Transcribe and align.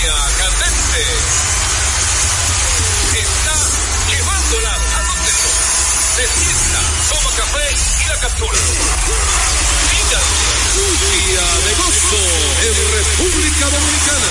línea 0.00 0.14
candente. 0.38 1.02
Está 3.20 3.56
llevándola 4.10 4.72
a 4.72 5.02
donde 5.04 5.32
Se 6.16 6.24
sienta, 6.38 6.80
toma 7.08 7.30
café 7.36 7.66
y 8.04 8.08
la 8.08 8.20
captura. 8.20 8.58
Día 11.00 11.46
de 11.64 11.72
gozo 11.74 12.22
en 12.62 12.74
República 12.92 13.64
Dominicana. 13.70 14.28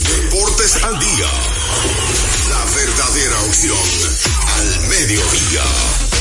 Deportes 0.00 0.72
al 0.82 0.98
día. 0.98 1.30
La 2.48 2.64
verdadera 2.74 3.40
opción 3.42 3.78
al 4.56 4.80
mediodía. 4.88 6.17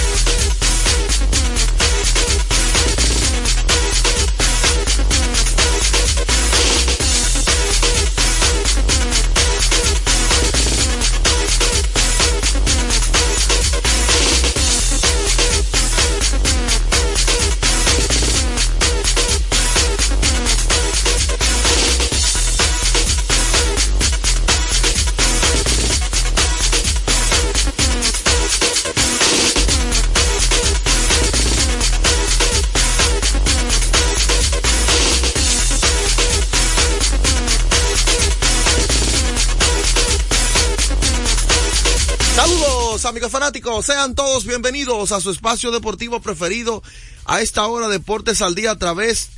Fanáticos, 43.25 43.85
sean 43.85 44.13
todos 44.13 44.45
bienvenidos 44.45 45.11
a 45.11 45.19
su 45.19 45.31
espacio 45.31 45.71
deportivo 45.71 46.21
preferido 46.21 46.83
a 47.25 47.41
esta 47.41 47.65
hora 47.65 47.87
Deportes 47.87 48.43
al 48.43 48.53
Día 48.53 48.72
a 48.72 48.78
través 48.78 49.29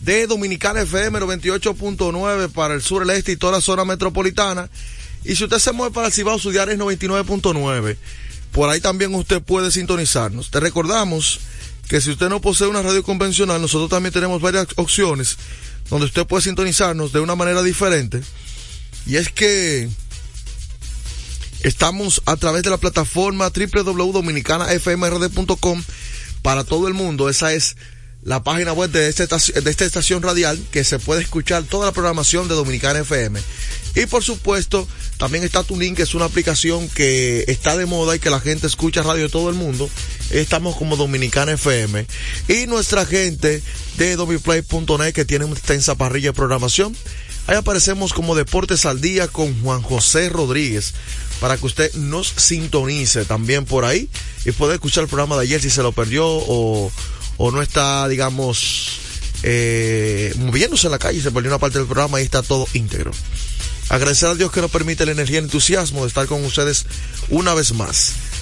de 0.00 0.28
Dominicana 0.28 0.82
FM 0.82 1.18
98.9 1.18 2.50
para 2.52 2.74
el 2.74 2.82
sur, 2.82 3.02
el 3.02 3.10
este 3.10 3.32
y 3.32 3.36
toda 3.36 3.54
la 3.54 3.60
zona 3.60 3.84
metropolitana. 3.84 4.70
Y 5.24 5.34
si 5.34 5.44
usted 5.44 5.58
se 5.58 5.72
mueve 5.72 5.92
para 5.92 6.06
el 6.06 6.12
Cibao, 6.12 6.38
su 6.38 6.52
diario 6.52 6.72
es 6.72 6.80
99.9. 6.80 7.96
Por 8.52 8.70
ahí 8.70 8.80
también 8.80 9.12
usted 9.14 9.42
puede 9.42 9.72
sintonizarnos. 9.72 10.50
Te 10.50 10.60
recordamos 10.60 11.40
que 11.88 12.00
si 12.00 12.10
usted 12.10 12.28
no 12.28 12.40
posee 12.40 12.68
una 12.68 12.82
radio 12.82 13.02
convencional, 13.02 13.60
nosotros 13.60 13.90
también 13.90 14.12
tenemos 14.12 14.40
varias 14.40 14.68
opciones 14.76 15.36
donde 15.90 16.06
usted 16.06 16.26
puede 16.26 16.44
sintonizarnos 16.44 17.12
de 17.12 17.20
una 17.20 17.34
manera 17.34 17.62
diferente. 17.62 18.22
Y 19.04 19.16
es 19.16 19.30
que 19.30 19.88
Estamos 21.62 22.22
a 22.26 22.36
través 22.36 22.62
de 22.62 22.70
la 22.70 22.78
plataforma 22.78 23.50
www.dominicanafmrd.com 23.50 25.82
para 26.42 26.64
todo 26.64 26.88
el 26.88 26.94
mundo. 26.94 27.28
Esa 27.28 27.52
es 27.52 27.76
la 28.22 28.42
página 28.42 28.72
web 28.72 28.90
de, 28.90 29.08
este, 29.08 29.26
de 29.26 29.70
esta 29.70 29.84
estación 29.84 30.20
radial 30.20 30.58
que 30.72 30.82
se 30.82 30.98
puede 30.98 31.22
escuchar 31.22 31.62
toda 31.62 31.86
la 31.86 31.92
programación 31.92 32.48
de 32.48 32.56
Dominicana 32.56 32.98
FM. 32.98 33.38
Y 33.94 34.06
por 34.06 34.24
supuesto, 34.24 34.88
también 35.16 35.44
está 35.44 35.62
TuneIn, 35.62 35.94
que 35.94 36.02
es 36.02 36.14
una 36.14 36.24
aplicación 36.24 36.88
que 36.88 37.44
está 37.46 37.76
de 37.76 37.86
moda 37.86 38.16
y 38.16 38.18
que 38.18 38.28
la 38.28 38.40
gente 38.40 38.66
escucha 38.66 39.04
radio 39.04 39.22
de 39.22 39.28
todo 39.28 39.48
el 39.48 39.54
mundo. 39.54 39.88
Estamos 40.30 40.76
como 40.76 40.96
Dominicana 40.96 41.52
FM. 41.52 42.04
Y 42.48 42.66
nuestra 42.66 43.06
gente 43.06 43.62
de 43.96 44.16
domiplay.net 44.16 45.14
que 45.14 45.24
tiene 45.24 45.44
una 45.44 45.54
extensa 45.54 45.94
parrilla 45.94 46.30
de 46.30 46.34
programación. 46.34 46.96
Ahí 47.46 47.56
aparecemos 47.56 48.12
como 48.12 48.34
Deportes 48.34 48.86
al 48.86 49.00
Día 49.00 49.28
con 49.28 49.62
Juan 49.62 49.80
José 49.80 50.30
Rodríguez 50.30 50.94
para 51.40 51.56
que 51.56 51.66
usted 51.66 51.92
nos 51.94 52.28
sintonice 52.28 53.24
también 53.24 53.64
por 53.64 53.84
ahí 53.84 54.08
y 54.44 54.52
pueda 54.52 54.74
escuchar 54.74 55.04
el 55.04 55.08
programa 55.08 55.36
de 55.36 55.42
ayer 55.42 55.60
si 55.60 55.70
se 55.70 55.82
lo 55.82 55.92
perdió 55.92 56.26
o, 56.26 56.90
o 57.36 57.50
no 57.50 57.62
está, 57.62 58.08
digamos, 58.08 59.00
eh, 59.42 60.32
moviéndose 60.38 60.86
en 60.86 60.92
la 60.92 60.98
calle, 60.98 61.20
se 61.20 61.30
perdió 61.30 61.50
una 61.50 61.58
parte 61.58 61.78
del 61.78 61.86
programa 61.86 62.20
y 62.20 62.24
está 62.24 62.42
todo 62.42 62.66
íntegro. 62.72 63.12
Agradecer 63.88 64.28
a 64.28 64.34
Dios 64.34 64.50
que 64.50 64.60
nos 64.60 64.70
permite 64.70 65.06
la 65.06 65.12
energía 65.12 65.36
y 65.36 65.38
el 65.38 65.44
entusiasmo 65.44 66.02
de 66.02 66.08
estar 66.08 66.26
con 66.26 66.44
ustedes 66.44 66.86
una 67.28 67.54
vez 67.54 67.72
más. 67.72 68.14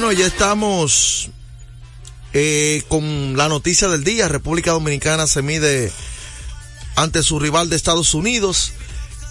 Bueno, 0.00 0.12
ya 0.12 0.26
estamos 0.28 1.28
eh, 2.32 2.84
con 2.86 3.36
la 3.36 3.48
noticia 3.48 3.88
del 3.88 4.04
día. 4.04 4.28
República 4.28 4.70
Dominicana 4.70 5.26
se 5.26 5.42
mide 5.42 5.90
ante 6.94 7.24
su 7.24 7.40
rival 7.40 7.68
de 7.68 7.74
Estados 7.74 8.14
Unidos 8.14 8.74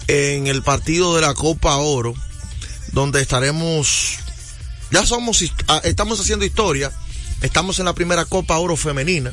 en 0.08 0.46
el 0.46 0.62
partido 0.62 1.16
de 1.16 1.22
la 1.22 1.32
Copa 1.32 1.74
Oro, 1.76 2.12
donde 2.92 3.22
estaremos, 3.22 4.18
ya 4.90 5.06
somos, 5.06 5.42
estamos 5.84 6.20
haciendo 6.20 6.44
historia, 6.44 6.92
estamos 7.40 7.78
en 7.78 7.86
la 7.86 7.94
primera 7.94 8.26
Copa 8.26 8.58
Oro 8.58 8.76
femenina. 8.76 9.32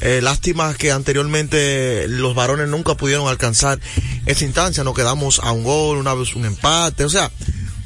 Eh, 0.00 0.20
lástima 0.22 0.74
que 0.74 0.92
anteriormente 0.92 2.06
los 2.06 2.36
varones 2.36 2.68
nunca 2.68 2.94
pudieron 2.94 3.26
alcanzar 3.26 3.80
esa 4.26 4.44
instancia, 4.44 4.84
nos 4.84 4.94
quedamos 4.94 5.40
a 5.42 5.50
un 5.50 5.64
gol, 5.64 5.98
una 5.98 6.14
vez 6.14 6.36
un 6.36 6.44
empate, 6.44 7.04
o 7.04 7.10
sea, 7.10 7.32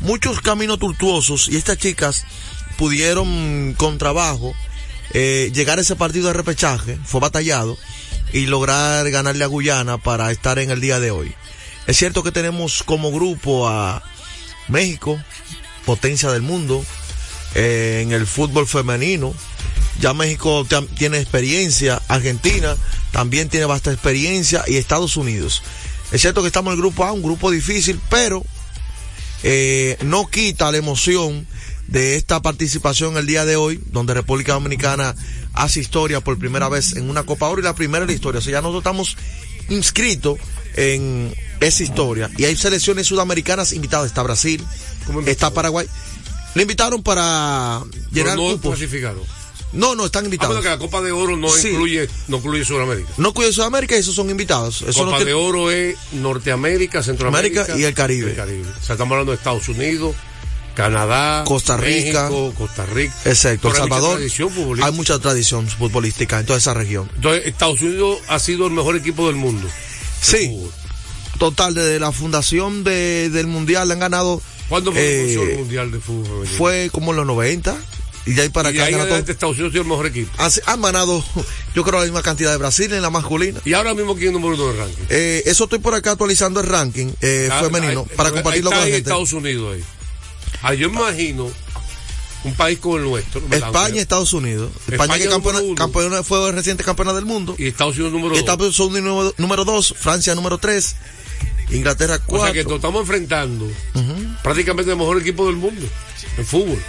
muchos 0.00 0.42
caminos 0.42 0.78
tortuosos 0.78 1.48
y 1.48 1.56
estas 1.56 1.78
chicas 1.78 2.26
pudieron 2.76 3.74
con 3.76 3.98
trabajo 3.98 4.54
eh, 5.12 5.50
llegar 5.54 5.78
a 5.78 5.82
ese 5.82 5.96
partido 5.96 6.28
de 6.28 6.34
repechaje, 6.34 6.98
fue 7.04 7.20
batallado, 7.20 7.78
y 8.32 8.46
lograr 8.46 9.08
ganarle 9.10 9.44
a 9.44 9.48
Guyana 9.48 9.98
para 9.98 10.30
estar 10.30 10.58
en 10.58 10.70
el 10.70 10.80
día 10.80 11.00
de 11.00 11.10
hoy. 11.10 11.32
Es 11.86 11.96
cierto 11.96 12.22
que 12.22 12.32
tenemos 12.32 12.82
como 12.82 13.12
grupo 13.12 13.68
a 13.68 14.02
México, 14.68 15.18
potencia 15.84 16.30
del 16.30 16.42
mundo, 16.42 16.84
eh, 17.54 18.00
en 18.02 18.12
el 18.12 18.26
fútbol 18.26 18.66
femenino. 18.66 19.32
Ya 20.00 20.12
México 20.12 20.66
tiene 20.98 21.18
experiencia, 21.18 22.02
Argentina 22.08 22.76
también 23.12 23.48
tiene 23.48 23.64
bastante 23.64 23.94
experiencia 23.94 24.64
y 24.66 24.76
Estados 24.76 25.16
Unidos. 25.16 25.62
Es 26.12 26.20
cierto 26.20 26.42
que 26.42 26.48
estamos 26.48 26.72
en 26.72 26.78
el 26.78 26.82
grupo 26.82 27.04
A, 27.04 27.12
un 27.12 27.22
grupo 27.22 27.50
difícil, 27.50 27.98
pero 28.10 28.44
eh, 29.42 29.96
no 30.04 30.26
quita 30.26 30.70
la 30.70 30.78
emoción 30.78 31.46
de 31.88 32.16
esta 32.16 32.42
participación 32.42 33.16
el 33.16 33.26
día 33.26 33.44
de 33.44 33.56
hoy, 33.56 33.80
donde 33.92 34.14
República 34.14 34.54
Dominicana 34.54 35.14
hace 35.52 35.80
historia 35.80 36.20
por 36.20 36.38
primera 36.38 36.68
vez 36.68 36.96
en 36.96 37.08
una 37.08 37.22
Copa 37.24 37.48
Oro 37.48 37.60
y 37.60 37.64
la 37.64 37.74
primera 37.74 38.02
en 38.04 38.08
la 38.08 38.14
historia. 38.14 38.38
O 38.40 38.42
sea, 38.42 38.52
ya 38.52 38.60
nosotros 38.60 38.80
estamos 38.82 39.16
inscritos 39.68 40.38
en 40.74 41.34
esa 41.60 41.82
historia. 41.82 42.30
Y 42.36 42.44
hay 42.44 42.56
selecciones 42.56 43.06
sudamericanas 43.06 43.72
invitadas. 43.72 44.06
Está 44.08 44.22
Brasil, 44.22 44.62
¿Cómo 45.06 45.20
está? 45.20 45.50
Paraguay. 45.52 45.86
Le 46.54 46.62
invitaron 46.62 47.02
para 47.02 47.82
llenar 48.12 48.36
no 48.36 48.52
cupos. 48.52 48.78
No, 49.72 49.94
no, 49.94 50.06
están 50.06 50.22
Ah, 50.22 50.26
invitados. 50.26 50.54
bueno, 50.54 50.62
que 50.62 50.68
la 50.68 50.78
Copa 50.78 51.02
de 51.02 51.12
Oro 51.12 51.36
no 51.36 51.48
Sí. 51.50 51.68
incluye, 51.68 52.08
no 52.28 52.38
incluye 52.38 52.64
Sudamérica. 52.64 53.10
No 53.18 53.34
cuida 53.34 53.52
Sudamérica, 53.52 53.94
esos 53.96 54.14
son 54.14 54.30
invitados. 54.30 54.82
Eso 54.82 55.00
Copa 55.00 55.10
no 55.10 55.16
tiene- 55.16 55.30
de 55.32 55.34
Oro 55.34 55.70
es 55.70 55.96
Norteamérica, 56.12 57.02
Centroamérica 57.02 57.62
América 57.64 57.78
y 57.80 57.84
el 57.84 57.92
Caribe. 57.94 58.32
O 58.32 58.82
sea, 58.84 58.94
estamos 58.94 59.12
hablando 59.12 59.32
de 59.32 59.36
Estados 59.38 59.68
Unidos, 59.68 60.14
Canadá, 60.76 61.42
Costa 61.44 61.76
Rica. 61.76 62.24
México, 62.28 62.54
Costa 62.56 62.86
Rica. 62.86 63.14
Exacto, 63.24 63.68
El 63.68 63.72
Pero 63.72 63.84
hay 63.84 63.88
mucha 63.90 64.00
Salvador. 64.28 64.78
Hay 64.84 64.92
mucha 64.92 65.18
tradición 65.18 65.66
futbolística 65.66 66.38
en 66.38 66.46
toda 66.46 66.58
esa 66.58 66.74
región. 66.74 67.10
Entonces, 67.16 67.46
Estados 67.46 67.80
Unidos 67.82 68.18
ha 68.28 68.38
sido 68.38 68.66
el 68.66 68.72
mejor 68.72 68.94
equipo 68.96 69.26
del 69.26 69.36
mundo. 69.36 69.66
de 69.66 69.72
Sí. 70.38 70.48
fútbol. 70.48 70.72
Total, 71.38 71.74
desde 71.74 72.00
la 72.00 72.12
fundación 72.12 72.82
de- 72.84 73.28
del 73.30 73.46
Mundial 73.46 73.90
han 73.90 73.98
ganado. 73.98 74.40
¿Cuándo 74.68 74.90
fue 74.92 75.00
eh, 75.00 75.34
el 75.52 75.58
Mundial 75.58 75.90
de 75.92 76.00
Fútbol 76.00 76.24
femenino? 76.26 76.56
Fue 76.58 76.88
como 76.92 77.10
en 77.12 77.16
los 77.18 77.26
90. 77.26 77.76
Y 78.28 78.32
de 78.32 78.42
ahí 78.42 78.48
para 78.48 78.70
acá 78.70 78.88
Estados 78.88 79.54
Unidos 79.56 79.68
ha 79.68 79.72
sido 79.72 79.82
el 79.82 79.88
mejor 79.88 80.06
equipo. 80.06 80.32
Han, 80.38 80.50
han 80.66 80.82
ganado, 80.82 81.24
yo 81.76 81.84
creo, 81.84 81.98
la 82.00 82.04
misma 82.06 82.22
cantidad 82.22 82.50
de 82.50 82.56
Brasil 82.56 82.92
en 82.92 83.00
la 83.02 83.10
masculina. 83.10 83.60
Y 83.64 83.72
ahora 83.74 83.94
mismo, 83.94 84.14
¿quién 84.16 84.30
es 84.30 84.34
el 84.34 84.40
número 84.40 84.54
uno 84.60 84.72
del 84.72 84.78
ranking? 84.78 85.02
Eh, 85.10 85.42
eso 85.46 85.64
estoy 85.64 85.78
por 85.78 85.94
acá 85.94 86.10
actualizando 86.12 86.58
el 86.60 86.66
ranking 86.66 87.12
eh, 87.20 87.48
Ah, 87.52 87.60
femenino 87.62 88.04
ahí- 88.10 88.16
para 88.16 88.32
compartirlo 88.32 88.70
con 88.70 88.78
la 88.80 88.84
gente. 88.86 88.98
Estados 88.98 89.32
Unidos 89.32 89.76
ahí. 89.76 89.84
Ah, 90.68 90.74
yo 90.74 90.90
me 90.90 90.96
imagino 91.00 91.50
un 92.44 92.54
país 92.54 92.78
como 92.78 92.96
el 92.96 93.04
nuestro. 93.04 93.40
¿verdad? 93.48 93.68
España 93.68 93.96
y 93.96 93.98
Estados 93.98 94.32
Unidos. 94.32 94.70
España, 94.88 95.14
España 95.14 95.18
que 95.24 95.28
campeona, 95.28 95.60
campeona- 95.76 96.22
fue 96.22 96.52
reciente 96.52 96.84
campeona 96.84 97.12
del 97.12 97.24
mundo. 97.24 97.54
Y 97.58 97.68
Estados 97.68 97.94
Unidos 97.94 98.12
número 98.12 98.30
dos. 98.30 98.38
Estados 98.38 98.78
Unidos 98.80 99.02
número, 99.04 99.34
número 99.38 99.64
dos, 99.64 99.94
Francia 99.98 100.34
número 100.34 100.58
tres, 100.58 100.96
Inglaterra 101.70 102.14
O 102.14 102.18
sea 102.18 102.26
cuatro. 102.26 102.52
que 102.52 102.64
nos 102.64 102.72
estamos 102.74 103.00
enfrentando 103.02 103.68
prácticamente 104.42 104.90
el 104.92 104.96
mejor 104.98 105.20
equipo 105.20 105.46
del 105.46 105.56
mundo 105.56 105.86
en 106.36 106.46
fútbol. 106.46 106.82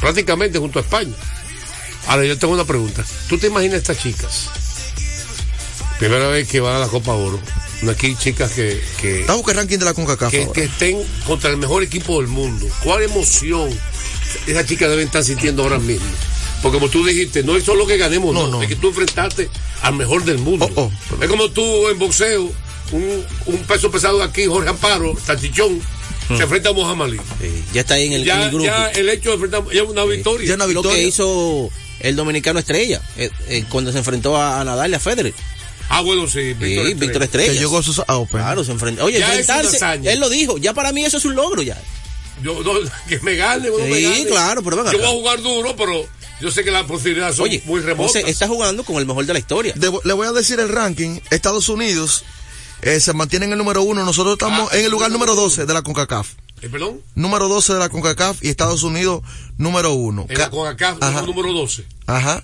Prácticamente 0.00 0.58
junto 0.58 0.78
a 0.78 0.82
España. 0.82 1.14
Ahora 2.08 2.24
yo 2.24 2.36
tengo 2.38 2.52
una 2.54 2.64
pregunta. 2.64 3.04
¿Tú 3.28 3.38
te 3.38 3.46
imaginas 3.46 3.78
estas 3.78 3.98
chicas? 3.98 4.48
Primera 5.98 6.26
vez 6.28 6.48
que 6.48 6.60
van 6.60 6.74
a 6.76 6.78
la 6.80 6.88
Copa 6.88 7.12
Oro. 7.12 7.38
Aquí 7.90 8.14
chicas 8.16 8.52
que, 8.52 8.80
que, 9.00 9.20
Estamos 9.20 9.38
buscando 9.42 9.60
el 9.60 9.66
ranking 9.66 9.78
de 9.78 9.84
la 9.84 9.94
CONCACAF 9.94 10.32
que, 10.52 10.64
estén 10.64 11.02
contra 11.26 11.50
el 11.50 11.56
mejor 11.56 11.82
equipo 11.82 12.18
del 12.20 12.28
mundo. 12.28 12.66
¿Cuál 12.84 13.02
emoción 13.02 13.70
esas 14.46 14.66
chicas 14.66 14.88
deben 14.88 15.06
estar 15.06 15.24
sintiendo 15.24 15.64
ahora 15.64 15.78
mismo? 15.78 16.06
Porque 16.62 16.78
como 16.78 16.88
tú 16.88 17.04
dijiste, 17.04 17.42
no 17.42 17.56
es 17.56 17.64
solo 17.64 17.84
que 17.86 17.96
ganemos, 17.96 18.32
No, 18.32 18.42
no, 18.42 18.48
no. 18.58 18.62
es 18.62 18.68
que 18.68 18.76
tú 18.76 18.88
enfrentaste 18.88 19.50
al 19.82 19.94
mejor 19.94 20.24
del 20.24 20.38
mundo. 20.38 20.70
Oh, 20.76 20.82
oh. 20.82 21.22
Es 21.22 21.28
como 21.28 21.50
tú 21.50 21.88
en 21.88 21.98
boxeo, 21.98 22.52
un, 22.92 23.24
un 23.46 23.58
peso 23.64 23.90
pesado 23.90 24.18
de 24.18 24.24
aquí, 24.24 24.46
Jorge 24.46 24.68
Amparo, 24.68 25.14
Salchichón, 25.24 25.80
se 26.28 26.42
enfrenta 26.44 26.68
a 26.68 26.72
Mohamed 26.72 27.04
Ali. 27.04 27.18
Sí, 27.40 27.64
ya 27.72 27.80
está 27.80 27.94
ahí 27.94 28.06
en 28.06 28.12
el, 28.12 28.20
en 28.22 28.26
Ya, 28.28 28.44
el 28.44 28.48
grupo. 28.50 28.64
ya 28.64 28.86
el 28.90 29.08
hecho 29.08 29.30
de 29.30 29.34
enfrentar 29.34 29.64
ya 29.72 29.82
una 29.82 30.04
victoria. 30.04 30.48
Ya 30.48 30.54
una 30.54 30.66
Lo 30.66 30.82
que 30.84 31.02
hizo 31.02 31.68
el 31.98 32.14
dominicano 32.16 32.60
Estrella 32.60 33.02
eh, 33.16 33.30
eh, 33.48 33.64
cuando 33.68 33.90
se 33.92 33.98
enfrentó 33.98 34.36
a, 34.36 34.60
a 34.60 34.64
Nadal 34.64 34.92
y 34.92 34.94
a 34.94 35.00
Federer. 35.00 35.34
Ah, 35.94 36.00
bueno, 36.00 36.26
sí, 36.26 36.32
Sí, 36.32 36.54
Víctor 36.54 36.62
Estrella. 36.86 36.94
Víctor 37.00 37.22
Estrella. 37.22 37.52
que 37.52 37.58
llegó 37.58 37.78
a 37.78 37.82
sus 37.82 37.98
Open. 38.00 38.40
Claro, 38.40 38.64
se 38.64 38.72
enfrentó. 38.72 39.04
Oye, 39.04 39.18
Ya 39.20 39.34
es 39.38 39.46
una 39.48 39.60
enfrentarse. 39.60 40.10
Él 40.12 40.20
lo 40.20 40.28
dijo. 40.30 40.56
Ya 40.58 40.72
para 40.74 40.90
mí 40.92 41.04
eso 41.04 41.18
es 41.18 41.24
un 41.24 41.34
logro 41.34 41.62
ya. 41.62 41.80
Yo, 42.42 42.62
no, 42.62 42.72
que 43.08 43.20
me 43.20 43.36
gane, 43.36 43.68
no 43.68 43.78
me 43.78 43.94
Sí, 43.96 44.02
gane. 44.02 44.26
claro, 44.26 44.62
pero 44.62 44.82
ven 44.82 44.92
Yo 44.92 44.98
voy 44.98 45.06
a 45.06 45.10
jugar 45.10 45.42
duro, 45.42 45.76
pero 45.76 46.06
yo 46.40 46.50
sé 46.50 46.64
que 46.64 46.70
las 46.70 46.84
posibilidades 46.84 47.36
son 47.36 47.44
Oye, 47.44 47.62
muy 47.66 47.80
remotas. 47.80 48.12
José, 48.22 48.28
está 48.30 48.48
jugando 48.48 48.82
con 48.84 48.96
el 48.96 49.06
mejor 49.06 49.26
de 49.26 49.32
la 49.34 49.38
historia. 49.38 49.74
Le 49.76 50.12
voy 50.14 50.26
a 50.26 50.32
decir 50.32 50.58
el 50.60 50.68
ranking. 50.70 51.20
Estados 51.30 51.68
Unidos 51.68 52.24
eh, 52.80 52.98
se 52.98 53.12
mantiene 53.12 53.44
en 53.46 53.52
el 53.52 53.58
número 53.58 53.82
uno. 53.82 54.04
Nosotros 54.04 54.32
estamos 54.32 54.70
Ah, 54.72 54.76
en 54.78 54.84
el 54.86 54.90
lugar 54.90 55.10
número 55.10 55.32
número 55.34 55.46
uno. 55.46 55.50
12 55.50 55.66
de 55.66 55.74
la 55.74 55.82
CONCACAF. 55.82 56.28
Eh, 56.62 56.68
¿Perdón? 56.70 57.00
Número 57.14 57.48
12 57.48 57.74
de 57.74 57.78
la 57.78 57.88
CONCACAF 57.90 58.42
y 58.42 58.48
Estados 58.48 58.82
Unidos 58.82 59.22
número 59.58 59.92
uno. 59.92 60.26
En 60.28 60.38
la 60.38 60.44
Ca- 60.44 60.50
CONCACAF, 60.50 61.26
número 61.26 61.52
12. 61.52 61.84
Ajá. 62.06 62.42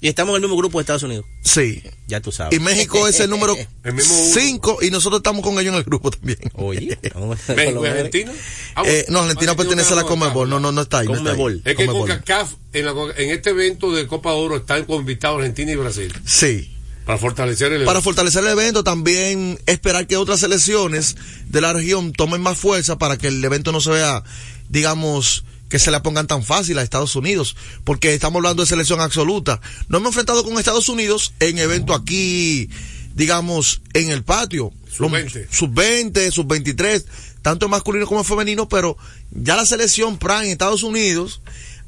Y 0.00 0.08
estamos 0.08 0.30
en 0.30 0.36
el 0.36 0.42
mismo 0.42 0.56
grupo 0.56 0.78
de 0.78 0.82
Estados 0.82 1.02
Unidos. 1.02 1.26
Sí. 1.42 1.82
Ya 2.06 2.20
tú 2.20 2.30
sabes. 2.30 2.56
Y 2.56 2.60
México 2.60 3.08
es 3.08 3.18
el 3.18 3.30
número 3.30 3.56
El 3.84 3.94
mismo 3.94 4.14
uno. 4.14 4.32
5 4.32 4.78
y 4.82 4.90
nosotros 4.90 5.18
estamos 5.20 5.42
con 5.42 5.54
ellos 5.54 5.72
en 5.72 5.78
el 5.78 5.84
grupo 5.84 6.10
también. 6.10 6.38
Oye, 6.54 6.96
México 7.56 7.84
y. 7.84 7.88
Argentina. 7.88 8.32
Ah, 8.76 8.82
Eh, 8.86 9.06
no, 9.08 9.20
Argentina 9.20 9.52
ah, 9.52 9.56
pertenece 9.56 9.92
a 9.94 9.96
la. 9.96 10.04
Comebol. 10.04 10.48
No, 10.48 10.60
no, 10.60 10.70
no 10.70 10.82
está 10.82 11.00
ahí. 11.00 11.08
No 11.08 11.14
está 11.14 11.30
ahí. 11.30 11.36
Conmebol. 11.36 11.62
Es 11.64 11.76
que. 11.76 11.86
CONCACAF, 11.86 12.54
en, 12.72 12.84
la, 12.84 12.92
en 13.16 13.30
este 13.30 13.50
evento 13.50 13.92
de 13.92 14.06
Copa 14.06 14.32
Oro, 14.32 14.56
están 14.56 14.84
invitados 14.88 15.38
Argentina 15.38 15.72
y 15.72 15.76
Brasil. 15.76 16.14
Sí. 16.24 16.74
Para 17.04 17.18
fortalecer 17.18 17.72
el 17.72 17.84
Para 17.84 18.02
fortalecer 18.02 18.44
el 18.44 18.50
evento, 18.50 18.84
también 18.84 19.58
esperar 19.64 20.06
que 20.06 20.18
otras 20.18 20.40
selecciones 20.40 21.16
de 21.46 21.60
la 21.62 21.72
región 21.72 22.12
tomen 22.12 22.42
más 22.42 22.58
fuerza 22.58 22.98
para 22.98 23.16
que 23.16 23.28
el 23.28 23.42
evento 23.42 23.72
no 23.72 23.80
se 23.80 23.90
vea, 23.90 24.22
digamos, 24.68 25.42
que 25.68 25.78
se 25.78 25.90
la 25.90 26.02
pongan 26.02 26.26
tan 26.26 26.42
fácil 26.42 26.78
a 26.78 26.82
Estados 26.82 27.14
Unidos, 27.16 27.56
porque 27.84 28.14
estamos 28.14 28.40
hablando 28.40 28.62
de 28.62 28.68
selección 28.68 29.00
absoluta. 29.00 29.60
No 29.88 29.98
hemos 29.98 30.08
enfrentado 30.08 30.44
con 30.44 30.58
Estados 30.58 30.88
Unidos 30.88 31.32
en 31.40 31.58
evento 31.58 31.94
aquí, 31.94 32.70
digamos, 33.14 33.82
en 33.94 34.10
el 34.10 34.24
patio. 34.24 34.72
Sub-20. 34.96 35.48
Sub-20, 35.50 36.32
sub-23, 36.32 37.04
tanto 37.42 37.68
masculino 37.68 38.06
como 38.06 38.24
femenino, 38.24 38.68
pero 38.68 38.96
ya 39.30 39.56
la 39.56 39.66
selección 39.66 40.18
Prime 40.18 40.46
en 40.46 40.52
Estados 40.52 40.82
Unidos, 40.82 41.40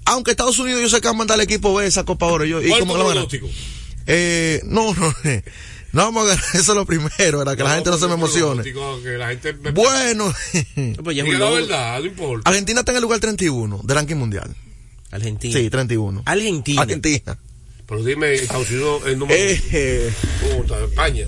aunque 0.04 0.32
Estados 0.32 0.58
Unidos 0.58 0.82
yo 0.82 0.88
sé 0.88 1.00
que 1.00 1.08
van 1.08 1.16
a 1.16 1.18
mandar 1.18 1.34
al 1.36 1.40
equipo 1.40 1.74
B 1.74 1.86
esa 1.86 2.04
Copa 2.04 2.26
Oro. 2.26 2.44
Yo, 2.44 2.62
¿y 2.62 2.68
¿Cuál 2.68 2.80
es 2.80 2.86
cómo 2.86 2.98
tu 2.98 3.14
la? 3.14 3.26
Eh, 4.06 4.60
no, 4.64 4.94
no, 4.94 5.14
no 5.92 6.02
vamos 6.04 6.24
a 6.24 6.28
ganar, 6.28 6.44
eso 6.54 6.72
es 6.72 6.76
lo 6.76 6.86
primero, 6.86 7.38
¿verdad? 7.38 7.56
que 7.56 7.62
la 7.64 7.74
gente 7.74 7.90
no 7.90 7.98
se 7.98 8.06
me 8.06 8.14
emocione. 8.14 8.62
pronóstico, 8.62 9.02
Que 9.02 9.10
la 9.18 9.28
gente 9.28 9.52
me... 9.54 9.70
Bueno, 9.72 10.32
Pues 11.02 11.16
ya 11.16 11.24
es 11.24 11.38
la 11.38 11.50
verdad, 11.50 12.00
no 12.00 12.06
importa. 12.06 12.48
Argentina 12.48 12.80
está 12.80 12.92
en 12.92 12.96
el 12.96 13.02
lugar 13.02 13.20
31 13.20 13.80
del 13.84 13.96
ranking 13.96 14.16
mundial. 14.16 14.54
Argentina. 15.10 15.58
Sí, 15.58 15.68
31. 15.70 16.22
Argentina. 16.24 16.82
Argentina. 16.82 17.38
Pero 17.86 18.04
dime, 18.04 18.32
Estados 18.34 18.70
Unidos 18.70 19.02
es 19.04 19.12
el 19.12 19.18
número 19.18 19.40
Eh, 19.40 19.60
eh, 19.72 20.12
¿Cómo 20.42 20.62
está? 20.62 20.84
España. 20.84 21.26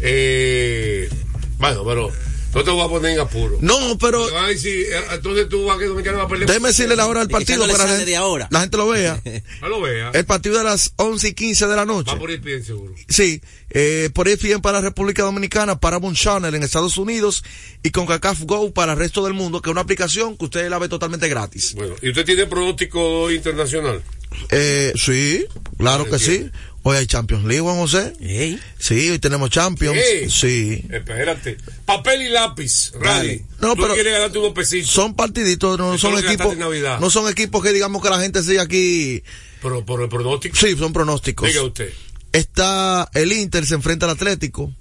Eh, 0.00 1.10
bueno, 1.58 1.84
pero 1.84 2.10
no 2.54 2.64
te 2.64 2.70
voy 2.70 2.84
a 2.84 2.88
poner 2.88 3.12
en 3.12 3.20
apuro. 3.20 3.58
no, 3.60 3.96
pero 3.98 4.26
Te 4.26 4.32
van 4.32 4.44
a 4.46 4.48
decir, 4.48 4.86
eh, 4.92 5.02
entonces 5.12 5.48
tú 5.48 5.64
vas 5.64 5.76
a 5.76 5.78
que 5.78 5.86
Dominicana 5.86 6.18
va 6.18 6.24
a 6.24 6.28
perder. 6.28 6.48
déjeme 6.48 6.68
decirle 6.68 6.96
la 6.96 7.06
hora 7.06 7.20
del 7.20 7.28
partido 7.28 7.66
no 7.66 7.72
para 7.72 7.86
la, 7.86 7.96
de 8.04 8.16
ahora. 8.16 8.48
la 8.50 8.60
gente 8.60 8.76
lo 8.76 8.88
vea. 8.88 9.20
Lo 9.62 9.80
vea. 9.80 10.10
El 10.12 10.24
partido 10.24 10.58
de 10.58 10.64
las 10.64 10.92
11 10.96 11.28
y 11.28 11.34
15 11.34 11.66
de 11.66 11.76
la 11.76 11.84
noche. 11.84 12.10
Va 12.12 12.18
por 12.18 12.30
ir 12.30 12.40
bien 12.40 12.64
seguro. 12.64 12.92
Sí, 13.08 13.40
eh, 13.70 14.10
por 14.12 14.26
ESPN 14.26 14.60
para 14.60 14.80
República 14.80 15.22
Dominicana, 15.22 15.78
Paramount 15.78 16.16
Channel 16.16 16.54
en 16.54 16.62
Estados 16.64 16.98
Unidos 16.98 17.44
y 17.84 17.90
con 17.90 18.06
CACAF 18.06 18.42
Go 18.42 18.72
para 18.72 18.92
el 18.92 18.98
resto 18.98 19.24
del 19.24 19.34
mundo, 19.34 19.62
que 19.62 19.70
es 19.70 19.72
una 19.72 19.82
aplicación 19.82 20.36
que 20.36 20.46
usted 20.46 20.68
la 20.68 20.78
ve 20.78 20.88
totalmente 20.88 21.28
gratis. 21.28 21.74
Bueno, 21.74 21.94
¿y 22.02 22.08
usted 22.08 22.24
tiene 22.24 22.46
pronóstico 22.46 23.30
internacional? 23.30 24.02
Eh, 24.50 24.92
sí, 24.96 25.44
claro 25.78 26.04
que 26.04 26.18
sí. 26.18 26.50
Hoy 26.82 26.96
hay 26.96 27.06
Champions 27.06 27.44
League, 27.44 27.60
Juan 27.60 27.76
José. 27.76 28.14
Ey. 28.20 28.58
Sí, 28.78 29.10
hoy 29.10 29.18
tenemos 29.18 29.50
Champions. 29.50 29.98
Sí. 29.98 30.30
Sí. 30.30 30.84
Espérate. 30.90 31.58
Papel 31.84 32.22
y 32.22 32.28
lápiz, 32.30 32.92
Rally. 32.98 33.44
No, 33.60 33.76
tú 33.76 33.82
pero- 33.82 33.94
quieres 33.94 34.12
ganarte 34.14 34.38
unos 34.38 34.52
pesitos. 34.52 34.90
Son 34.90 35.14
partiditos, 35.14 35.78
no 35.78 35.98
son 35.98 36.18
equipos. 36.18 36.56
No 36.56 37.10
son 37.10 37.28
equipos 37.30 37.62
que 37.62 37.72
digamos 37.72 38.02
que 38.02 38.08
la 38.08 38.20
gente 38.20 38.42
sigue 38.42 38.60
aquí. 38.60 39.22
Pero 39.60 39.84
por 39.84 40.00
el 40.02 40.08
pronóstico. 40.08 40.56
Sí, 40.56 40.74
son 40.78 40.92
pronósticos. 40.94 41.48
Diga 41.48 41.62
usted. 41.62 41.92
Está 42.32 43.10
el 43.12 43.32
Inter, 43.32 43.66
se 43.66 43.74
enfrenta 43.74 44.06
al 44.06 44.12
Atlético. 44.12 44.72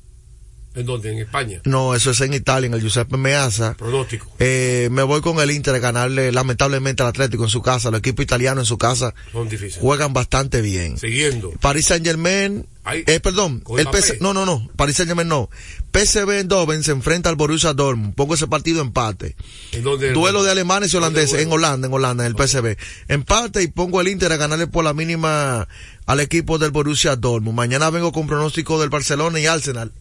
¿En 0.79 0.85
dónde? 0.85 1.11
En 1.11 1.19
España. 1.19 1.61
No, 1.65 1.93
eso 1.93 2.11
es 2.11 2.21
en 2.21 2.33
Italia, 2.33 2.67
en 2.67 2.73
el 2.73 2.81
Giuseppe 2.81 3.17
Meazza. 3.17 3.73
Pronóstico. 3.75 4.27
Eh, 4.39 4.87
me 4.91 5.03
voy 5.03 5.21
con 5.21 5.39
el 5.39 5.51
Inter 5.51 5.75
a 5.75 5.79
ganarle 5.79 6.31
lamentablemente 6.31 7.03
al 7.03 7.09
Atlético 7.09 7.43
en 7.43 7.49
su 7.49 7.61
casa. 7.61 7.91
Los 7.91 7.99
equipos 7.99 8.23
italianos 8.23 8.63
en 8.63 8.65
su 8.65 8.77
casa 8.77 9.13
Son 9.31 9.49
difíciles. 9.49 9.79
juegan 9.79 10.13
bastante 10.13 10.61
bien. 10.61 10.97
Siguiendo. 10.97 11.51
Paris 11.59 11.87
Saint 11.87 12.05
Germain, 12.05 12.65
Ay, 12.83 13.03
eh, 13.07 13.19
perdón, 13.19 13.61
el. 13.77 13.87
PS, 13.87 14.19
no, 14.21 14.33
no, 14.33 14.45
no, 14.45 14.69
Paris 14.75 14.95
Saint 14.95 15.09
Germain 15.09 15.27
no. 15.27 15.49
PSV 15.91 16.29
Eindhoven 16.39 16.83
se 16.83 16.91
enfrenta 16.91 17.29
al 17.29 17.35
Borussia 17.35 17.73
Dortmund. 17.73 18.15
Pongo 18.15 18.35
ese 18.35 18.47
partido 18.47 18.81
empate. 18.81 19.35
¿En 19.73 19.83
dónde? 19.83 20.11
Duelo 20.13 20.43
de 20.43 20.51
alemanes 20.51 20.93
y 20.93 20.97
holandeses 20.97 21.31
¿Dónde 21.31 21.43
en 21.43 21.51
Holanda, 21.51 21.87
en 21.87 21.93
Holanda, 21.93 22.25
en 22.25 22.35
el 22.35 22.47
PSV. 22.47 22.77
Empate 23.07 23.61
y 23.63 23.67
pongo 23.67 24.01
el 24.01 24.07
Inter 24.07 24.31
a 24.31 24.37
ganarle 24.37 24.67
por 24.67 24.83
la 24.83 24.93
mínima 24.93 25.67
al 26.05 26.19
equipo 26.19 26.57
del 26.57 26.71
Borussia 26.71 27.15
Dortmund. 27.15 27.55
Mañana 27.55 27.89
vengo 27.89 28.11
con 28.11 28.27
pronóstico 28.27 28.79
del 28.79 28.89
Barcelona 28.89 29.39
y 29.39 29.45
Arsenal 29.45 29.91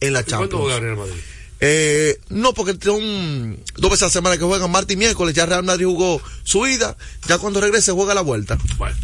en 0.00 0.12
la 0.12 0.20
¿Y 0.20 0.24
¿Cuánto 0.24 0.64
va 0.64 0.72
a 0.72 0.74
Champions. 0.74 0.74
ganar 0.74 0.90
el 0.90 0.96
Madrid? 0.96 1.22
Eh, 1.60 2.20
no, 2.28 2.52
porque 2.54 2.76
son 2.80 3.58
dos 3.76 3.90
veces 3.90 4.02
a 4.04 4.06
la 4.06 4.10
semana 4.12 4.38
que 4.38 4.44
juegan 4.44 4.70
martes 4.70 4.94
y 4.94 4.96
miércoles. 4.98 5.34
Ya 5.34 5.44
Real 5.46 5.64
Madrid 5.64 5.86
jugó 5.86 6.22
su 6.44 6.66
ida. 6.66 6.96
Ya 7.26 7.38
cuando 7.38 7.60
regrese 7.60 7.90
juega 7.92 8.14
la 8.14 8.20
vuelta. 8.20 8.56
Bueno, 8.76 8.96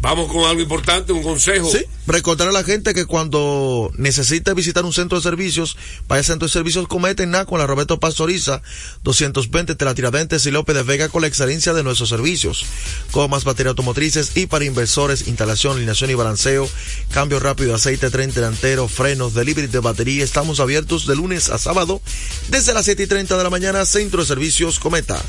vamos 0.00 0.30
con 0.30 0.44
algo 0.44 0.60
importante, 0.60 1.12
un 1.12 1.22
consejo. 1.22 1.70
Sí, 1.70 1.84
recordar 2.06 2.48
a 2.48 2.52
la 2.52 2.64
gente 2.64 2.94
que 2.94 3.06
cuando 3.06 3.90
necesite 3.96 4.54
visitar 4.54 4.84
un 4.84 4.92
centro 4.92 5.18
de 5.18 5.22
servicios, 5.22 5.76
vaya 6.08 6.20
al 6.20 6.24
centro 6.24 6.46
de 6.46 6.52
servicios 6.52 6.86
Cometa 6.88 7.24
nada 7.26 7.46
con 7.46 7.58
la 7.58 7.66
Roberto 7.66 7.98
Pastoriza, 7.98 8.62
220 9.02 9.74
de 9.74 9.84
la 9.84 9.94
Tiradentes 9.94 10.46
y 10.46 10.50
López 10.50 10.76
de 10.76 10.82
Vega 10.82 11.08
con 11.08 11.22
la 11.22 11.28
excelencia 11.28 11.72
de 11.72 11.82
nuestros 11.82 12.08
servicios. 12.08 12.64
Comas, 13.10 13.44
baterías 13.44 13.70
automotrices 13.70 14.36
y 14.36 14.46
para 14.46 14.64
inversores, 14.64 15.28
instalación, 15.28 15.76
alineación 15.76 16.10
y 16.10 16.14
balanceo, 16.14 16.68
cambio 17.10 17.40
rápido 17.40 17.70
de 17.70 17.76
aceite, 17.76 18.10
tren 18.10 18.32
delantero, 18.32 18.88
frenos, 18.88 19.34
delivery 19.34 19.68
de 19.68 19.78
batería. 19.80 20.24
Estamos 20.24 20.60
abiertos 20.60 21.06
de 21.06 21.16
lunes 21.16 21.50
a 21.50 21.58
sábado 21.58 22.00
desde 22.48 22.74
las 22.74 22.84
7 22.84 23.02
y 23.02 23.06
30 23.06 23.36
de 23.36 23.44
la 23.44 23.50
mañana, 23.50 23.84
Centro 23.84 24.20
de 24.20 24.26
Servicios 24.26 24.78
Cometa. 24.78 25.20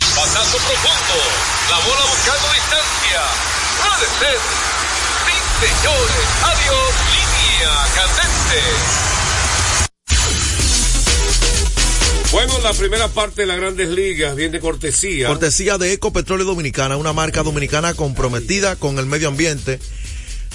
Pasando 0.00 0.56
profundo. 0.58 1.14
La 1.70 1.78
bola 1.78 2.06
buscando 2.10 2.52
distancia. 2.52 3.55
Ser. 3.96 4.38
Sí, 5.24 5.66
señores. 5.66 6.26
Adiós. 6.44 6.92
Línea 7.08 7.72
candente. 7.94 8.60
Bueno, 12.30 12.58
la 12.62 12.74
primera 12.74 13.08
parte 13.08 13.40
de 13.42 13.46
las 13.46 13.56
grandes 13.56 13.88
ligas 13.88 14.36
viene 14.36 14.52
de 14.52 14.60
cortesía. 14.60 15.28
Cortesía 15.28 15.78
de 15.78 15.94
Ecopetróleo 15.94 16.44
Dominicana, 16.44 16.98
una 16.98 17.14
marca 17.14 17.42
dominicana 17.42 17.94
comprometida 17.94 18.76
con 18.76 18.98
el 18.98 19.06
medio 19.06 19.28
ambiente. 19.28 19.80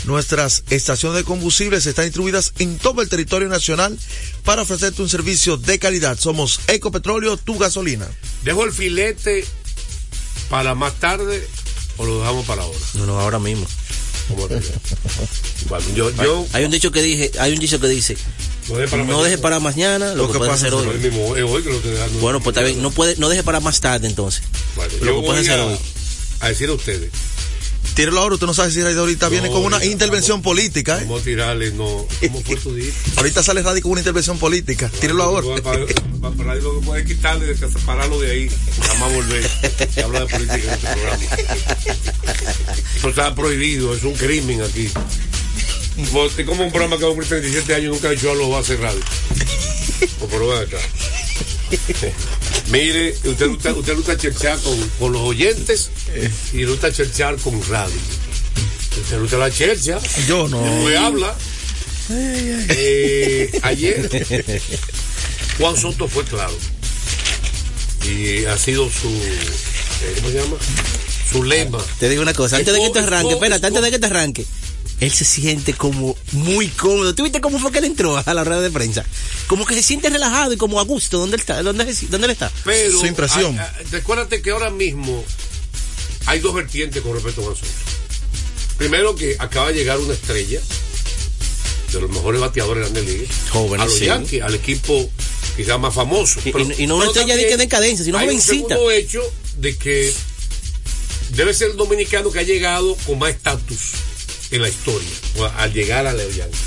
Nuestras 0.03 0.63
estaciones 0.69 1.17
de 1.17 1.23
combustibles 1.23 1.87
están 1.87 2.05
distribuidas 2.05 2.53
en 2.59 2.77
todo 2.77 3.01
el 3.01 3.09
territorio 3.09 3.47
nacional 3.47 3.97
para 4.43 4.61
ofrecerte 4.61 5.01
un 5.01 5.09
servicio 5.09 5.57
de 5.57 5.79
calidad. 5.79 6.15
Somos 6.19 6.59
Ecopetróleo, 6.67 7.37
tu 7.37 7.57
gasolina. 7.57 8.07
Dejo 8.43 8.65
el 8.65 8.71
filete 8.71 9.45
para 10.47 10.75
más 10.75 10.93
tarde 10.99 11.47
o 12.01 12.05
lo 12.05 12.19
dejamos 12.19 12.45
para 12.45 12.63
ahora. 12.63 12.79
No, 12.95 13.05
no, 13.05 13.19
ahora 13.19 13.39
mismo. 13.39 13.65
Bueno, 15.69 15.85
yo, 15.95 16.09
yo 16.11 16.45
Hay 16.53 16.63
un 16.63 16.71
dicho 16.71 16.91
que 16.91 17.01
dije, 17.01 17.31
hay 17.39 17.53
un 17.53 17.59
dicho 17.59 17.79
que 17.79 17.87
dice, 17.87 18.15
para 18.67 18.97
no 18.97 19.05
mañana. 19.05 19.23
deje 19.23 19.37
para 19.37 19.59
mañana 19.59 20.09
lo, 20.15 20.27
Lo 20.27 20.31
que 20.31 20.39
pasa 20.39 20.53
hacer 20.53 20.73
Hoy 20.73 20.87
hoy. 20.87 20.97
mismo, 20.99 21.35
es 21.35 21.43
hoy 21.43 21.63
que 21.63 21.69
lo. 21.69 21.79
Bueno, 22.21 22.39
pues 22.39 22.55
está 22.55 22.65
bien, 22.65 22.81
no 22.81 22.91
puede, 22.91 23.15
no 23.17 23.27
deje 23.29 23.43
para 23.43 23.59
más 23.59 23.81
tarde 23.81 24.07
entonces. 24.07 24.43
Lo 24.75 24.83
que 24.87 24.99
puedes 24.99 25.21
voy 25.25 25.37
hacer 25.39 25.59
a, 25.59 25.65
hoy. 25.65 25.77
a 26.39 26.49
decir 26.49 26.69
a 26.69 26.73
ustedes. 26.73 27.11
Tírelo 27.95 28.19
ahora, 28.21 28.35
usted 28.35 28.47
no 28.47 28.53
sabe 28.53 28.71
si 28.71 28.81
ahorita 28.81 29.29
viene 29.29 29.47
No, 29.47 29.53
con 29.53 29.63
una 29.65 29.83
intervención 29.83 30.37
vamos- 30.41 30.43
política. 30.45 30.97
¿eh? 30.97 31.01
Vamos 31.03 31.21
a 31.21 31.25
tirarle, 31.25 31.71
no. 31.71 32.05
¿Cómo 32.21 32.41
fue 32.41 32.55
tu 32.55 32.73
día? 32.73 32.91
Ahorita 33.17 33.43
sale 33.43 33.61
Radio 33.61 33.81
con 33.81 33.91
una 33.91 34.01
intervención 34.01 34.37
política. 34.39 34.89
Tírelo 34.99 35.23
ahora. 35.23 35.61
Para, 35.61 35.85
para, 36.21 36.35
para 36.35 36.55
lo 36.55 36.79
que 36.79 36.85
puede 36.85 37.05
quitarle, 37.05 37.55
separarlo 37.55 38.19
de 38.21 38.31
ahí, 38.31 38.51
jamás 38.87 39.13
volver. 39.13 39.49
Se 39.93 40.03
habla 40.03 40.21
de 40.21 40.25
política 40.27 40.55
en 40.55 40.69
este 40.69 40.87
programa. 40.87 41.25
Eso 42.95 43.09
está 43.09 43.35
prohibido, 43.35 43.93
es 43.95 44.03
un 44.03 44.13
crimen 44.13 44.61
aquí. 44.61 44.89
Usted 46.13 46.45
como 46.45 46.63
un 46.63 46.71
programa 46.71 46.97
que 46.97 47.03
va 47.03 47.09
a 47.09 47.13
cumplir 47.13 47.27
37 47.29 47.75
años 47.75 47.93
nunca 47.93 48.07
ha 48.07 48.11
dicho 48.11 48.31
algo 48.31 48.49
va 48.49 48.59
a 48.59 48.63
cerrar. 48.63 48.93
O 50.21 50.25
por 50.27 50.57
acá. 50.57 50.77
Mire, 52.71 53.13
usted 53.25 53.47
gusta, 53.49 53.73
usted 53.73 53.95
gusta 53.95 54.17
cherchar 54.17 54.57
con, 54.59 54.79
con 54.99 55.11
los 55.11 55.21
oyentes 55.21 55.89
y 56.53 56.57
le 56.59 56.65
gusta 56.67 56.91
cherchar 56.91 57.35
con 57.37 57.61
radio. 57.69 57.95
Usted 59.01 59.19
gusta 59.19 59.37
la 59.37 59.51
chercha. 59.51 59.99
Yo 60.27 60.47
no. 60.47 60.61
Después 60.61 60.97
habla. 60.97 61.35
Eh, 62.09 63.59
ayer 63.63 64.09
Juan 65.57 65.77
Soto 65.77 66.07
fue 66.07 66.23
claro. 66.25 66.53
Y 68.09 68.45
ha 68.45 68.57
sido 68.57 68.89
su. 68.89 69.07
eh, 69.09 70.13
¿Cómo 70.15 70.29
se 70.29 70.33
llama? 70.35 70.55
Su 71.31 71.43
lema. 71.43 71.77
Te 71.99 72.09
digo 72.09 72.21
una 72.21 72.33
cosa, 72.33 72.57
antes 72.57 72.73
de 72.73 72.79
que 72.81 72.89
te 72.89 72.99
arranque, 72.99 73.33
espérate, 73.33 73.67
antes 73.67 73.81
de 73.81 73.91
que 73.91 73.99
te 73.99 74.05
arranque. 74.07 74.45
Él 75.01 75.11
se 75.11 75.25
siente 75.25 75.73
como 75.73 76.15
muy 76.31 76.67
cómodo. 76.67 77.15
¿Tú 77.15 77.23
viste 77.23 77.41
cómo 77.41 77.57
fue 77.59 77.71
que 77.71 77.79
él 77.79 77.85
entró 77.85 78.21
a 78.23 78.33
la 78.35 78.43
rueda 78.43 78.61
de 78.61 78.69
prensa? 78.69 79.03
Como 79.47 79.65
que 79.65 79.73
se 79.73 79.81
siente 79.81 80.11
relajado 80.11 80.53
y 80.53 80.57
como 80.57 80.79
a 80.79 80.83
gusto. 80.83 81.17
¿Dónde 81.17 81.35
él 81.35 81.41
está? 81.41 81.63
¿Dónde, 81.63 81.91
dónde 82.09 82.25
él 82.25 82.31
está? 82.31 82.51
Pero. 82.63 82.99
Su 82.99 83.07
impresión. 83.07 83.59
recuérdate 83.89 84.43
que 84.43 84.51
ahora 84.51 84.69
mismo 84.69 85.25
hay 86.27 86.39
dos 86.39 86.53
vertientes 86.53 87.01
con 87.01 87.15
respecto 87.15 87.41
a 87.41 87.45
Juan 87.45 87.55
Soto. 87.55 87.67
Primero 88.77 89.15
que 89.15 89.35
acaba 89.39 89.69
de 89.69 89.73
llegar 89.73 89.97
una 89.97 90.13
estrella 90.13 90.61
de 91.91 91.99
los 92.01 92.09
mejores 92.11 92.39
bateadores 92.39 92.85
de 92.85 92.91
Grandes 92.93 93.15
Ligas. 93.15 93.35
Joven, 93.49 93.81
a 93.81 93.85
los 93.85 93.95
sí. 93.95 94.05
Yankees, 94.05 94.43
al 94.43 94.53
equipo 94.53 95.09
quizás 95.57 95.79
más 95.79 95.95
famoso. 95.95 96.39
Y- 96.77 96.85
no 96.85 96.97
una 96.97 97.07
estrella 97.07 97.35
de 97.35 97.45
que 97.45 97.51
de 97.51 97.57
decadencia, 97.57 98.05
sino 98.05 98.19
hay 98.19 98.29
un 98.29 98.39
jovencita. 98.39 98.75
segundo 98.75 98.91
hecho 98.91 99.21
de 99.57 99.75
que 99.77 100.13
debe 101.31 101.55
ser 101.55 101.71
el 101.71 101.77
dominicano 101.77 102.31
que 102.31 102.37
ha 102.37 102.43
llegado 102.43 102.95
con 103.07 103.17
más 103.17 103.31
estatus 103.31 103.79
en 104.51 104.61
la 104.61 104.69
historia 104.69 105.09
al 105.57 105.73
llegar 105.73 106.05
a 106.07 106.13
los 106.13 106.35
Yankees. 106.35 106.59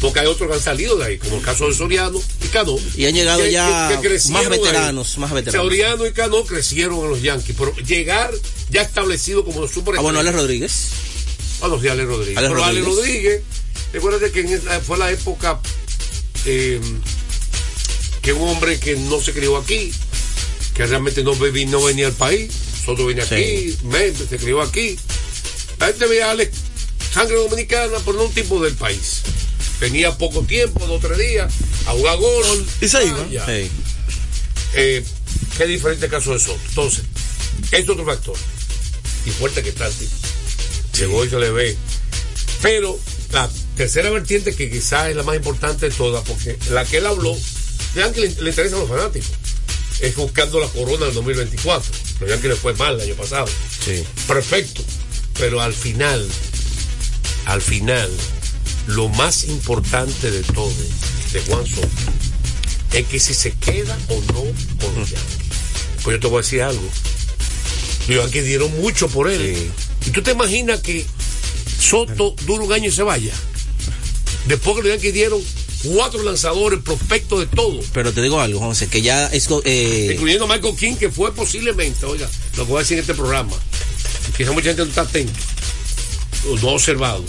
Porque 0.00 0.18
hay 0.20 0.26
otros 0.26 0.48
que 0.48 0.54
han 0.56 0.60
salido 0.62 0.96
de 0.98 1.04
ahí, 1.04 1.18
como 1.18 1.36
el 1.36 1.42
caso 1.42 1.68
de 1.68 1.74
Soriano 1.74 2.20
y 2.44 2.48
Cano. 2.48 2.76
Y 2.96 3.06
han 3.06 3.14
llegado 3.14 3.46
ya 3.46 4.00
más 4.30 4.48
veteranos, 4.48 5.16
más 5.18 5.30
veteranos. 5.32 5.64
Soriano 5.66 6.06
y 6.06 6.12
Cano 6.12 6.44
crecieron 6.44 6.98
en 7.04 7.10
los 7.10 7.22
Yankees, 7.22 7.54
pero 7.56 7.72
llegar 7.76 8.32
ya 8.70 8.82
establecido 8.82 9.44
como 9.44 9.66
super 9.68 9.94
Ah, 9.98 10.00
bueno, 10.00 10.18
Alex 10.18 10.34
Rodríguez. 10.34 10.88
bueno, 11.60 11.80
sí, 11.80 11.86
Ale 11.88 12.04
Rodríguez. 12.04 12.36
Ale 12.36 12.48
Pero 12.48 12.64
Ale 12.64 12.80
Rodríguez. 12.80 12.96
Rodríguez, 12.96 13.42
recuérdate 13.92 14.30
que 14.32 14.40
en 14.40 14.48
esa- 14.48 14.80
fue 14.80 14.98
la 14.98 15.12
época 15.12 15.60
eh, 16.46 16.80
que 18.22 18.32
un 18.32 18.48
hombre 18.48 18.80
que 18.80 18.96
no 18.96 19.20
se 19.20 19.32
crió 19.32 19.56
aquí, 19.56 19.92
que 20.74 20.84
realmente 20.86 21.22
no, 21.22 21.34
no 21.34 21.82
venía 21.84 22.06
al 22.08 22.12
país, 22.12 22.52
solo 22.84 23.06
venía 23.06 23.24
Sí. 23.24 23.34
aquí, 23.36 23.76
me- 23.84 24.10
se 24.12 24.36
crió 24.36 24.60
aquí. 24.62 24.98
La 25.78 25.86
gente 25.86 26.06
veía 26.06 26.26
a 26.26 26.30
Ale 26.32 26.50
sangre 27.12 27.36
dominicana, 27.36 27.98
pero 28.04 28.18
no 28.18 28.24
un 28.24 28.32
tipo 28.32 28.62
del 28.62 28.74
país. 28.74 29.22
Tenía 29.78 30.16
poco 30.16 30.42
tiempo, 30.42 30.86
dos 30.86 31.02
o 31.04 31.06
tres 31.06 31.18
días, 31.18 31.52
a 31.86 31.90
jugar 31.92 32.16
gol. 32.18 32.66
Y 32.80 32.88
se 32.88 33.04
iba. 33.04 33.26
Ah. 33.40 33.46
Sí. 33.46 33.70
Eh, 34.74 35.04
qué 35.58 35.66
diferente 35.66 36.08
caso 36.08 36.32
de 36.32 36.38
Soto. 36.38 36.58
Entonces, 36.68 37.04
es 37.70 37.88
otro 37.88 38.04
factor. 38.04 38.36
Y 39.26 39.30
fuerte 39.30 39.62
que 39.62 39.70
está 39.70 39.86
el 39.86 39.94
tipo. 39.94 40.14
Llegó 40.98 41.24
y 41.24 41.30
se 41.30 41.38
le 41.38 41.50
ve. 41.50 41.76
Pero 42.60 42.98
la 43.32 43.50
tercera 43.76 44.10
vertiente, 44.10 44.54
que 44.54 44.70
quizás 44.70 45.10
es 45.10 45.16
la 45.16 45.22
más 45.22 45.36
importante 45.36 45.88
de 45.88 45.94
todas, 45.94 46.24
porque 46.26 46.56
la 46.70 46.84
que 46.84 46.98
él 46.98 47.06
habló, 47.06 47.36
vean 47.94 48.12
que 48.12 48.20
le, 48.20 48.28
le 48.28 48.50
interesa 48.50 48.76
a 48.76 48.80
los 48.80 48.88
fanáticos, 48.88 49.30
es 50.00 50.14
buscando 50.16 50.60
la 50.60 50.68
corona 50.68 51.06
del 51.06 51.14
2024. 51.14 51.92
Pero 52.18 52.28
vean 52.28 52.40
que 52.40 52.48
le 52.48 52.56
fue 52.56 52.74
mal 52.74 52.94
el 52.94 53.00
año 53.00 53.14
pasado. 53.14 53.48
Sí. 53.84 54.04
Perfecto. 54.26 54.82
Pero 55.38 55.60
al 55.60 55.74
final, 55.74 56.26
al 57.46 57.62
final, 57.62 58.10
lo 58.86 59.08
más 59.10 59.44
importante 59.44 60.30
de 60.30 60.42
todo, 60.42 60.72
de 61.32 61.40
Juan 61.42 61.66
Soto, 61.66 61.88
es 62.92 63.06
que 63.06 63.18
si 63.18 63.34
se 63.34 63.52
queda 63.52 63.98
o 64.08 64.14
no 64.32 64.42
con 64.80 64.94
los 64.98 65.10
Yankees. 65.10 65.36
Pues 66.02 66.16
yo 66.16 66.20
te 66.20 66.26
voy 66.26 66.38
a 66.38 66.42
decir 66.42 66.62
algo. 66.62 66.88
Los 68.08 68.24
Yankees 68.24 68.44
dieron 68.44 68.80
mucho 68.80 69.08
por 69.08 69.30
él. 69.30 69.70
¿Y 70.06 70.10
tú 70.10 70.22
te 70.22 70.32
imaginas 70.32 70.80
que 70.80 71.04
Soto 71.80 72.34
dura 72.46 72.64
un 72.64 72.72
año 72.72 72.88
y 72.88 72.92
se 72.92 73.02
vaya? 73.02 73.32
Después 74.46 74.76
que 74.76 74.82
los 74.82 74.92
Yankees 74.92 75.14
dieron 75.14 75.42
cuatro 75.82 76.22
lanzadores, 76.22 76.80
prospectos 76.80 77.40
de 77.40 77.46
todo, 77.46 77.80
Pero 77.92 78.12
te 78.12 78.22
digo 78.22 78.40
algo, 78.40 78.60
José, 78.60 78.88
que 78.88 79.02
ya 79.02 79.26
es. 79.26 79.48
Eh, 79.64 80.10
incluyendo 80.12 80.44
a 80.44 80.48
Michael 80.48 80.76
King, 80.76 80.94
que 80.94 81.10
fue 81.10 81.34
posiblemente, 81.34 82.06
oiga, 82.06 82.28
lo 82.56 82.64
que 82.64 82.70
voy 82.70 82.78
a 82.78 82.82
decir 82.82 82.98
en 82.98 83.00
este 83.00 83.14
programa, 83.14 83.52
quizá 84.36 84.52
mucha 84.52 84.68
gente 84.68 84.82
no 84.82 84.88
está 84.88 85.02
atenta, 85.02 85.38
o 86.48 86.56
no 86.56 86.70
ha 86.70 86.72
observado, 86.72 87.24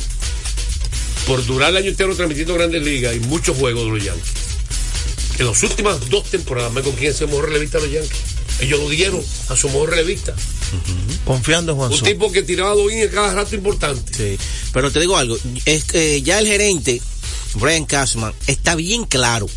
por 1.27 1.45
durar 1.45 1.69
el 1.71 1.77
año 1.77 1.89
entero 1.89 2.15
transmitiendo 2.15 2.53
grandes 2.55 2.83
ligas 2.83 3.15
y 3.15 3.19
muchos 3.21 3.57
juegos 3.57 3.85
de 3.85 3.91
los 3.91 4.03
Yankees. 4.03 4.33
En 5.39 5.47
las 5.47 5.63
últimas 5.63 6.09
dos 6.09 6.29
temporadas, 6.29 6.71
Michael 6.73 6.95
King 6.95 7.07
es 7.07 7.21
el 7.21 7.27
mejor 7.27 7.47
relevista 7.47 7.79
de 7.79 7.85
los 7.85 7.93
Yankees. 7.93 8.19
Ellos 8.59 8.79
lo 8.79 8.89
dieron 8.89 9.23
a 9.49 9.55
su 9.55 9.67
mejor 9.67 9.89
relevista. 9.89 10.35
Confiando 11.25 11.71
en 11.71 11.77
Juan 11.77 11.91
Un 11.91 12.01
tipo 12.01 12.31
que 12.31 12.43
tiraba 12.43 12.75
dos 12.75 12.91
innings 12.91 13.11
cada 13.13 13.33
rato 13.33 13.55
importante. 13.55 14.13
Sí, 14.13 14.37
pero 14.71 14.91
te 14.91 14.99
digo 14.99 15.17
algo, 15.17 15.37
es 15.65 15.83
que 15.85 16.21
ya 16.21 16.39
el 16.39 16.47
gerente, 16.47 17.01
Brian 17.55 17.85
Cashman, 17.85 18.33
está 18.47 18.75
bien 18.75 19.05
claro. 19.05 19.49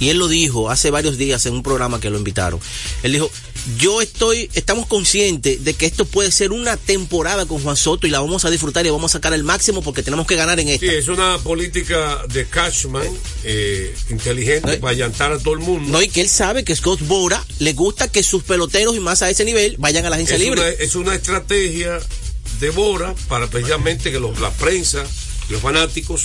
Y 0.00 0.10
él 0.10 0.18
lo 0.18 0.28
dijo 0.28 0.70
hace 0.70 0.90
varios 0.90 1.18
días 1.18 1.44
en 1.46 1.54
un 1.54 1.62
programa 1.62 2.00
que 2.00 2.08
lo 2.10 2.18
invitaron. 2.18 2.60
Él 3.02 3.12
dijo, 3.12 3.30
yo 3.78 4.00
estoy, 4.00 4.48
estamos 4.54 4.86
conscientes 4.86 5.64
de 5.64 5.74
que 5.74 5.86
esto 5.86 6.04
puede 6.04 6.30
ser 6.30 6.52
una 6.52 6.76
temporada 6.76 7.46
con 7.46 7.60
Juan 7.62 7.76
Soto 7.76 8.06
y 8.06 8.10
la 8.10 8.20
vamos 8.20 8.44
a 8.44 8.50
disfrutar 8.50 8.86
y 8.86 8.90
vamos 8.90 9.10
a 9.12 9.18
sacar 9.18 9.32
el 9.34 9.42
máximo 9.44 9.82
porque 9.82 10.02
tenemos 10.04 10.26
que 10.26 10.36
ganar 10.36 10.60
en 10.60 10.68
esta. 10.68 10.86
Sí, 10.86 10.92
es 10.94 11.08
una 11.08 11.38
política 11.38 12.22
de 12.28 12.46
Cashman 12.46 13.08
eh, 13.44 13.94
inteligente 14.10 14.76
para 14.78 14.92
llantar 14.94 15.32
a 15.32 15.38
todo 15.38 15.54
el 15.54 15.60
mundo. 15.60 15.90
No, 15.90 16.00
y 16.02 16.08
que 16.08 16.20
él 16.20 16.28
sabe 16.28 16.64
que 16.64 16.76
Scott 16.76 17.00
Bora 17.06 17.44
le 17.58 17.72
gusta 17.72 18.10
que 18.10 18.22
sus 18.22 18.44
peloteros 18.44 18.96
y 18.96 19.00
más 19.00 19.22
a 19.22 19.30
ese 19.30 19.44
nivel 19.44 19.74
vayan 19.78 20.06
a 20.06 20.10
la 20.10 20.16
agencia 20.16 20.36
es 20.36 20.42
libre. 20.42 20.60
Una, 20.60 20.68
es 20.70 20.94
una 20.94 21.14
estrategia 21.14 21.98
de 22.60 22.70
Bora 22.70 23.14
para 23.28 23.48
precisamente 23.48 24.10
que 24.12 24.20
los, 24.20 24.38
la 24.40 24.50
prensa 24.52 25.04
los 25.48 25.60
fanáticos, 25.60 26.22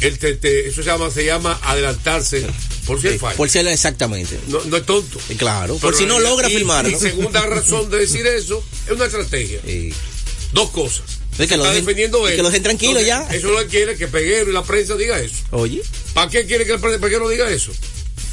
él 0.00 0.18
te- 0.18 0.36
te- 0.36 0.68
eso 0.68 0.82
se 0.82 0.88
llama, 0.88 1.10
se 1.10 1.24
llama 1.24 1.58
adelantarse 1.62 2.46
Por 2.86 3.00
si 3.00 3.06
hay 3.08 3.12
Sí, 3.14 3.18
fallo. 3.20 3.36
por 3.36 3.48
ser 3.48 3.66
exactamente. 3.68 4.38
No, 4.48 4.62
no 4.64 4.76
es 4.76 4.84
tonto. 4.86 5.18
Eh, 5.28 5.36
Claro, 5.36 5.76
por 5.76 5.94
si 5.96 6.04
no 6.06 6.18
logra 6.18 6.48
y-. 6.50 6.56
Y 6.90 6.94
segunda 6.96 7.40
razón 7.46 7.88
de 7.90 7.98
decir 7.98 8.26
eso 8.26 8.62
es 8.86 8.92
una 8.92 9.04
estrategia. 9.06 9.60
Sí. 9.64 9.92
Dos 10.52 10.70
cosas. 10.70 11.02
Es 11.38 11.48
que 11.48 11.56
lo 11.56 11.62
Está 11.64 11.74
dejen- 11.74 11.80
defendiendo 11.80 12.28
él. 12.28 12.36
que 12.36 12.42
lo 12.42 12.48
dejen 12.48 12.62
tranquilo 12.62 12.98
Entonces, 13.00 13.28
ya. 13.30 13.34
Eso 13.36 13.48
no 13.48 13.66
quiere 13.68 13.96
que 13.96 14.06
Peguero 14.08 14.50
y 14.50 14.52
la 14.52 14.62
prensa 14.64 14.96
diga 14.96 15.18
eso. 15.20 15.36
Oye, 15.52 15.82
¿Para 16.12 16.28
qué 16.30 16.44
quiere 16.44 16.66
que 16.66 16.72
el 16.72 16.80
Peguero 16.80 17.28
diga 17.28 17.48
eso? 17.50 17.72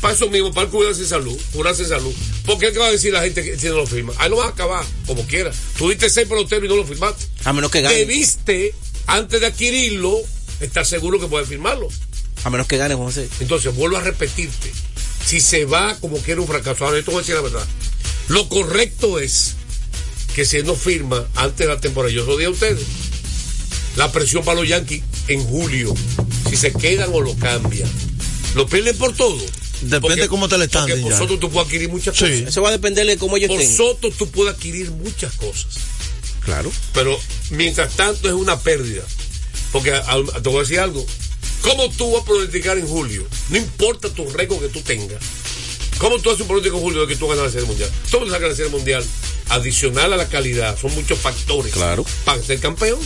Para 0.02 0.14
eso 0.14 0.30
mismo, 0.30 0.54
para 0.54 0.70
cuidarse 0.70 1.06
salud, 1.06 1.38
curarse 1.54 1.86
salud. 1.86 2.14
¿Por 2.46 2.58
qué 2.58 2.72
va 2.72 2.88
a 2.88 2.92
decir 2.92 3.14
la 3.14 3.22
gente 3.22 3.44
que 3.44 3.58
si 3.58 3.68
no 3.68 3.76
lo 3.78 3.86
firma? 3.88 4.14
Ahí 4.18 4.30
lo 4.30 4.38
vas 4.38 4.48
a 4.48 4.52
acabar, 4.52 4.84
como 5.06 5.26
quiera. 5.28 5.52
Tú 5.78 5.90
diste 5.90 6.10
seis 6.10 6.28
peloteros 6.28 6.66
y 6.66 6.68
no 6.68 6.76
lo 6.78 6.86
firmaste. 6.86 7.26
a 7.46 7.54
menos 7.54 7.70
que 7.72 7.82
gane. 7.82 7.96
Debiste, 7.96 8.74
antes 9.08 9.40
de 9.42 9.48
adquirirlo, 9.48 10.18
estar 10.62 10.86
seguro 10.86 11.20
que 11.20 11.28
puedes 11.28 11.48
firmarlo. 11.48 11.88
A 12.44 12.50
menos 12.50 12.68
que 12.68 12.78
gane, 12.78 12.96
José. 12.96 13.28
Entonces, 13.40 13.74
vuelvo 13.76 13.98
a 13.98 14.02
repetirte. 14.02 14.72
Si 15.26 15.40
se 15.42 15.66
va 15.66 15.96
como 16.00 16.18
quiera 16.20 16.42
un 16.42 16.48
fracaso, 16.48 16.86
ahora 16.86 16.98
esto 17.00 17.12
voy 17.12 17.20
a 17.20 17.22
decir 17.22 17.36
la 17.36 17.42
verdad. 17.42 17.66
Lo 18.30 18.48
correcto 18.48 19.20
es 19.20 19.56
que 20.36 20.46
si 20.46 20.62
no 20.64 20.76
firma 20.76 21.26
antes 21.36 21.60
de 21.60 21.74
la 21.74 21.80
temporada, 21.82 22.14
yo 22.14 22.26
lo 22.26 22.38
dije 22.38 22.48
a 22.48 22.52
ustedes, 22.52 22.80
la 23.96 24.12
presión 24.12 24.44
para 24.46 24.60
los 24.60 24.68
Yankees 24.70 25.04
en 25.28 25.44
julio, 25.44 25.94
si 26.50 26.56
se 26.56 26.72
quedan 26.72 27.10
o 27.14 27.22
lo 27.22 27.36
cambian. 27.36 27.90
Lo 28.56 28.68
pierden 28.68 28.98
por 28.98 29.14
todo. 29.16 29.38
Depende 29.82 30.28
cómo 30.28 30.48
te 30.50 30.58
le 30.58 30.66
están, 30.66 30.88
Porque 30.88 31.02
por 31.02 31.12
ya. 31.12 31.18
Soto 31.18 31.40
tú 31.40 31.50
puedes 31.50 31.68
adquirir 31.68 31.90
muchas 31.90 32.16
Sí. 32.16 32.24
cosas. 32.24 32.48
Eso 32.48 32.62
va 32.62 32.70
a 32.70 32.74
depender 32.74 33.06
de 33.06 33.18
cómo 33.18 33.38
ellos 33.38 33.50
Por 33.50 33.62
estén. 33.62 33.78
Soto 33.78 34.12
tú 34.12 34.30
puedes 34.30 34.54
adquirir 34.56 34.92
muchas 34.92 35.34
cosas. 35.34 35.68
Claro. 36.44 36.72
Pero 36.94 37.20
mientras 37.52 37.96
tanto 37.96 38.28
es 38.28 38.34
una 38.34 38.60
pérdida. 38.60 39.04
Porque 39.72 39.92
a- 39.94 40.00
a- 40.00 40.42
te 40.42 40.50
voy 40.50 40.58
a 40.58 40.62
decir 40.62 40.80
algo. 40.80 41.06
¿Cómo 41.62 41.90
tú 41.92 42.12
vas 42.14 42.22
a 42.22 42.26
pronosticar 42.26 42.78
en 42.78 42.88
julio? 42.88 43.26
No 43.50 43.58
importa 43.58 44.10
tu 44.10 44.30
récord 44.30 44.60
que 44.62 44.70
tú 44.70 44.82
tengas. 44.82 45.22
¿Cómo 45.98 46.18
tú 46.20 46.30
haces 46.30 46.42
un 46.42 46.48
pronóstico 46.48 46.78
en 46.78 46.84
julio 46.84 47.02
de 47.02 47.08
que 47.08 47.16
tú 47.18 47.28
ganas 47.28 47.46
la 47.46 47.52
Serie 47.52 47.68
Mundial? 47.68 47.90
A 48.14 48.18
ganar 48.26 48.42
la 48.50 48.56
Serie 48.56 48.72
Mundial. 48.72 49.06
Adicional 49.50 50.14
a 50.14 50.18
la 50.18 50.30
calidad, 50.30 50.78
son 50.80 50.94
muchos 50.96 51.18
factores 51.20 51.74
Claro. 51.74 52.06
para 52.24 52.42
ser 52.42 52.60
campeón. 52.60 53.00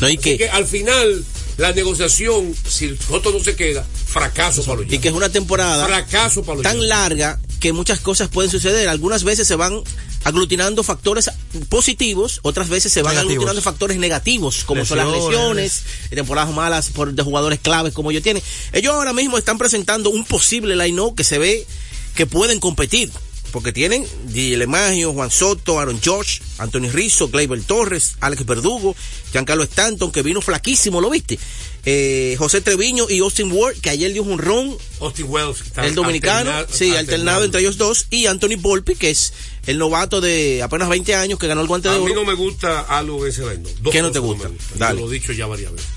No, 0.00 0.08
y 0.08 0.14
Así 0.14 0.18
que, 0.18 0.36
que 0.38 0.48
al 0.50 0.66
final, 0.66 1.24
la 1.56 1.72
negociación, 1.72 2.54
si 2.68 2.96
Soto 2.96 3.30
no 3.30 3.38
se 3.42 3.54
queda, 3.54 3.86
fracaso 4.06 4.62
para 4.64 4.82
los 4.82 4.92
y 4.92 4.98
que 4.98 5.08
es 5.08 5.14
una 5.14 5.28
temporada 5.30 5.86
Fracaso 5.86 6.42
para 6.42 6.56
los 6.56 6.62
tan 6.64 6.86
larga 6.88 7.40
que 7.64 7.72
muchas 7.72 7.98
cosas 7.98 8.28
pueden 8.28 8.50
suceder. 8.50 8.90
Algunas 8.90 9.24
veces 9.24 9.48
se 9.48 9.56
van 9.56 9.80
aglutinando 10.24 10.82
factores 10.82 11.30
positivos, 11.70 12.40
otras 12.42 12.68
veces 12.68 12.92
se 12.92 13.00
van 13.00 13.14
Negativos. 13.14 13.32
aglutinando 13.32 13.62
factores 13.62 13.96
negativos, 13.96 14.64
como 14.64 14.84
son 14.84 14.98
las 14.98 15.08
Lesiones. 15.08 15.82
temporadas 16.10 16.54
malas 16.54 16.90
por, 16.90 17.14
de 17.14 17.22
jugadores 17.22 17.60
claves 17.60 17.94
como 17.94 18.10
ellos 18.10 18.22
tienen. 18.22 18.42
Ellos 18.74 18.92
ahora 18.92 19.14
mismo 19.14 19.38
están 19.38 19.56
presentando 19.56 20.10
un 20.10 20.26
posible 20.26 20.76
line-up 20.76 21.14
que 21.14 21.24
se 21.24 21.38
ve 21.38 21.66
que 22.14 22.26
pueden 22.26 22.60
competir. 22.60 23.10
Porque 23.54 23.72
tienen 23.72 24.04
DJ 24.26 24.56
LeMagio, 24.56 25.12
Juan 25.12 25.30
Soto, 25.30 25.78
Aaron 25.78 26.00
George, 26.02 26.40
Anthony 26.58 26.90
Rizzo, 26.92 27.28
Gleyber 27.28 27.62
Torres, 27.62 28.16
Alex 28.20 28.44
Verdugo, 28.44 28.96
Giancarlo 29.30 29.62
Stanton, 29.62 30.10
que 30.10 30.22
vino 30.24 30.40
flaquísimo, 30.40 31.00
¿lo 31.00 31.08
viste? 31.08 31.38
Eh, 31.84 32.34
José 32.36 32.62
Treviño 32.62 33.06
y 33.08 33.20
Austin 33.20 33.52
Ward, 33.52 33.76
que 33.76 33.90
ayer 33.90 34.12
dio 34.12 34.24
un 34.24 34.38
ron 34.40 34.76
Austin 35.00 35.26
Wells. 35.28 35.62
el 35.76 35.94
dominicano, 35.94 36.50
alterna- 36.50 36.66
sí, 36.76 36.96
alternado 36.96 37.44
entre 37.44 37.60
ellos 37.60 37.76
dos, 37.76 38.06
y 38.10 38.26
Anthony 38.26 38.56
Volpi, 38.58 38.96
que 38.96 39.10
es 39.10 39.32
el 39.66 39.78
novato 39.78 40.20
de 40.20 40.60
apenas 40.60 40.88
20 40.88 41.14
años 41.14 41.38
que 41.38 41.46
ganó 41.46 41.60
el 41.60 41.68
guante 41.68 41.88
de 41.90 41.94
A 41.94 41.98
mí 41.98 42.06
oro. 42.10 42.22
no 42.22 42.24
me 42.24 42.34
gusta 42.34 42.80
algo 42.80 43.24
en 43.24 43.30
ese 43.30 43.44
reino. 43.44 43.68
Dos 43.82 43.92
¿Qué 43.92 44.02
no 44.02 44.10
te 44.10 44.18
gusta? 44.18 44.48
gustan. 44.48 44.78
Dale. 44.80 44.98
Yo 45.00 45.06
lo 45.06 45.12
he 45.12 45.14
dicho 45.14 45.32
ya 45.32 45.46
varias 45.46 45.70
veces. 45.70 45.88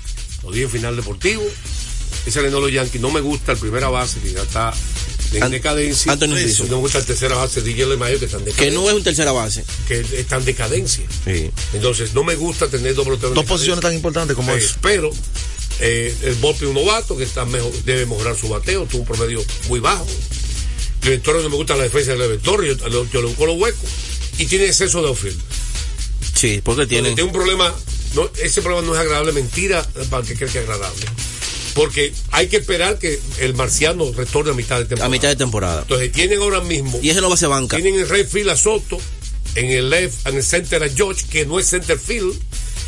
Lo 0.44 0.52
dije 0.52 0.66
en 0.66 0.70
final 0.70 0.94
deportivo. 0.94 1.42
Ese 2.24 2.40
de 2.40 2.50
los 2.52 2.70
Yankees 2.70 3.00
no 3.00 3.10
me 3.10 3.20
gusta 3.20 3.52
el 3.52 3.58
primera 3.58 3.88
base 3.88 4.20
que 4.20 4.32
ya 4.32 4.42
está 4.42 4.72
en 5.32 5.42
An- 5.42 5.50
decadencia. 5.50 6.12
Eso. 6.12 6.26
Rizzo. 6.34 6.64
No 6.64 6.76
me 6.76 6.82
gusta 6.82 6.98
el 6.98 7.04
tercera 7.04 7.36
base 7.36 7.60
DJ 7.62 7.86
LeMayo 7.86 8.18
que 8.18 8.24
está 8.26 8.38
en 8.38 8.44
que 8.44 8.50
decadencia. 8.50 8.80
no 8.80 8.88
es 8.88 8.96
un 8.96 9.02
tercera 9.04 9.32
base. 9.32 9.64
que 9.86 10.00
está 10.18 10.36
en 10.36 10.44
decadencia. 10.44 11.04
Sí. 11.24 11.50
Entonces 11.74 12.14
no 12.14 12.24
me 12.24 12.34
gusta 12.36 12.68
tener 12.68 12.94
dos 12.94 13.06
Dos 13.06 13.16
decadencia. 13.20 13.44
posiciones 13.48 13.82
tan 13.82 13.94
importantes 13.94 14.34
como 14.36 14.52
Sí, 14.54 14.64
eso. 14.64 14.74
Pero 14.82 15.10
eh, 15.80 16.14
el 16.22 16.34
Volpi 16.36 16.64
es 16.64 16.68
un 16.68 16.74
novato 16.74 17.16
que 17.16 17.24
está 17.24 17.44
mejor, 17.44 17.72
debe 17.84 18.06
mejorar 18.06 18.36
su 18.36 18.48
bateo, 18.48 18.84
tuvo 18.86 19.02
un 19.02 19.06
promedio 19.06 19.44
muy 19.68 19.80
bajo. 19.80 20.06
Level 21.02 21.20
Torres 21.22 21.42
no 21.44 21.50
me 21.50 21.56
gusta 21.56 21.76
la 21.76 21.84
defensa 21.84 22.12
de 22.12 22.18
Level 22.18 22.40
Torres, 22.40 22.76
yo, 22.78 22.88
yo- 22.88 23.06
yo 23.12 23.20
le 23.22 23.28
busco 23.28 23.46
los 23.46 23.56
huecos. 23.58 23.88
Y 24.38 24.46
tiene 24.46 24.66
exceso 24.66 25.00
de 25.02 25.08
outfield. 25.08 25.40
Sí, 26.34 26.60
porque 26.64 26.86
tiene. 26.86 27.08
Tiene 27.10 27.24
un 27.24 27.32
problema, 27.32 27.72
no, 28.14 28.30
ese 28.42 28.62
problema 28.62 28.86
no 28.86 28.94
es 28.94 29.00
agradable, 29.00 29.32
mentira 29.32 29.82
para 30.10 30.22
el 30.22 30.28
que 30.28 30.34
cree 30.36 30.50
que 30.50 30.58
es 30.58 30.64
agradable. 30.64 31.06
Porque 31.78 32.12
hay 32.32 32.48
que 32.48 32.56
esperar 32.56 32.98
que 32.98 33.20
el 33.38 33.54
marciano 33.54 34.12
retorne 34.12 34.50
a 34.50 34.54
mitad 34.54 34.78
de 34.80 34.86
temporada. 34.86 35.06
A 35.06 35.08
mitad 35.08 35.28
de 35.28 35.36
temporada. 35.36 35.82
Entonces 35.82 36.10
tienen 36.10 36.40
ahora 36.40 36.60
mismo, 36.60 36.98
Y 37.00 37.10
ese 37.10 37.20
no 37.20 37.28
va 37.28 37.36
a 37.36 37.38
ser 37.38 37.50
banca. 37.50 37.76
tienen 37.76 38.00
en 38.00 38.08
right 38.08 38.26
field 38.26 38.50
a 38.50 38.56
Soto, 38.56 38.98
en 39.54 39.70
el 39.70 39.88
left, 39.88 40.26
en 40.26 40.34
el 40.34 40.42
center 40.42 40.82
a 40.82 40.88
George, 40.88 41.26
que 41.30 41.46
no 41.46 41.60
es 41.60 41.68
center 41.68 41.96
field, 41.96 42.36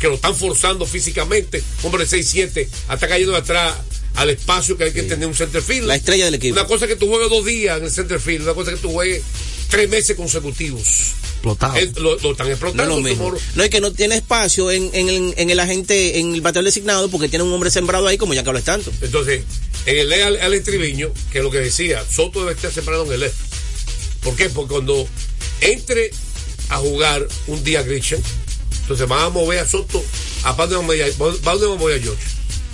que 0.01 0.09
lo 0.09 0.15
están 0.15 0.35
forzando 0.35 0.85
físicamente, 0.85 1.63
hombre 1.83 2.05
6-7, 2.05 2.67
está 2.91 3.07
cayendo 3.07 3.31
de 3.31 3.37
atrás 3.37 3.75
al 4.15 4.29
espacio 4.29 4.77
que 4.77 4.83
hay 4.83 4.91
que 4.91 5.03
tener 5.03 5.25
un 5.25 5.35
center 5.35 5.61
field. 5.61 5.87
La 5.87 5.95
estrella 5.95 6.25
del 6.25 6.33
equipo. 6.35 6.59
Una 6.59 6.67
cosa 6.67 6.85
que 6.85 6.97
tú 6.97 7.07
juegues 7.07 7.29
dos 7.29 7.45
días 7.45 7.77
en 7.77 7.85
el 7.85 7.91
center 7.91 8.19
field, 8.19 8.43
una 8.43 8.55
cosa 8.55 8.71
que 8.71 8.77
tú 8.77 8.91
juegues 8.91 9.23
tres 9.71 9.89
meses 9.89 10.15
consecutivos. 10.15 10.81
Explotado. 11.33 11.75
Es- 11.77 11.97
lo, 11.97 12.15
lo 12.19 12.31
están 12.33 12.45
No 12.47 12.53
es 12.53 12.59
explotando. 12.61 12.95
lo 12.97 13.01
mismo. 13.01 13.17
Tomorrow. 13.25 13.41
No, 13.55 13.65
y 13.65 13.69
que 13.69 13.81
no 13.81 13.91
tiene 13.91 14.15
espacio 14.17 14.69
en, 14.69 14.91
en, 14.93 15.09
el- 15.09 15.33
en 15.37 15.49
el 15.49 15.59
agente, 15.59 16.19
en 16.19 16.35
el 16.35 16.41
bateador 16.41 16.65
designado, 16.65 17.09
porque 17.09 17.29
tiene 17.29 17.43
un 17.43 17.51
hombre 17.53 17.71
sembrado 17.71 18.05
ahí 18.05 18.17
como 18.19 18.33
Giancarlo 18.33 18.59
Stanton. 18.59 18.93
Entonces, 19.01 19.41
en 19.87 19.97
el 19.97 20.13
al, 20.13 20.39
al 20.39 20.53
estribillo, 20.53 21.11
que 21.31 21.39
es 21.39 21.43
lo 21.43 21.49
que 21.49 21.57
decía, 21.59 22.03
Soto 22.07 22.41
debe 22.41 22.51
estar 22.53 22.71
separado 22.71 23.05
en 23.07 23.13
el 23.13 23.19
left. 23.21 23.35
¿Por 24.21 24.35
qué? 24.35 24.49
Porque 24.49 24.73
cuando 24.73 25.07
entre 25.61 26.11
a 26.69 26.77
jugar 26.77 27.27
un 27.47 27.63
día 27.63 27.81
Grisham, 27.81 28.21
entonces 28.81 29.07
van 29.07 29.23
a 29.23 29.29
mover 29.29 29.59
a 29.59 29.67
Soto, 29.67 30.03
¿a 30.43 30.55
para 30.55 30.69
dónde 30.69 31.01
vamos 31.01 31.17
a 31.21 31.23
a- 31.23 31.41
para 31.41 31.55
a 31.95 31.99
George? 31.99 32.23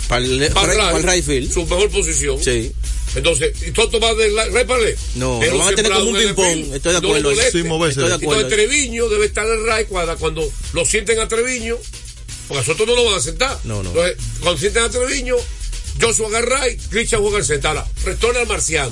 Para 0.08 0.24
el, 0.24 0.38
Para 0.52 0.72
para 0.74 0.90
el 0.90 0.96
el 1.06 1.12
right 1.12 1.24
field. 1.24 1.52
su 1.52 1.62
mejor 1.66 1.90
posición. 1.90 2.42
Sí. 2.42 2.72
Entonces, 3.14 3.52
¿y 3.66 3.74
Soto 3.74 3.98
va 4.00 4.14
de 4.14 4.30
la- 4.30 4.46
left? 4.46 4.98
No, 5.16 5.40
lo 5.42 5.58
van 5.58 5.72
a 5.72 5.76
tener 5.76 5.92
como 5.92 6.10
un 6.10 6.16
ping-pong. 6.16 6.74
Estoy 6.74 6.92
de 6.92 6.98
acuerdo. 6.98 7.30
moverse. 7.30 7.46
Estoy 7.46 7.62
de 8.08 8.14
acuerdo. 8.14 8.40
Entonces 8.42 8.48
Treviño 8.48 9.08
debe 9.08 9.26
estar 9.26 9.46
en 9.46 9.64
right 9.66 9.88
cuando, 9.88 10.16
cuando 10.18 10.52
lo 10.74 10.84
sienten 10.84 11.18
a 11.20 11.26
Treviño, 11.28 11.76
porque 12.46 12.60
a 12.62 12.64
Soto 12.64 12.86
no 12.86 12.94
lo 12.94 13.04
van 13.04 13.14
a 13.14 13.20
sentar. 13.20 13.58
No, 13.64 13.82
no. 13.82 13.90
Entonces, 13.90 14.16
cuando 14.40 14.60
sienten 14.60 14.82
a 14.84 14.90
Treviño, 14.90 15.36
Joshua 16.00 16.28
agarra 16.28 16.64
right, 16.66 16.80
Christian 16.90 17.20
juega 17.22 17.38
al 17.38 17.44
centro. 17.44 17.70
Ahora, 17.70 17.86
retorna 18.04 18.40
al 18.40 18.46
marciano, 18.46 18.90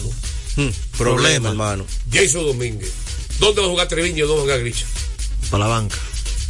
Hmm, 0.57 0.69
problema, 0.97 0.97
Problema. 0.97 1.49
hermano. 1.51 1.87
Jason 2.11 2.47
Domínguez. 2.47 2.91
¿Dónde 3.39 3.61
va 3.61 3.67
a 3.67 3.71
jugar 3.71 3.89
Treviño? 3.89 4.27
¿Dónde 4.27 4.35
va 4.35 4.39
a 4.39 4.57
jugar 4.57 4.61
Grisha? 4.61 4.87
Para 5.51 5.65
la 5.65 5.71
banca. 5.71 5.97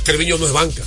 Treviño 0.04 0.38
no 0.38 0.46
es 0.46 0.52
banca. 0.52 0.82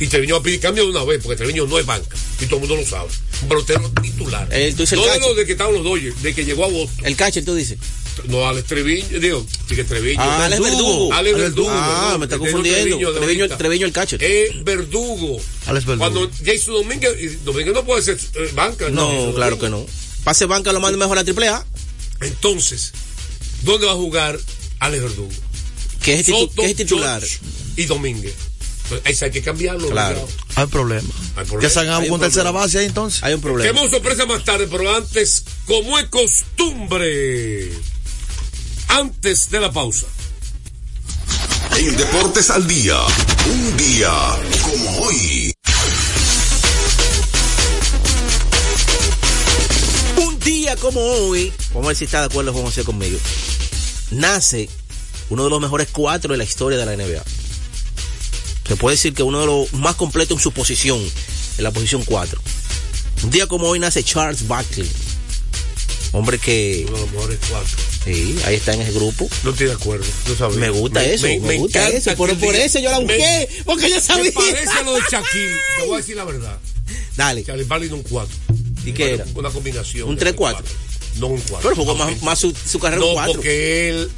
Y 0.00 0.06
Treviño 0.06 0.34
va 0.36 0.40
a 0.40 0.42
pedir 0.42 0.58
cambio 0.58 0.84
de 0.84 0.90
una 0.90 1.04
vez, 1.04 1.20
porque 1.22 1.36
Treviño 1.36 1.66
no 1.66 1.78
es 1.78 1.84
banca. 1.86 2.16
Y 2.40 2.46
todo 2.46 2.56
el 2.56 2.60
mundo 2.60 2.76
lo 2.76 2.86
sabe. 2.86 3.10
Pelotero 3.48 3.90
titular. 4.02 4.48
Eh, 4.50 4.72
tú 4.76 4.82
dices 4.82 4.98
el 4.98 5.04
de 5.04 5.18
los 5.20 5.36
de 5.36 5.46
que 5.46 5.52
estaban 5.52 5.74
los 5.74 5.84
Dodgers, 5.84 6.22
de 6.22 6.34
que 6.34 6.44
llegó 6.44 6.64
a 6.64 6.68
Boston. 6.68 7.06
El 7.06 7.16
catcher, 7.16 7.44
tú 7.44 7.54
dices. 7.54 7.78
No, 8.28 8.46
Alex 8.46 8.66
Treviño, 8.66 9.18
digo, 9.20 9.46
sí 9.68 9.74
que 9.74 9.84
Treviño. 9.84 10.20
Ah, 10.22 10.44
Alex 10.44 10.60
Verdugo. 10.62 11.12
Alex 11.14 11.38
Verdugo. 11.38 11.70
Ah, 11.72 12.16
me 12.18 12.26
está 12.26 12.38
confundiendo. 12.38 12.98
Treviño 13.14 13.48
Treviño, 13.56 13.86
el 13.86 13.92
catcher. 13.92 14.22
Es 14.22 14.62
Verdugo. 14.64 15.40
Alex 15.66 15.86
Verdugo. 15.86 15.98
Cuando 16.10 16.30
Jason 16.44 16.74
Domínguez, 16.74 17.44
Domínguez 17.44 17.74
no 17.74 17.84
puede 17.84 18.02
ser 18.02 18.18
eh, 18.34 18.50
banca. 18.54 18.90
No, 18.90 19.32
claro 19.34 19.58
que 19.58 19.68
no. 19.70 19.86
Pase 20.24 20.44
banca 20.46 20.72
lo 20.72 20.80
manda 20.80 20.98
mejor 20.98 21.18
a 21.18 21.24
triple 21.24 21.48
A, 21.48 21.64
Entonces, 22.20 22.92
¿dónde 23.62 23.86
va 23.86 23.92
a 23.92 23.96
jugar 23.96 24.38
Alex 24.78 25.02
Verdugo? 25.02 25.30
que 26.02 26.14
es, 26.20 26.26
titu- 26.28 26.40
Soto, 26.40 26.62
que 26.62 26.70
es 26.70 26.76
titular. 26.76 27.20
George 27.20 27.38
y 27.76 27.84
Domínguez. 27.86 28.34
Hay 29.04 29.30
que 29.30 29.42
cambiarlo. 29.42 29.88
Claro. 29.90 30.28
Hay 30.56 30.66
problema. 30.66 31.08
Hay 31.36 31.44
problema. 31.44 31.60
Que 31.60 31.70
se 31.70 31.80
Hay 31.80 32.08
con 32.08 32.12
un 32.12 32.20
tercera 32.20 32.50
base 32.50 32.78
ahí 32.78 32.86
entonces. 32.86 33.22
Hay 33.22 33.34
un 33.34 33.40
problema. 33.40 33.70
Tenemos 33.70 33.90
sorpresa 33.90 34.26
más 34.26 34.44
tarde, 34.44 34.68
pero 34.70 34.94
antes, 34.94 35.44
como 35.66 35.98
es 35.98 36.06
costumbre, 36.06 37.72
antes 38.88 39.50
de 39.50 39.60
la 39.60 39.72
pausa. 39.72 40.06
En 41.76 41.96
Deportes 41.96 42.50
al 42.50 42.66
Día, 42.66 42.98
un 43.46 43.76
día 43.76 44.10
como 44.62 44.98
hoy. 45.00 45.54
Un 50.18 50.38
día 50.40 50.76
como 50.76 51.00
hoy, 51.00 51.52
vamos 51.70 51.86
a 51.86 51.88
ver 51.88 51.96
si 51.96 52.04
está 52.04 52.20
de 52.20 52.26
acuerdo 52.26 52.52
Juan 52.52 52.66
José 52.66 52.84
conmigo, 52.84 53.18
nace 54.10 54.68
uno 55.30 55.44
de 55.44 55.50
los 55.50 55.60
mejores 55.60 55.88
cuatro 55.90 56.32
de 56.32 56.38
la 56.38 56.44
historia 56.44 56.78
de 56.78 56.84
la 56.84 56.96
NBA. 56.96 57.22
Se 58.66 58.76
puede 58.76 58.96
decir 58.96 59.12
que 59.14 59.22
uno 59.22 59.40
de 59.40 59.46
los 59.46 59.72
más 59.74 59.96
completos 59.96 60.36
en 60.38 60.42
su 60.42 60.52
posición, 60.52 61.00
en 61.58 61.64
la 61.64 61.70
posición 61.70 62.02
4. 62.04 62.40
Un 63.24 63.30
día 63.30 63.46
como 63.46 63.68
hoy 63.68 63.78
nace 63.78 64.02
Charles 64.02 64.46
Barkley, 64.48 64.88
hombre 66.12 66.38
que 66.38 66.84
Uno 66.88 66.96
de 66.96 67.02
los 67.04 67.12
mejores 67.12 67.38
cuatro. 67.48 67.76
sí, 68.04 68.36
ahí 68.46 68.54
está 68.56 68.74
en 68.74 68.82
ese 68.82 68.92
grupo. 68.92 69.28
No 69.44 69.50
estoy 69.50 69.66
de 69.66 69.72
acuerdo. 69.74 70.04
No 70.28 70.34
sabía. 70.36 70.58
Me 70.58 70.70
gusta 70.70 71.04
eso, 71.04 71.26
me, 71.26 71.58
gusta 71.58 71.88
eso, 71.88 72.14
por 72.16 72.30
diga- 72.36 72.54
eso 72.56 72.78
yo 72.78 72.90
la 72.90 73.00
me- 73.00 73.04
busqué, 73.06 73.48
porque 73.64 73.88
yo 73.90 73.96
Me 73.96 74.00
sabía. 74.00 74.32
parece 74.32 74.70
a 74.70 74.82
lo 74.82 74.94
de 74.94 75.00
Shaquille. 75.10 75.56
Te 75.78 75.86
voy 75.86 75.94
a 75.94 75.96
decir 75.98 76.16
la 76.16 76.24
verdad. 76.24 76.58
Dale, 77.16 77.44
Charlie 77.44 77.64
Barkley 77.64 77.90
un 77.92 78.02
4. 78.02 78.34
¿y 78.84 78.92
qué 78.92 79.14
era? 79.14 79.24
Una 79.34 79.50
combinación. 79.50 80.08
Un 80.08 80.16
de 80.16 80.34
3-4. 80.34 80.64
no 81.16 81.26
un 81.28 81.40
4. 81.40 81.60
Pero 81.70 81.76
jugó 81.76 81.94
más, 81.94 82.22
más 82.22 82.38
su, 82.38 82.52
su 82.66 82.78
carrera 82.78 83.02
un 83.02 83.08
No, 83.08 83.14
4. 83.14 83.32
porque 83.34 83.88
él, 83.90 84.10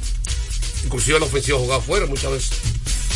inclusive 0.85 1.17
en 1.17 1.21
la 1.21 1.27
ofensiva 1.27 1.59
jugaba 1.59 1.81
afuera 1.83 2.05
muchas 2.05 2.31
veces. 2.31 2.49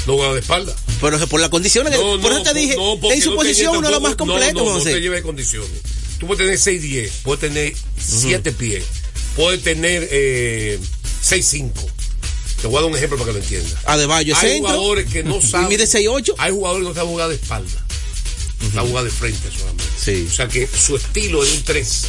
No 0.07 0.13
jugaba 0.13 0.33
de 0.33 0.39
espalda. 0.39 0.75
Pero 1.01 1.27
por 1.27 1.39
las 1.41 1.49
condiciones, 1.49 1.91
que- 1.93 1.97
No, 1.99 2.19
por 2.21 2.31
no, 2.31 2.37
eso 2.37 2.43
te 2.43 2.53
dije, 2.59 2.75
no, 2.75 3.11
en 3.11 3.21
su 3.21 3.35
posición 3.35 3.77
uno 3.77 3.87
es 3.87 3.93
lo 3.93 4.01
más 4.01 4.11
tampoco- 4.17 4.31
completo, 4.31 4.59
no, 4.65 4.71
no, 4.71 4.77
no 4.77 4.83
te 4.83 4.99
lleve 5.01 5.21
condiciones. 5.21 5.69
Tú 6.19 6.27
puedes 6.27 6.39
tener 6.43 6.57
6'10, 6.59 7.11
puedes 7.23 7.39
tener 7.41 7.73
7 7.97 8.51
pies, 8.51 8.83
puedes 9.35 9.61
tener 9.63 10.07
eh, 10.11 10.79
6'5. 11.23 11.71
Te 12.61 12.67
voy 12.67 12.77
a 12.77 12.81
dar 12.81 12.89
un 12.91 12.97
ejemplo 12.97 13.17
para 13.17 13.29
que 13.31 13.37
lo 13.37 13.43
entiendas. 13.43 13.73
Adebayo 13.85 14.33
es 14.35 14.43
Hay 14.43 14.49
centro. 14.51 14.67
jugadores 14.73 15.09
que 15.09 15.23
no 15.23 15.41
saben. 15.41 15.69
mide 15.69 15.85
6'8. 15.85 16.35
Hay 16.37 16.51
jugadores 16.51 16.83
que 16.83 16.89
no 16.89 16.95
saben 16.95 17.09
jugar 17.11 17.29
de 17.29 17.35
espalda. 17.35 17.85
Saben 18.73 18.89
jugar 18.89 19.03
de 19.05 19.11
frente 19.11 19.49
solamente. 19.57 19.83
Sí. 19.97 20.27
O 20.29 20.33
sea 20.35 20.47
que 20.49 20.67
su 20.67 20.97
estilo 20.97 21.41
es 21.43 21.53
un 21.53 21.63
3. 21.63 22.01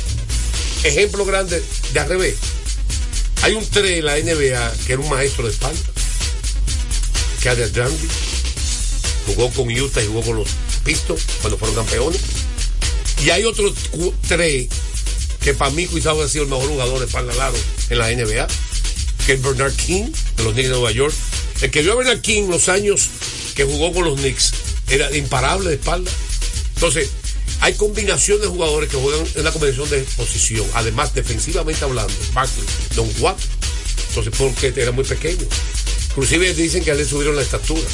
Ejemplo 0.83 1.24
grande 1.24 1.62
de 1.92 2.00
al 2.00 2.09
revés. 2.09 2.35
Hay 3.42 3.53
un 3.55 3.64
3 3.64 3.98
en 3.98 4.05
la 4.05 4.16
NBA 4.18 4.72
que 4.87 4.92
era 4.94 5.03
un 5.03 5.09
maestro 5.09 5.44
de 5.46 5.53
espalda. 5.53 5.79
De 7.42 7.70
Dandy. 7.70 8.09
Jugó 9.26 9.50
con 9.50 9.68
Utah 9.68 10.03
y 10.03 10.07
jugó 10.07 10.20
con 10.22 10.37
los 10.37 10.48
Pistons 10.85 11.22
cuando 11.40 11.57
fueron 11.57 11.74
campeones. 11.74 12.20
Y 13.24 13.31
hay 13.31 13.44
otro 13.44 13.72
3 14.29 14.68
que 15.40 15.55
para 15.55 15.70
mí 15.70 15.87
quizás 15.87 16.16
ha 16.18 16.29
sido 16.29 16.44
el 16.44 16.50
mejor 16.50 16.68
jugador 16.68 16.98
de 17.00 17.07
espalda 17.07 17.35
largo 17.35 17.59
en 17.88 17.98
la 17.98 18.11
NBA. 18.11 18.46
Que 19.24 19.33
es 19.33 19.42
Bernard 19.42 19.74
King 19.74 20.12
de 20.37 20.44
los 20.44 20.53
Knicks 20.53 20.68
de 20.68 20.74
Nueva 20.74 20.92
York. 20.92 21.14
El 21.62 21.70
que 21.70 21.81
vio 21.83 21.94
a 21.94 21.96
Bernard 21.96 22.20
King 22.20 22.48
los 22.50 22.68
años 22.68 23.09
que 23.55 23.64
jugó 23.64 23.92
con 23.92 24.05
los 24.05 24.20
Knicks 24.20 24.53
era 24.88 25.16
imparable 25.16 25.70
de 25.70 25.76
espalda. 25.76 26.11
Entonces, 26.74 27.09
hay 27.62 27.72
combinación 27.74 28.40
de 28.40 28.48
jugadores 28.48 28.90
que 28.90 28.96
juegan 28.98 29.26
en 29.35 29.40
una 29.40 29.50
combinación 29.50 29.88
de 29.88 30.03
posición. 30.16 30.66
Además, 30.74 31.14
defensivamente 31.14 31.85
hablando, 31.85 32.12
Barkley, 32.35 32.66
Don 32.94 33.09
4. 33.18 33.46
Entonces, 34.09 34.35
porque 34.37 34.72
era 34.76 34.92
muy 34.92 35.05
pequeño. 35.05 35.46
Inclusive 36.11 36.55
dicen 36.55 36.83
que 36.85 36.90
a 36.90 36.94
él 36.94 37.01
le 37.01 37.05
subieron 37.07 37.37
la 37.37 37.42
estatura. 37.42 37.87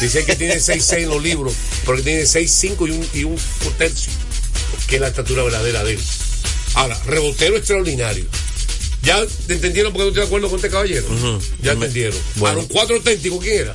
Dicen 0.00 0.24
que 0.24 0.36
tiene 0.36 0.56
6'6 0.56 0.98
en 1.02 1.08
los 1.10 1.22
libros, 1.22 1.52
porque 1.84 2.02
tiene 2.02 2.22
6'5 2.22 2.88
y 2.88 2.90
un, 2.92 3.08
y 3.14 3.24
un 3.24 3.36
tercio, 3.76 4.12
que 4.86 4.96
es 4.96 5.00
la 5.00 5.08
estatura 5.08 5.42
verdadera 5.42 5.84
de 5.84 5.92
él. 5.92 6.00
Ahora, 6.74 6.98
rebotero 7.06 7.56
extraordinario. 7.56 8.24
¿Ya 9.02 9.24
entendieron 9.48 9.92
por 9.92 10.00
qué 10.00 10.04
no 10.04 10.08
estoy 10.08 10.22
de 10.22 10.26
acuerdo 10.26 10.48
con 10.48 10.58
este 10.58 10.70
caballero? 10.70 11.06
Ya 11.62 11.72
entendieron. 11.72 12.18
Bueno. 12.36 12.66
Cuatro 12.68 12.96
auténtico, 12.96 13.38
¿quién 13.38 13.62
era? 13.62 13.74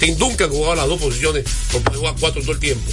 Tim 0.00 0.16
Duncan 0.16 0.50
jugaba 0.50 0.76
las 0.76 0.88
dos 0.88 1.00
posiciones, 1.00 1.44
porque 1.72 1.96
jugar 1.96 2.14
cuatro 2.18 2.42
todo 2.42 2.52
el 2.52 2.58
tiempo. 2.58 2.90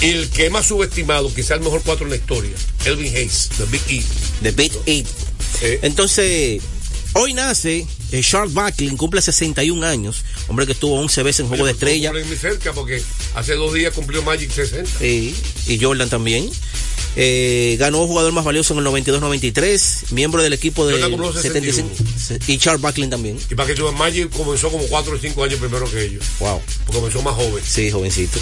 Y 0.00 0.10
el 0.10 0.28
que 0.30 0.50
más 0.50 0.66
subestimado, 0.66 1.32
quizá 1.32 1.54
el 1.54 1.60
mejor 1.60 1.82
cuatro 1.84 2.04
en 2.04 2.10
la 2.10 2.16
historia, 2.16 2.50
Elvin 2.84 3.14
Hayes, 3.14 3.50
de 3.58 3.64
Big 3.66 3.82
E. 3.88 4.04
De 4.40 4.50
Big 4.50 4.72
Eight. 4.86 5.06
Eh, 5.60 5.78
Entonces, 5.82 6.60
hoy 7.14 7.34
nace 7.34 7.86
eh, 8.10 8.22
Charles 8.22 8.54
Barkley, 8.54 8.88
cumple 8.96 9.22
61 9.22 9.84
años, 9.86 10.24
hombre 10.48 10.66
que 10.66 10.72
estuvo 10.72 10.98
11 11.00 11.22
veces 11.22 11.40
en 11.40 11.48
Juego 11.48 11.66
de 11.66 11.72
Estrella, 11.72 12.12
muy 12.12 12.36
cerca, 12.36 12.72
porque 12.72 13.02
hace 13.34 13.54
dos 13.54 13.72
días 13.74 13.92
cumplió 13.94 14.22
Magic 14.22 14.50
60. 14.50 14.90
eh, 15.00 15.34
y 15.66 15.78
Jordan 15.80 16.08
también. 16.08 16.50
Eh, 17.14 17.76
ganó 17.78 18.06
jugador 18.06 18.32
más 18.32 18.44
valioso 18.44 18.72
en 18.72 18.80
el 18.80 18.86
92-93, 18.86 20.12
miembro 20.12 20.42
del 20.42 20.54
equipo 20.54 20.86
de 20.86 20.94
Jordan 20.94 21.10
cumplió 21.10 21.32
75. 21.32 21.88
Y 22.46 22.58
Charles 22.58 22.80
Barkley 22.80 23.08
también. 23.08 23.38
Y 23.50 23.54
para 23.54 23.68
que 23.68 23.74
tú 23.74 23.90
Magic 23.92 24.30
comenzó 24.30 24.70
como 24.70 24.84
cuatro 24.86 25.14
o 25.14 25.18
cinco 25.18 25.44
años 25.44 25.60
primero 25.60 25.90
que 25.90 26.04
ellos. 26.04 26.24
Wow. 26.40 26.60
Porque 26.86 27.00
comenzó 27.00 27.22
más 27.22 27.34
joven. 27.34 27.62
Sí, 27.66 27.90
jovencito. 27.90 28.38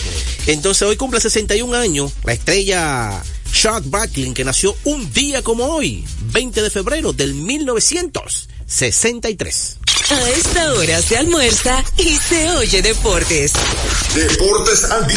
Entonces 0.46 0.82
hoy 0.82 0.96
cumple 0.96 1.20
61 1.20 1.76
años 1.76 2.12
la 2.22 2.32
estrella 2.32 3.22
Charles 3.52 3.90
Barkley, 3.90 4.32
que 4.32 4.44
nació 4.44 4.76
un 4.84 5.12
día 5.12 5.42
como 5.42 5.64
hoy, 5.64 6.04
20 6.32 6.62
de 6.62 6.70
febrero 6.70 7.12
del 7.12 7.34
1963. 8.70 9.78
A 10.10 10.30
esta 10.30 10.72
hora 10.74 11.02
se 11.02 11.16
almuerza 11.16 11.84
y 11.96 12.16
se 12.16 12.50
oye 12.50 12.82
deportes. 12.82 13.52
Deportes 14.14 14.84
al 14.84 15.06
día. 15.08 15.16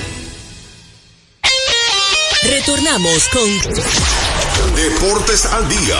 Retornamos 2.43 3.29
con 3.29 4.75
Deportes 4.75 5.45
al 5.45 5.69
día. 5.69 5.99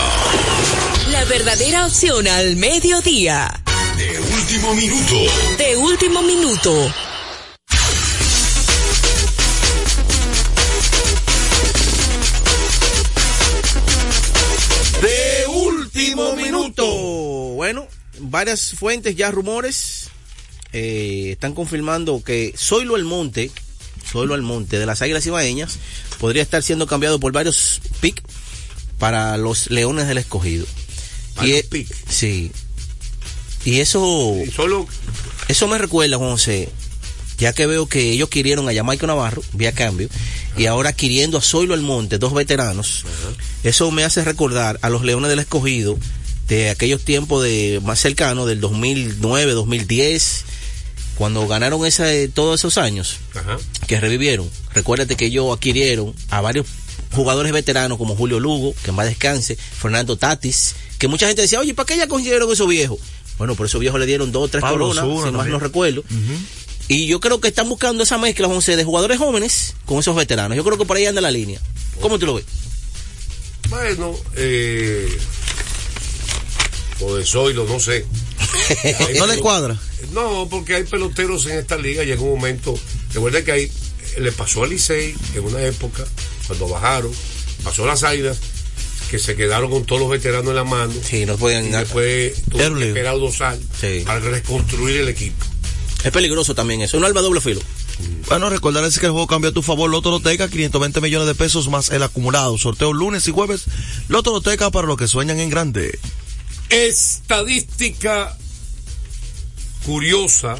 la 1.11 1.23
verdadera 1.25 1.85
opción 1.85 2.27
al 2.27 2.55
mediodía. 2.55 3.61
De 3.95 4.19
último 4.19 4.73
minuto. 4.73 5.15
De 5.57 5.77
último 5.77 6.21
minuto. 6.23 6.93
De 15.01 15.47
último 15.47 16.35
minuto. 16.35 16.85
Bueno, 17.55 17.87
varias 18.19 18.73
fuentes, 18.73 19.15
ya 19.15 19.29
rumores, 19.29 20.09
eh, 20.73 21.29
están 21.33 21.53
confirmando 21.53 22.23
que 22.23 22.53
Zoilo 22.57 22.95
Almonte, 22.95 23.51
Zoilo 24.11 24.33
Almonte 24.33 24.77
de 24.79 24.85
las 24.85 25.01
Águilas 25.01 25.25
Ibaeñas, 25.25 25.77
podría 26.19 26.43
estar 26.43 26.61
siendo 26.63 26.87
cambiado 26.87 27.19
por 27.19 27.31
varios 27.31 27.81
pick 28.01 28.21
para 28.99 29.37
los 29.37 29.69
Leones 29.71 30.07
del 30.07 30.17
Escogido. 30.17 30.65
Varios 31.35 31.59
e- 31.59 31.63
pick. 31.63 31.87
Sí. 32.09 32.51
Y 33.63 33.79
eso, 33.79 34.35
Y 34.45 34.51
solo 34.51 34.87
eso 35.47 35.67
me 35.67 35.77
recuerda, 35.77 36.17
Juan 36.17 36.31
José, 36.31 36.69
ya 37.37 37.53
que 37.53 37.65
veo 37.67 37.87
que 37.87 38.11
ellos 38.11 38.29
quirieron 38.29 38.67
a 38.67 38.73
Jamaica 38.73 39.07
Navarro, 39.07 39.43
vía 39.53 39.71
cambio, 39.71 40.09
y 40.57 40.65
ahora 40.65 40.89
adquiriendo 40.89 41.37
a 41.37 41.41
Zoilo 41.41 41.73
Almonte, 41.73 42.17
dos 42.17 42.33
veteranos, 42.33 43.05
eso 43.63 43.91
me 43.91 44.03
hace 44.03 44.23
recordar 44.23 44.79
a 44.81 44.89
los 44.89 45.03
Leones 45.03 45.29
del 45.29 45.39
Escogido 45.39 45.97
de 46.47 46.69
aquellos 46.69 47.01
tiempos 47.03 47.43
de 47.43 47.79
más 47.83 47.99
cercanos, 47.99 48.47
del 48.47 48.59
2009, 48.59 49.53
2010, 49.53 50.43
cuando 51.21 51.47
ganaron 51.47 51.85
ese, 51.85 52.29
todos 52.29 52.59
esos 52.59 52.79
años 52.79 53.17
Ajá. 53.35 53.59
que 53.85 53.99
revivieron. 53.99 54.49
Recuérdate 54.73 55.15
que 55.15 55.27
ellos 55.27 55.55
adquirieron 55.55 56.15
a 56.31 56.41
varios 56.41 56.65
jugadores 57.11 57.51
veteranos 57.51 57.99
como 57.99 58.15
Julio 58.15 58.39
Lugo, 58.39 58.73
que 58.83 58.91
más 58.91 59.05
descanse, 59.05 59.55
Fernando 59.55 60.17
Tatis, 60.17 60.73
que 60.97 61.07
mucha 61.07 61.27
gente 61.27 61.43
decía, 61.43 61.59
oye, 61.59 61.75
¿para 61.75 61.85
qué 61.85 61.95
ya 61.95 62.07
consiguieron 62.07 62.51
esos 62.51 62.67
viejos? 62.67 62.97
Bueno, 63.37 63.53
por 63.53 63.67
esos 63.67 63.79
viejos 63.79 63.99
le 63.99 64.07
dieron 64.07 64.31
dos 64.31 64.45
o 64.45 64.47
tres 64.47 64.61
Pablo 64.63 64.87
coronas, 64.95 65.25
si 65.27 65.31
más 65.31 65.45
no 65.45 65.59
recuerdo. 65.59 66.03
Y 66.87 67.05
yo 67.05 67.19
creo 67.19 67.39
que 67.39 67.49
están 67.49 67.69
buscando 67.69 68.01
esa 68.01 68.17
mezcla, 68.17 68.47
José, 68.47 68.75
de 68.75 68.83
jugadores 68.83 69.19
jóvenes 69.19 69.75
con 69.85 69.99
esos 69.99 70.15
veteranos. 70.15 70.57
Yo 70.57 70.63
creo 70.63 70.79
que 70.79 70.85
por 70.85 70.97
ahí 70.97 71.05
anda 71.05 71.21
la 71.21 71.29
línea. 71.29 71.61
¿Cómo 71.99 72.17
tú 72.17 72.25
lo 72.25 72.33
ves? 72.33 72.45
Bueno, 73.69 74.15
eh, 74.37 75.19
o 76.99 77.13
de 77.13 77.23
Zoilo, 77.23 77.65
no 77.65 77.79
sé. 77.79 78.07
¿No 79.17 79.27
le 79.27 79.37
cuadra? 79.39 79.77
No, 80.13 80.47
porque 80.49 80.75
hay 80.75 80.83
peloteros 80.83 81.45
en 81.47 81.59
esta 81.59 81.77
liga 81.77 82.03
y 82.03 82.11
en 82.11 82.19
un 82.19 82.29
momento, 82.29 82.77
recuerda 83.13 83.43
que 83.43 83.51
ahí 83.51 83.71
le 84.19 84.31
pasó 84.31 84.63
a 84.63 84.67
Licey 84.67 85.15
en 85.35 85.43
una 85.45 85.61
época, 85.61 86.03
cuando 86.47 86.67
bajaron, 86.67 87.11
pasó 87.63 87.83
a 87.83 87.87
las 87.87 88.03
Aidas, 88.03 88.37
que 89.09 89.19
se 89.19 89.35
quedaron 89.35 89.69
con 89.69 89.85
todos 89.85 90.01
los 90.01 90.09
veteranos 90.09 90.49
en 90.49 90.55
la 90.55 90.63
mano. 90.63 90.93
Sí, 91.03 91.25
no 91.25 91.37
pueden. 91.37 91.67
Y 91.67 91.71
después 91.71 92.33
un 92.53 92.77
que 92.79 92.87
esperar 92.87 93.15
dos 93.15 93.41
años 93.41 93.63
Sí. 93.79 94.03
para 94.05 94.19
reconstruir 94.19 95.01
el 95.01 95.09
equipo. 95.09 95.45
Es 96.03 96.11
peligroso 96.11 96.55
también 96.55 96.81
eso. 96.81 96.97
Un 96.97 97.05
arma 97.05 97.19
de 97.21 97.27
doble 97.27 97.41
filo. 97.41 97.61
Bueno, 98.27 98.49
recordarles 98.49 98.97
que 98.97 99.05
el 99.05 99.11
juego 99.11 99.27
cambia 99.27 99.51
a 99.51 99.53
tu 99.53 99.61
favor. 99.61 99.89
Loto 99.89 100.09
Loteca, 100.09 100.49
520 100.49 101.01
millones 101.01 101.27
de 101.27 101.35
pesos 101.35 101.67
más 101.69 101.89
el 101.91 102.01
acumulado. 102.01 102.57
Sorteo 102.57 102.93
lunes 102.93 103.27
y 103.27 103.31
jueves. 103.31 103.65
Loto 104.07 104.31
Loteca 104.31 104.71
para 104.71 104.87
los 104.87 104.97
que 104.97 105.07
sueñan 105.07 105.39
en 105.39 105.49
grande. 105.51 105.99
Estadística 106.71 108.37
curiosa, 109.85 110.55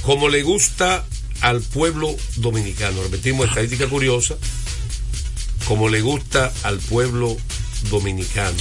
como 0.00 0.30
le 0.30 0.42
gusta 0.42 1.04
al 1.42 1.60
pueblo 1.60 2.16
dominicano. 2.36 3.02
Repetimos, 3.02 3.46
estadística 3.48 3.86
curiosa, 3.88 4.36
como 5.66 5.90
le 5.90 6.00
gusta 6.00 6.50
al 6.62 6.78
pueblo 6.78 7.36
dominicano. 7.90 8.56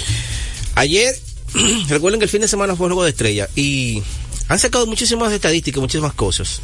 Ayer, 0.75 1.17
recuerden 1.87 2.19
que 2.19 2.25
el 2.25 2.29
fin 2.29 2.41
de 2.41 2.49
semana 2.49 2.75
fue 2.75 2.87
juego 2.87 3.05
de 3.05 3.11
estrella 3.11 3.49
y 3.55 4.03
han 4.49 4.59
sacado 4.59 4.87
muchísimas 4.87 5.31
estadísticas, 5.31 5.79
muchísimas 5.79 6.13
cosas. 6.15 6.61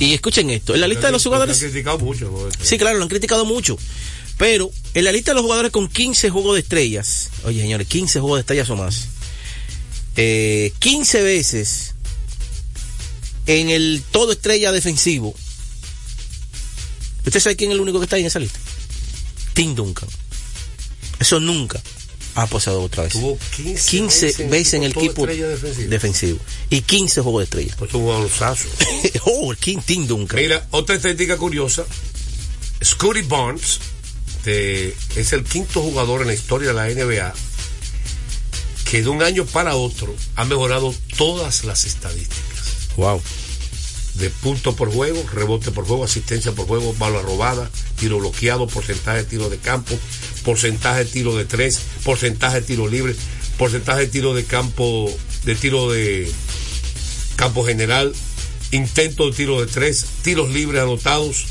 Y 0.00 0.14
escuchen 0.14 0.48
esto, 0.48 0.74
en 0.74 0.80
la 0.80 0.88
lista 0.88 1.08
de 1.08 1.12
los 1.12 1.24
Lo 1.24 1.30
jugadores... 1.30 1.62
han 1.62 1.70
criticado 1.70 1.98
mucho. 1.98 2.30
¿no? 2.30 2.64
Sí, 2.64 2.78
claro, 2.78 2.96
lo 2.96 3.02
han 3.02 3.08
criticado 3.10 3.44
mucho. 3.44 3.78
Pero 4.38 4.70
en 4.94 5.04
la 5.04 5.12
lista 5.12 5.30
de 5.30 5.36
los 5.36 5.44
jugadores 5.44 5.72
con 5.72 5.88
15 5.88 6.30
juegos 6.30 6.54
de 6.54 6.60
estrellas, 6.60 7.30
oye 7.44 7.60
señores, 7.60 7.86
15 7.86 8.20
juegos 8.20 8.38
de 8.38 8.40
estrellas 8.40 8.68
o 8.70 8.76
más, 8.76 9.08
eh, 10.16 10.72
15 10.78 11.22
veces 11.22 11.94
en 13.46 13.70
el 13.70 14.02
todo 14.10 14.32
estrella 14.32 14.72
defensivo. 14.72 15.34
¿Usted 17.24 17.40
sabe 17.40 17.56
quién 17.56 17.70
es 17.70 17.76
el 17.76 17.80
único 17.80 17.98
que 17.98 18.04
está 18.04 18.16
ahí 18.16 18.22
en 18.22 18.28
esa 18.28 18.38
lista? 18.38 18.58
Tim 19.54 19.74
Duncan. 19.74 20.08
Eso 21.18 21.40
nunca 21.40 21.80
ha 22.34 22.46
pasado 22.46 22.82
otra 22.82 23.04
vez. 23.04 23.14
Tuvo 23.14 23.38
15, 23.56 23.90
15 23.90 24.46
veces 24.48 24.74
en 24.74 24.82
el 24.84 24.90
equipo 24.92 25.22
estrella 25.22 25.48
defensiva. 25.48 25.88
defensivo. 25.88 26.38
Y 26.68 26.82
15 26.82 27.20
juegos 27.22 27.40
de 27.40 27.44
estrella. 27.44 27.74
Pues 27.78 27.94
un 27.94 28.06
balonzazo. 28.06 28.68
oh, 29.24 29.54
Tim 29.54 30.06
Duncan. 30.06 30.38
Mira, 30.38 30.66
otra 30.70 30.96
estadística 30.96 31.36
curiosa. 31.38 31.86
Scotty 32.84 33.22
Barnes 33.22 33.80
de- 34.46 34.96
es 35.16 35.32
el 35.34 35.44
quinto 35.44 35.82
jugador 35.82 36.22
en 36.22 36.28
la 36.28 36.34
historia 36.34 36.68
de 36.68 36.74
la 36.74 36.88
NBA 36.88 37.34
que 38.90 39.02
de 39.02 39.08
un 39.08 39.22
año 39.22 39.44
para 39.44 39.74
otro 39.74 40.14
ha 40.36 40.44
mejorado 40.44 40.94
todas 41.18 41.64
las 41.64 41.84
estadísticas. 41.84 42.88
Wow. 42.96 43.20
De 44.14 44.30
punto 44.30 44.74
por 44.76 44.90
juego, 44.92 45.22
rebote 45.34 45.72
por 45.72 45.84
juego, 45.86 46.04
asistencia 46.04 46.52
por 46.52 46.66
juego, 46.66 46.94
bala 46.98 47.20
robada, 47.20 47.68
tiro 47.98 48.18
bloqueado, 48.18 48.66
porcentaje 48.68 49.18
de 49.18 49.24
tiro 49.24 49.50
de 49.50 49.58
campo, 49.58 49.98
porcentaje 50.44 51.00
de 51.04 51.10
tiro 51.10 51.36
de 51.36 51.44
tres, 51.44 51.80
porcentaje 52.04 52.60
de 52.60 52.66
tiro 52.66 52.88
libre, 52.88 53.14
porcentaje 53.58 54.02
de 54.02 54.06
tiro 54.06 54.32
de 54.34 54.44
campo, 54.44 55.14
de 55.44 55.54
tiro 55.56 55.90
de 55.90 56.30
campo 57.34 57.64
general, 57.66 58.14
intento 58.70 59.28
de 59.30 59.36
tiro 59.36 59.60
de 59.60 59.66
tres, 59.66 60.06
tiros 60.22 60.48
libres 60.50 60.80
anotados. 60.82 61.46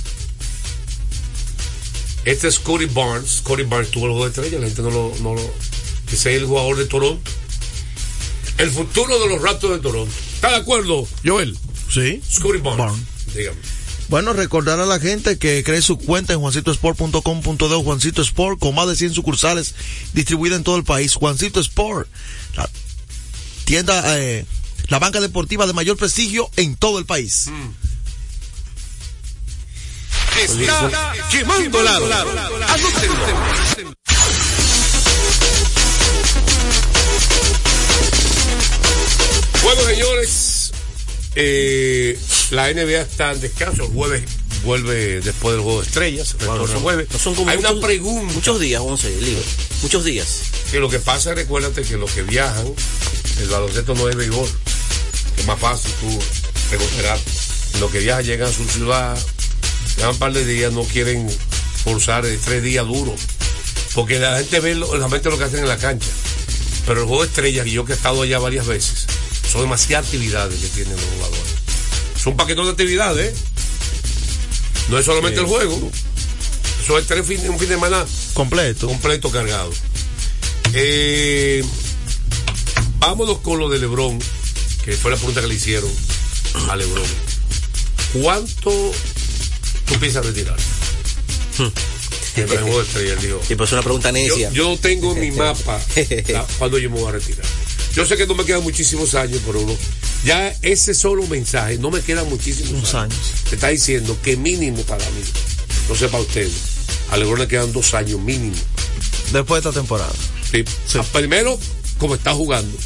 Este 2.25 2.47
es 2.47 2.59
Cody 2.59 2.85
Barnes. 2.85 3.41
Cody 3.43 3.63
Barnes 3.63 3.91
tuvo 3.91 4.05
el 4.05 4.11
juego 4.11 4.25
de 4.25 4.31
estrella, 4.31 4.59
la 4.59 4.65
gente 4.65 4.81
no 4.81 4.89
lo, 4.89 5.13
no 5.21 5.35
lo. 5.35 5.41
Ese 6.07 6.35
es 6.35 6.41
el 6.41 6.45
jugador 6.45 6.77
de 6.77 6.85
Toronto. 6.85 7.31
El 8.57 8.71
futuro 8.71 9.19
de 9.19 9.29
los 9.29 9.41
Raptors 9.41 9.75
de 9.75 9.79
Toronto. 9.79 10.13
¿Está 10.33 10.49
de 10.49 10.55
acuerdo, 10.55 11.07
Joel? 11.23 11.57
Sí. 11.89 12.21
Scotty 12.29 12.59
Barnes. 12.59 12.85
Barnes. 12.85 13.05
Dígame. 13.35 13.57
Bueno, 14.07 14.33
recordar 14.33 14.79
a 14.79 14.85
la 14.85 14.99
gente 14.99 15.37
que 15.37 15.63
cree 15.63 15.81
su 15.81 15.97
cuenta 15.97 16.33
en 16.33 16.39
juancitosport.com.de 16.39 17.75
Juancito 17.83 18.21
Sport 18.21 18.59
con 18.59 18.75
más 18.75 18.87
de 18.87 18.95
100 18.95 19.13
sucursales 19.13 19.73
distribuidas 20.13 20.59
en 20.59 20.63
todo 20.63 20.77
el 20.77 20.83
país. 20.83 21.15
Juancito 21.15 21.59
Sport, 21.59 22.07
la 22.55 22.69
tienda, 23.65 24.19
eh, 24.19 24.45
la 24.89 24.99
banca 24.99 25.21
deportiva 25.21 25.65
de 25.65 25.73
mayor 25.73 25.97
prestigio 25.97 26.49
en 26.55 26.75
todo 26.75 26.99
el 26.99 27.05
país. 27.05 27.49
Está 30.41 31.13
quemando 31.31 31.81
lado. 31.81 32.05
Anótenlo. 32.67 33.25
Bueno, 39.63 39.81
señores, 39.81 40.71
eh, 41.35 42.19
la 42.51 42.71
NBA 42.71 43.01
está 43.01 43.31
en 43.31 43.41
descanso. 43.41 43.85
El 43.85 43.89
jueves 43.91 44.23
vuelve 44.63 45.21
después 45.21 45.55
del 45.55 45.63
juego 45.63 45.81
de 45.81 45.87
estrellas. 45.87 46.35
el 46.39 46.47
jueves. 46.79 47.07
No 47.11 47.19
son 47.19 47.35
como 47.35 47.49
Hay 47.49 47.57
una 47.57 47.79
pregunta. 47.79 48.33
Muchos 48.33 48.59
días, 48.59 48.81
11, 48.83 49.21
libre. 49.21 49.43
Muchos 49.81 50.03
días. 50.03 50.41
Que 50.71 50.79
lo 50.79 50.89
que 50.89 50.99
pasa, 50.99 51.33
recuérdate 51.33 51.83
que 51.83 51.97
los 51.97 52.11
que 52.11 52.23
viajan, 52.23 52.67
el 53.41 53.47
baloncesto 53.47 53.95
no 53.95 54.09
es 54.09 54.15
béisbol. 54.15 54.49
Es 55.37 55.45
más 55.45 55.59
fácil 55.59 55.91
tú 56.01 56.19
recuperar. 56.71 57.17
Los 57.79 57.91
que 57.91 57.99
viajan 57.99 58.23
llegan 58.23 58.49
a 58.49 58.53
su 58.53 58.65
ciudad, 58.65 59.17
llevan 59.97 60.11
un 60.11 60.19
par 60.19 60.33
de 60.33 60.45
días, 60.45 60.71
no 60.73 60.83
quieren 60.83 61.27
forzar 61.83 62.25
tres 62.43 62.63
días 62.63 62.85
duros. 62.85 63.19
Porque 63.93 64.19
la 64.19 64.37
gente 64.39 64.59
ve 64.59 64.75
lo, 64.75 64.95
la 64.97 65.07
lo 65.07 65.37
que 65.37 65.43
hacen 65.43 65.59
en 65.59 65.67
la 65.67 65.77
cancha. 65.77 66.07
Pero 66.85 67.01
el 67.01 67.07
juego 67.07 67.23
de 67.23 67.29
estrellas, 67.29 67.65
y 67.67 67.71
yo 67.71 67.85
que 67.85 67.93
he 67.93 67.95
estado 67.95 68.21
allá 68.21 68.39
varias 68.39 68.67
veces, 68.67 69.05
son 69.51 69.61
demasiadas 69.61 70.05
actividades 70.05 70.59
que 70.59 70.67
tienen 70.67 70.93
los 70.95 71.05
jugadores. 71.05 71.53
Son 72.21 72.33
un 72.33 72.37
paquetón 72.37 72.65
de 72.65 72.71
actividades, 72.71 73.33
¿eh? 73.33 73.37
No 74.89 74.99
es 74.99 75.05
solamente 75.05 75.39
el 75.39 75.45
juego. 75.47 75.91
Eso 76.83 76.99
es 76.99 77.07
tres 77.07 77.25
fin- 77.25 77.49
un 77.49 77.57
fin 77.57 77.69
de 77.69 77.75
semana 77.75 78.05
Completo. 78.33 78.87
completo 78.87 79.31
cargado. 79.31 79.71
Eh, 80.73 81.63
vámonos 82.99 83.39
con 83.39 83.57
lo 83.59 83.69
de 83.69 83.79
Lebron, 83.79 84.19
que 84.83 84.93
fue 84.93 85.09
la 85.11 85.17
pregunta 85.17 85.41
que 85.41 85.47
le 85.47 85.55
hicieron 85.55 85.89
a 86.69 86.75
Lebron. 86.75 87.03
¿Cuánto 88.21 88.91
tú 89.87 89.99
piensas 89.99 90.25
retirar? 90.25 90.55
Estrella, 92.35 93.13
él 93.13 93.19
dijo. 93.21 93.41
Y 93.49 93.55
pues 93.55 93.71
una 93.71 93.81
pregunta 93.81 94.09
Yo, 94.09 94.13
necia. 94.13 94.51
yo 94.51 94.69
no 94.69 94.77
tengo 94.77 95.13
en 95.13 95.21
mi 95.21 95.31
mapa 95.37 95.79
la- 96.27 96.45
cuándo 96.57 96.77
yo 96.77 96.89
me 96.89 96.99
voy 96.99 97.09
a 97.09 97.11
retirar. 97.13 97.45
Yo 97.93 98.05
sé 98.05 98.17
que 98.17 98.27
no 98.27 98.35
me 98.35 98.43
quedan 98.43 98.61
muchísimos 98.63 99.15
años, 99.15 99.41
pero 99.45 99.61
no- 99.61 99.77
ya 100.25 100.53
ese 100.61 100.93
solo 100.93 101.25
mensaje, 101.27 101.77
no 101.77 101.91
me 101.91 102.01
quedan 102.01 102.27
muchísimos 102.29 102.71
Unos 102.71 102.93
años. 102.95 103.13
años. 103.15 103.31
Te 103.49 103.55
está 103.55 103.69
diciendo 103.69 104.17
que 104.21 104.35
mínimo 104.35 104.81
para 104.83 105.05
mí, 105.11 105.21
no 105.87 105.95
sé 105.95 106.07
para 106.09 106.23
ustedes, 106.23 106.51
a 107.11 107.17
Lebron 107.17 107.39
le 107.39 107.47
quedan 107.47 107.71
dos 107.71 107.93
años 107.93 108.19
mínimo. 108.19 108.55
Después 109.31 109.63
de 109.63 109.69
esta 109.69 109.79
temporada. 109.79 110.11
Sí. 110.51 110.63
Ah, 110.99 111.03
Primero, 111.13 111.57
como 111.99 112.15
está 112.15 112.33
jugando, 112.33 112.77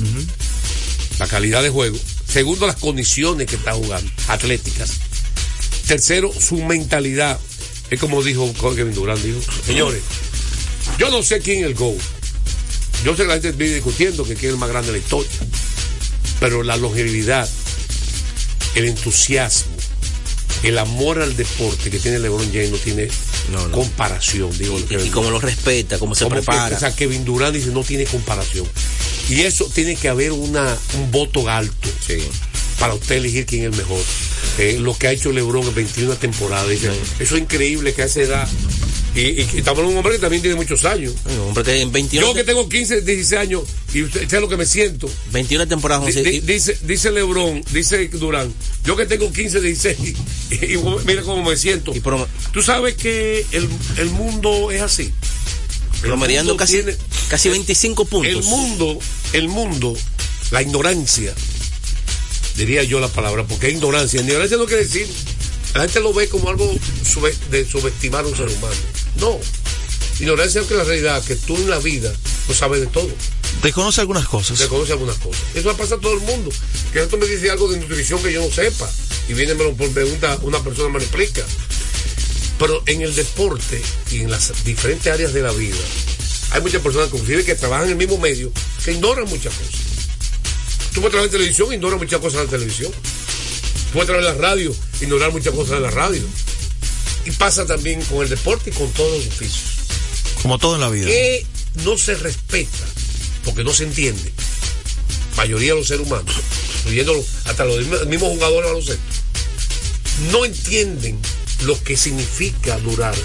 la 1.18 1.28
calidad 1.28 1.64
de 1.64 1.70
juego. 1.70 1.98
Segundo, 2.32 2.68
las 2.68 2.76
condiciones 2.76 3.48
que 3.48 3.56
está 3.56 3.74
jugando, 3.74 4.10
atléticas. 4.28 4.92
Tercero, 5.90 6.32
su 6.32 6.56
mentalidad. 6.64 7.40
Es 7.90 8.00
como 8.00 8.22
dijo 8.22 8.54
Kevin 8.76 8.94
Durant, 8.94 9.20
dijo, 9.24 9.40
señores, 9.66 10.02
yo 11.00 11.10
no 11.10 11.24
sé 11.24 11.40
quién 11.42 11.62
es 11.62 11.66
el 11.66 11.74
GO. 11.74 11.96
Yo 13.04 13.16
sé 13.16 13.24
que 13.24 13.28
la 13.28 13.34
gente 13.34 13.52
vive 13.54 13.74
discutiendo 13.74 14.24
que 14.24 14.36
quién 14.36 14.50
es 14.50 14.54
el 14.54 14.60
más 14.60 14.70
grande 14.70 14.92
de 14.92 15.00
la 15.00 15.04
historia. 15.04 15.32
Pero 16.40 16.62
la 16.62 16.78
longevidad, 16.78 17.50
el 18.76 18.86
entusiasmo, 18.86 19.72
el 20.62 20.78
amor 20.78 21.20
al 21.22 21.36
deporte 21.36 21.90
que 21.90 21.98
tiene 22.00 22.20
LeBron 22.20 22.52
James 22.54 22.70
no 22.70 22.78
tiene 22.78 23.08
No, 23.52 23.68
no. 23.68 23.72
comparación, 23.76 24.56
digo. 24.60 24.78
Y, 24.80 24.96
y 25.08 25.10
como 25.10 25.32
lo 25.32 25.40
respeta, 25.40 25.98
como 25.98 26.14
se 26.14 26.26
como 26.26 26.36
que- 26.36 26.44
prepara. 26.44 26.76
o 26.76 26.80
sea, 26.80 26.96
Kevin 26.96 27.26
Durant 27.26 27.56
dice 27.56 27.70
no 27.72 27.84
tiene 27.84 28.06
comparación. 28.06 28.68
Y 29.30 29.42
eso 29.42 29.66
tiene 29.74 29.96
que 29.96 30.08
haber 30.08 30.34
una, 30.34 30.78
un 31.00 31.10
voto 31.12 31.50
alto 31.50 31.90
para 32.80 32.94
usted 32.94 33.16
elegir 33.16 33.48
quién 33.48 33.64
es 33.64 33.72
el 33.72 33.78
mejor. 33.78 34.00
Eh, 34.58 34.78
lo 34.80 34.98
que 34.98 35.08
ha 35.08 35.12
hecho 35.12 35.32
LeBron 35.32 35.68
en 35.68 35.76
21 35.76 36.16
temporadas. 36.16 36.70
dice, 36.70 36.92
Eso 37.20 37.36
es 37.36 37.42
increíble 37.42 37.94
que 37.94 38.02
a 38.02 38.06
esa 38.06 38.22
edad. 38.22 38.48
Y, 39.16 39.22
y, 39.22 39.50
y 39.56 39.58
estamos 39.60 39.80
en 39.80 39.88
un 39.88 39.98
hombre 39.98 40.14
que 40.14 40.20
también 40.20 40.42
tiene 40.42 40.56
muchos 40.56 40.86
años. 40.86 41.14
Un 41.26 41.40
hombre 41.50 41.64
que 41.64 41.82
en 41.82 41.92
21, 41.92 42.28
Yo 42.28 42.34
que 42.34 42.44
tengo 42.44 42.68
15, 42.70 43.02
16 43.02 43.40
años 43.42 43.64
y 43.94 44.04
usted 44.04 44.22
usted 44.24 44.38
es 44.38 44.42
lo 44.42 44.50
que 44.50 44.58
me 44.58 44.66
siento. 44.66 45.10
21 45.32 45.68
temporadas, 45.68 46.06
Di- 46.06 46.20
11, 46.20 46.24
di- 46.30 46.38
y- 46.38 46.40
dice, 46.42 46.78
dice 46.84 47.12
LeBron, 47.12 47.64
dice 47.72 48.08
Durán, 48.10 48.54
yo 48.86 48.96
que 48.96 49.06
tengo 49.06 49.32
15, 49.32 49.62
16 49.62 49.98
y, 50.52 50.56
y 50.76 50.78
mira 51.06 51.22
cómo 51.24 51.44
me 51.50 51.56
siento. 51.58 51.94
y 51.96 52.02
Tú 52.54 52.62
sabes 52.62 52.96
que 52.96 53.46
el, 53.52 53.68
el 53.98 54.10
mundo 54.12 54.72
es 54.72 54.82
así. 54.82 55.12
El 56.04 56.10
promediando 56.10 56.56
casi, 56.56 56.74
tiene- 56.84 56.96
casi 57.30 57.50
25 57.50 58.06
puntos. 58.06 58.32
el 58.32 58.44
mundo, 58.44 59.00
el 59.34 59.48
mundo, 59.48 59.98
la 60.52 60.62
ignorancia, 60.62 61.34
diría 62.60 62.84
yo 62.84 63.00
la 63.00 63.08
palabra, 63.08 63.46
porque 63.48 63.68
es 63.68 63.74
ignorancia. 63.74 64.22
Ignorancia 64.22 64.58
no 64.58 64.66
quiere 64.66 64.84
decir, 64.84 65.08
la 65.74 65.82
gente 65.82 66.00
lo 66.02 66.14
ve 66.14 66.28
como 66.28 66.50
algo 66.50 66.70
sube- 67.06 67.36
de 67.50 67.66
subestimar 67.66 68.26
a 68.26 68.28
un 68.28 68.36
ser 68.36 68.48
humano. 68.50 68.76
No. 69.20 69.40
Ignorancia 70.20 70.62
es 70.62 70.68
que 70.68 70.74
la 70.76 70.84
realidad 70.84 71.24
que 71.24 71.36
tú 71.36 71.56
en 71.56 71.70
la 71.70 71.80
vida 71.80 72.12
no 72.48 72.54
sabes 72.54 72.82
de 72.82 72.88
todo. 72.88 73.10
Desconoce 73.64 74.02
algunas 74.02 74.28
cosas. 74.28 74.60
Desconoce 74.60 74.92
algunas 74.92 75.18
cosas. 75.18 75.42
Eso 75.56 75.76
pasa 75.78 75.96
a 75.96 76.00
todo 76.00 76.14
el 76.14 76.20
mundo. 76.22 76.52
Que 76.94 77.02
esto 77.02 77.18
me 77.18 77.26
dice 77.26 77.50
algo 77.50 77.70
de 77.72 77.78
nutrición 77.80 78.22
que 78.22 78.32
yo 78.34 78.42
no 78.42 78.52
sepa. 78.52 78.90
Y 79.30 79.34
viene 79.34 79.54
me 79.54 79.64
lo 79.64 79.74
pregunta, 79.76 80.38
una 80.42 80.62
persona 80.64 80.90
me 80.90 81.00
lo 81.00 81.06
explica. 81.06 81.44
Pero 82.58 82.84
en 82.88 83.02
el 83.02 83.16
deporte 83.16 83.82
y 84.12 84.18
en 84.22 84.32
las 84.32 84.52
diferentes 84.66 85.12
áreas 85.12 85.34
de 85.34 85.42
la 85.42 85.52
vida, 85.52 85.78
hay 86.52 86.62
muchas 86.62 86.82
personas, 86.82 87.08
inclusive 87.14 87.46
que 87.46 87.56
trabajan 87.56 87.86
en 87.86 87.92
el 87.92 87.98
mismo 87.98 88.18
medio, 88.18 88.52
que 88.84 88.92
ignoran 88.92 89.26
muchas 89.30 89.54
cosas. 89.54 89.80
Tú 90.94 91.02
puedes 91.02 91.12
trabajar 91.12 91.26
en 91.26 91.32
televisión, 91.32 91.74
ignorar 91.74 92.00
muchas 92.00 92.20
cosas 92.20 92.40
de 92.40 92.46
la 92.46 92.52
televisión. 92.52 92.92
Tú 92.92 93.94
puedes 93.94 94.08
trabajar 94.08 94.32
en 94.32 94.42
la 94.42 94.48
radio, 94.48 94.76
ignorar 95.02 95.32
muchas 95.32 95.54
cosas 95.54 95.76
de 95.76 95.80
la 95.82 95.92
radio. 95.92 96.22
Y 97.26 97.32
pasa 97.32 97.66
también 97.66 98.02
con 98.06 98.24
el 98.24 98.30
deporte 98.30 98.70
y 98.70 98.74
con 98.74 98.92
todos 98.94 99.18
los 99.18 99.28
oficios. 99.28 99.64
Como 100.42 100.58
todo 100.58 100.76
en 100.76 100.82
la 100.82 100.90
vida. 100.90 101.06
Que 101.08 101.46
no 101.84 101.98
se 101.98 102.16
respeta, 102.16 102.86
porque 103.46 103.64
no 103.64 103.74
se 103.74 103.84
entiende. 103.84 104.32
Mayoría 105.38 105.74
de 105.74 105.80
los 105.80 105.88
seres 105.88 106.08
humanos, 106.08 106.34
incluyendo 106.80 107.26
hasta 107.46 107.66
los 107.66 107.86
mismos 108.08 108.30
jugadores 108.34 108.64
de 108.64 108.68
baloncesto, 108.68 109.04
no 110.32 110.46
entienden 110.46 111.20
lo 111.66 111.82
que 111.84 111.96
significa 111.96 112.78
durar 112.80 113.16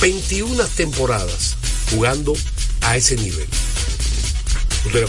21 0.00 0.64
temporadas 0.76 1.56
jugando 1.90 2.34
a 2.82 2.96
ese 2.96 3.16
nivel. 3.16 3.46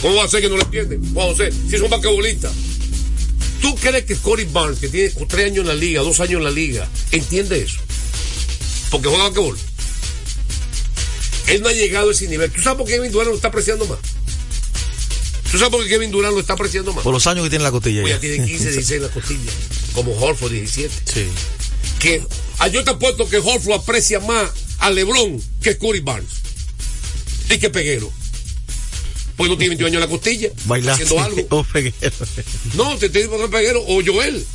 ¿Cómo 0.01 0.15
va 0.15 0.25
a 0.25 0.27
ser 0.27 0.41
que 0.41 0.49
no 0.49 0.57
lo 0.57 0.63
entienden? 0.63 1.13
Juan 1.13 1.29
José, 1.29 1.51
si 1.69 1.77
son 1.77 1.89
basquetbolistas. 1.89 2.51
¿Tú 3.61 3.75
crees 3.75 4.05
que 4.05 4.15
Cory 4.15 4.45
Barnes, 4.45 4.79
que 4.79 4.89
tiene 4.89 5.09
tres 5.27 5.45
años 5.45 5.59
en 5.59 5.67
la 5.67 5.75
liga, 5.75 6.01
dos 6.01 6.19
años 6.19 6.39
en 6.39 6.43
la 6.43 6.51
liga, 6.51 6.89
entiende 7.11 7.61
eso? 7.61 7.79
Porque 8.89 9.07
juega 9.07 9.25
basquetbol. 9.25 9.57
Él 11.47 11.61
no 11.61 11.69
ha 11.69 11.73
llegado 11.73 12.09
a 12.09 12.11
ese 12.11 12.27
nivel. 12.27 12.51
¿Tú 12.51 12.61
sabes 12.61 12.77
por 12.77 12.87
qué 12.87 12.93
Kevin 12.93 13.11
Durant 13.11 13.29
lo 13.29 13.35
está 13.35 13.49
apreciando 13.49 13.85
más? 13.85 13.99
¿Tú 15.51 15.57
sabes 15.57 15.69
por 15.69 15.83
qué 15.83 15.89
Kevin 15.89 16.11
Durant 16.11 16.33
lo 16.33 16.39
está 16.39 16.53
apreciando 16.53 16.93
más? 16.93 17.03
Por 17.03 17.13
los 17.13 17.27
años 17.27 17.43
que 17.43 17.49
tiene 17.49 17.63
la 17.63 17.71
costilla. 17.71 18.01
Pues 18.01 18.13
ya 18.13 18.19
tiene 18.19 18.45
15, 18.45 18.71
16 18.71 18.91
en 18.91 19.01
la 19.03 19.09
costilla. 19.09 19.51
Como 19.93 20.13
Horford, 20.13 20.51
17. 20.51 20.93
Sí. 21.13 21.27
Que, 21.99 22.23
ah, 22.59 22.67
yo 22.67 22.83
te 22.83 22.91
apuesto 22.91 23.29
que 23.29 23.37
Horford 23.37 23.81
aprecia 23.81 24.19
más 24.21 24.49
a 24.79 24.89
LeBron 24.89 25.41
que 25.61 25.77
Curry 25.77 25.99
Barnes. 25.99 26.31
Y 27.49 27.59
que 27.59 27.69
Peguero. 27.69 28.11
Pues 29.35 29.49
no 29.49 29.57
tiene 29.57 29.75
21 29.75 29.87
años 29.87 29.95
en 29.95 29.99
la 30.01 30.07
costilla. 30.07 30.49
Bailar. 30.65 30.93
Haciendo 30.93 31.19
algo. 31.19 31.63
Peguero. 31.73 31.95
No, 32.75 32.97
te 32.97 33.07
estoy 33.07 33.23
diciendo 33.23 33.49
Peguero 33.49 33.83
o 33.87 34.01
Joel. 34.05 34.45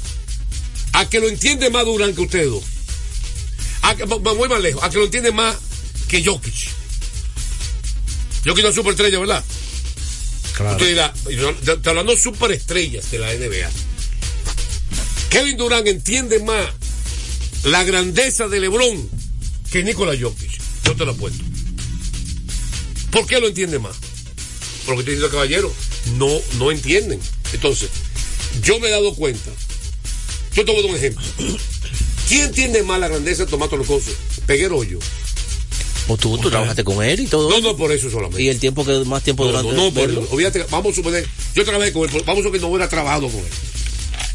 A 0.92 1.08
que 1.08 1.20
lo 1.20 1.28
entiende 1.28 1.70
más 1.70 1.84
Durán 1.84 2.14
que 2.14 2.22
ustedes 2.22 2.50
dos. 2.50 2.64
A 3.82 3.94
que, 3.96 4.04
voy 4.04 4.48
más 4.48 4.60
lejos. 4.60 4.82
A 4.82 4.90
que 4.90 4.98
lo 4.98 5.04
entiende 5.04 5.32
más 5.32 5.56
que 6.08 6.24
Jokic. 6.24 6.70
Jokic 8.44 8.58
es 8.58 8.64
una 8.64 8.74
superestrella, 8.74 9.18
¿verdad? 9.18 9.44
Claro. 10.54 10.76
Usted 10.76 10.88
dirá, 10.88 11.12
te 11.82 11.90
hablando 11.90 12.12
de 12.14 12.20
superestrellas 12.20 13.10
de 13.10 13.18
la 13.18 13.34
NBA. 13.34 13.70
Kevin 15.28 15.56
Durant 15.56 15.86
entiende 15.86 16.38
más 16.38 16.66
la 17.64 17.84
grandeza 17.84 18.48
de 18.48 18.60
LeBron 18.60 19.10
que 19.70 19.82
Nikola 19.82 20.14
Jokic. 20.18 20.60
Yo 20.84 20.96
te 20.96 21.04
lo 21.04 21.12
apuesto. 21.12 21.44
¿Por 23.10 23.26
qué 23.26 23.40
lo 23.40 23.48
entiende 23.48 23.78
más? 23.78 23.96
Porque 24.87 25.03
te 25.03 25.11
diciendo 25.11 25.31
caballero, 25.31 25.72
no, 26.16 26.29
no 26.59 26.70
entienden. 26.70 27.20
Entonces, 27.53 27.88
yo 28.62 28.79
me 28.81 28.87
he 28.88 28.90
dado 28.90 29.14
cuenta. 29.14 29.51
Yo 30.55 30.64
te 30.64 30.70
voy 30.72 30.81
a 30.81 30.83
dar 30.83 30.90
un 30.92 30.96
ejemplo. 30.96 31.25
¿Quién 32.29 32.44
entiende 32.44 32.83
más 32.83 32.99
la 33.01 33.09
grandeza 33.09 33.44
de 33.44 33.51
Tomato 33.51 33.77
Locoso? 33.77 34.11
Peguero 34.46 34.79
o 34.79 34.85
yo. 34.85 34.99
O 36.09 36.16
tú, 36.16 36.38
tú 36.38 36.49
trabajaste 36.51 36.85
con 36.85 37.03
él 37.05 37.18
y 37.20 37.27
todo. 37.27 37.51
No, 37.51 37.61
no 37.61 37.77
por 37.77 37.90
eso 37.92 38.09
solamente. 38.09 38.40
Y 38.42 38.49
el 38.49 38.61
tiempo 38.61 38.85
que 38.85 38.92
más 39.05 39.22
tiempo 39.25 39.44
No, 39.44 39.51
no, 39.53 39.62
durante 39.62 39.77
no, 39.83 39.90
por- 39.92 40.07
verlo. 40.07 40.29
olvídate, 40.31 40.64
vamos 40.70 40.92
a 40.92 40.94
suponer, 40.96 41.27
yo 41.55 41.64
trabajé 41.64 41.92
con 41.92 42.05
él, 42.05 42.11
por- 42.11 42.25
vamos 42.25 42.40
a 42.40 42.42
suponer 42.44 42.61
que 42.61 42.66
no 42.66 42.68
hubiera 42.68 42.88
trabajado 42.88 43.29
con 43.29 43.40
él. 43.40 43.46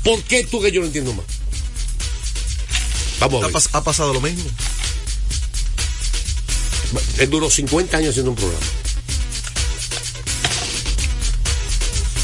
¿Por 0.04 0.22
qué 0.24 0.44
tú 0.44 0.62
que 0.62 0.72
yo 0.72 0.82
no 0.82 0.88
entiendo 0.88 1.14
más? 1.14 1.26
Vamos 3.22 3.42
a 3.42 3.46
Ha, 3.46 3.48
ver. 3.48 3.56
pas- 3.56 3.70
ha 3.72 3.84
pasado 3.84 4.14
lo 4.14 4.20
mismo. 4.20 4.44
Él 7.20 7.30
duró 7.30 7.50
50 7.50 7.98
años 7.98 8.10
haciendo 8.10 8.32
un 8.32 8.38
programa. 8.38 8.66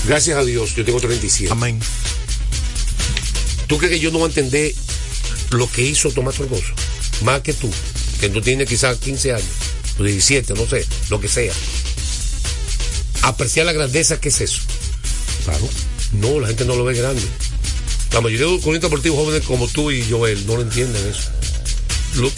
Gracias 0.08 0.38
a 0.38 0.46
Dios, 0.46 0.74
yo 0.74 0.86
tengo 0.86 1.02
37. 1.02 1.52
Amén. 1.52 1.80
¿Tú 3.68 3.78
crees 3.78 3.92
que 3.92 4.00
yo 4.00 4.10
no 4.10 4.20
voy 4.20 4.28
a 4.28 4.30
entender 4.30 4.74
lo 5.52 5.70
que 5.70 5.82
hizo 5.82 6.10
Tomás 6.12 6.36
Torgoso? 6.36 6.72
Más 7.24 7.42
que 7.42 7.52
tú, 7.52 7.70
que 8.22 8.30
tú 8.30 8.42
tienes 8.42 8.70
quizás 8.70 8.98
15 9.00 9.34
años, 9.34 9.50
o 10.00 10.04
17, 10.04 10.54
no 10.54 10.66
sé, 10.66 10.86
lo 11.10 11.20
que 11.20 11.28
sea. 11.28 11.52
Apreciar 13.24 13.66
la 13.66 13.74
grandeza, 13.74 14.22
¿qué 14.22 14.30
es 14.30 14.40
eso? 14.40 14.62
Claro. 15.44 15.68
No, 16.14 16.40
la 16.40 16.48
gente 16.48 16.64
no 16.64 16.78
lo 16.78 16.86
ve 16.86 16.94
grande. 16.94 17.24
La 18.14 18.22
mayoría 18.22 18.46
de 18.46 18.54
los 18.54 18.62
corrientes 18.62 18.90
deportivos 18.90 19.20
jóvenes 19.20 19.46
como 19.46 19.68
tú 19.68 19.92
y 19.92 20.10
Joel 20.10 20.48
no 20.48 20.56
lo 20.56 20.62
entienden 20.62 21.06
eso. 21.06 21.30
Lo, 22.16 22.32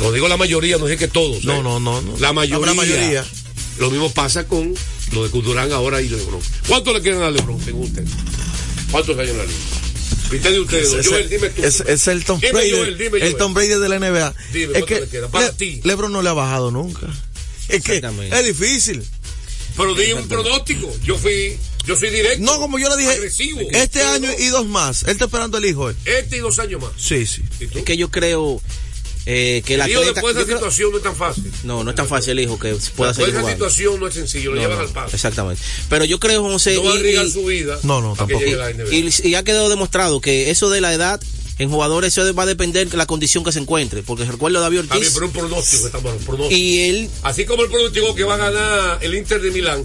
lo 0.00 0.12
digo 0.12 0.28
la 0.28 0.36
mayoría, 0.36 0.78
no 0.78 0.86
es 0.86 0.96
que 0.96 1.08
todos. 1.08 1.42
No, 1.42 1.54
¿eh? 1.54 1.62
no, 1.64 1.80
no, 1.80 2.00
no. 2.02 2.16
La 2.18 2.32
mayoría. 2.32 2.56
Habrá 2.56 2.74
mayoría. 2.74 3.26
Lo 3.78 3.90
mismo 3.90 4.12
pasa 4.12 4.46
con 4.46 4.74
lo 5.12 5.28
de 5.28 5.40
Durán 5.42 5.72
ahora 5.72 6.00
y 6.02 6.08
Lebron. 6.08 6.40
¿Cuánto 6.68 6.92
le 6.92 7.00
quedan 7.02 7.22
a 7.22 7.30
Lebron, 7.30 7.62
según 7.64 7.84
usted? 7.84 8.04
¿Cuántos 8.90 9.16
años 9.18 9.30
en 9.30 9.38
la 9.38 9.44
liga? 9.44 9.58
Criterio 10.28 10.58
de 10.58 10.64
ustedes. 10.64 10.92
Es, 10.92 11.06
Joel, 11.08 11.28
dime 11.28 11.48
tú. 11.50 11.62
es, 11.62 11.80
es 11.80 12.08
el 12.08 12.24
Tom 12.24 12.40
Dime, 12.40 12.52
Brady, 12.52 12.70
Joel, 12.72 12.98
dime, 12.98 13.18
el. 13.20 13.36
Tom 13.36 13.54
Brady 13.54 13.68
de 13.68 13.88
la 13.88 13.98
NBA. 13.98 14.34
Dime, 14.52 14.64
es 14.64 14.70
¿cuánto 14.72 14.86
que 14.86 15.00
le 15.00 15.08
queda? 15.08 15.28
Para 15.28 15.46
Le- 15.46 15.52
ti. 15.52 15.80
LeBron 15.84 16.12
no 16.12 16.22
le 16.22 16.28
ha 16.28 16.32
bajado 16.32 16.70
nunca. 16.70 17.06
Es 17.68 17.82
que 17.82 17.96
Exactamente. 17.96 18.36
es 18.38 18.46
difícil. 18.46 19.04
Pero 19.76 19.94
di 19.94 20.12
un 20.12 20.26
pronóstico. 20.26 20.90
Yo 21.04 21.16
fui, 21.18 21.56
yo 21.84 21.96
soy 21.96 22.10
directo. 22.10 22.42
No, 22.44 22.58
como 22.58 22.78
yo 22.78 22.88
le 22.88 22.96
dije, 22.96 23.10
Agresivo. 23.12 23.60
este 23.72 24.02
año 24.02 24.30
no. 24.30 24.38
y 24.42 24.46
dos 24.48 24.66
más. 24.66 25.02
Él 25.04 25.10
está 25.10 25.26
esperando 25.26 25.58
el 25.58 25.64
hijo. 25.66 25.90
eh. 25.90 25.94
Este 26.06 26.38
y 26.38 26.40
dos 26.40 26.58
años 26.58 26.80
más. 26.80 26.90
Sí, 26.96 27.26
sí. 27.26 27.42
Es 27.60 27.82
que 27.84 27.96
yo 27.96 28.10
creo 28.10 28.60
eh, 29.26 29.62
que 29.66 29.74
el 29.74 29.80
El 29.80 29.90
hijo 29.90 29.98
atleta. 30.00 30.14
después 30.20 30.34
de 30.36 30.40
esa 30.42 30.46
creo- 30.46 30.58
situación 30.58 30.90
no 30.92 30.96
es 30.98 31.02
tan 31.02 31.16
fácil. 31.16 31.52
no, 31.64 31.82
no 31.84 31.90
es 31.90 31.96
tan 31.96 32.06
fácil 32.08 32.30
el 32.38 32.40
hijo 32.44 32.58
que 32.58 32.68
pueda 32.68 32.76
Después 32.78 33.16
seguir 33.16 33.26
de 33.26 33.30
esa 33.32 33.40
jugando. 33.40 33.64
situación 33.70 34.00
no 34.00 34.06
es 34.06 34.14
sencillo, 34.14 34.50
lo 34.50 34.56
No, 34.56 34.62
llevan 34.62 34.78
no, 34.78 34.84
al 34.84 34.90
paso. 34.90 35.14
Exactamente. 35.16 35.62
Pero 35.88 36.04
yo 36.04 36.18
creo, 36.20 36.42
José, 36.44 36.74
No 36.76 36.84
va 36.84 36.92
a 36.92 36.94
y- 36.94 36.98
arriesgar 36.98 37.28
su 37.30 37.44
vida. 37.44 37.78
No, 37.82 38.00
no, 38.00 38.14
tampoco. 38.14 38.40
Y, 38.90 39.10
y 39.22 39.30
ya 39.30 39.42
quedó 39.42 39.68
demostrado 39.68 40.20
que 40.20 40.50
eso 40.50 40.70
de 40.70 40.80
la 40.80 40.94
edad 40.94 41.20
en 41.58 41.70
jugadores 41.70 42.16
eso 42.16 42.34
va 42.34 42.42
a 42.42 42.46
depender 42.46 42.86
de 42.86 42.96
la 42.98 43.06
condición 43.06 43.42
que 43.42 43.50
se 43.50 43.58
encuentre. 43.58 44.02
Porque 44.02 44.24
recuerdo 44.26 44.58
a 44.58 44.60
David 44.60 44.80
Ortiz 44.80 45.10
pero 45.14 45.26
un 45.26 45.32
pronóstico, 45.32 45.86
un 45.86 46.18
pronóstico. 46.18 46.48
y 46.50 46.80
él, 46.80 47.10
Así 47.22 47.46
como 47.46 47.62
el 47.64 47.70
pronóstico 47.70 48.14
que 48.14 48.24
va 48.24 48.34
a 48.34 48.36
ganar 48.36 48.98
el 49.02 49.14
Inter 49.14 49.40
de 49.40 49.50
Milán, 49.50 49.82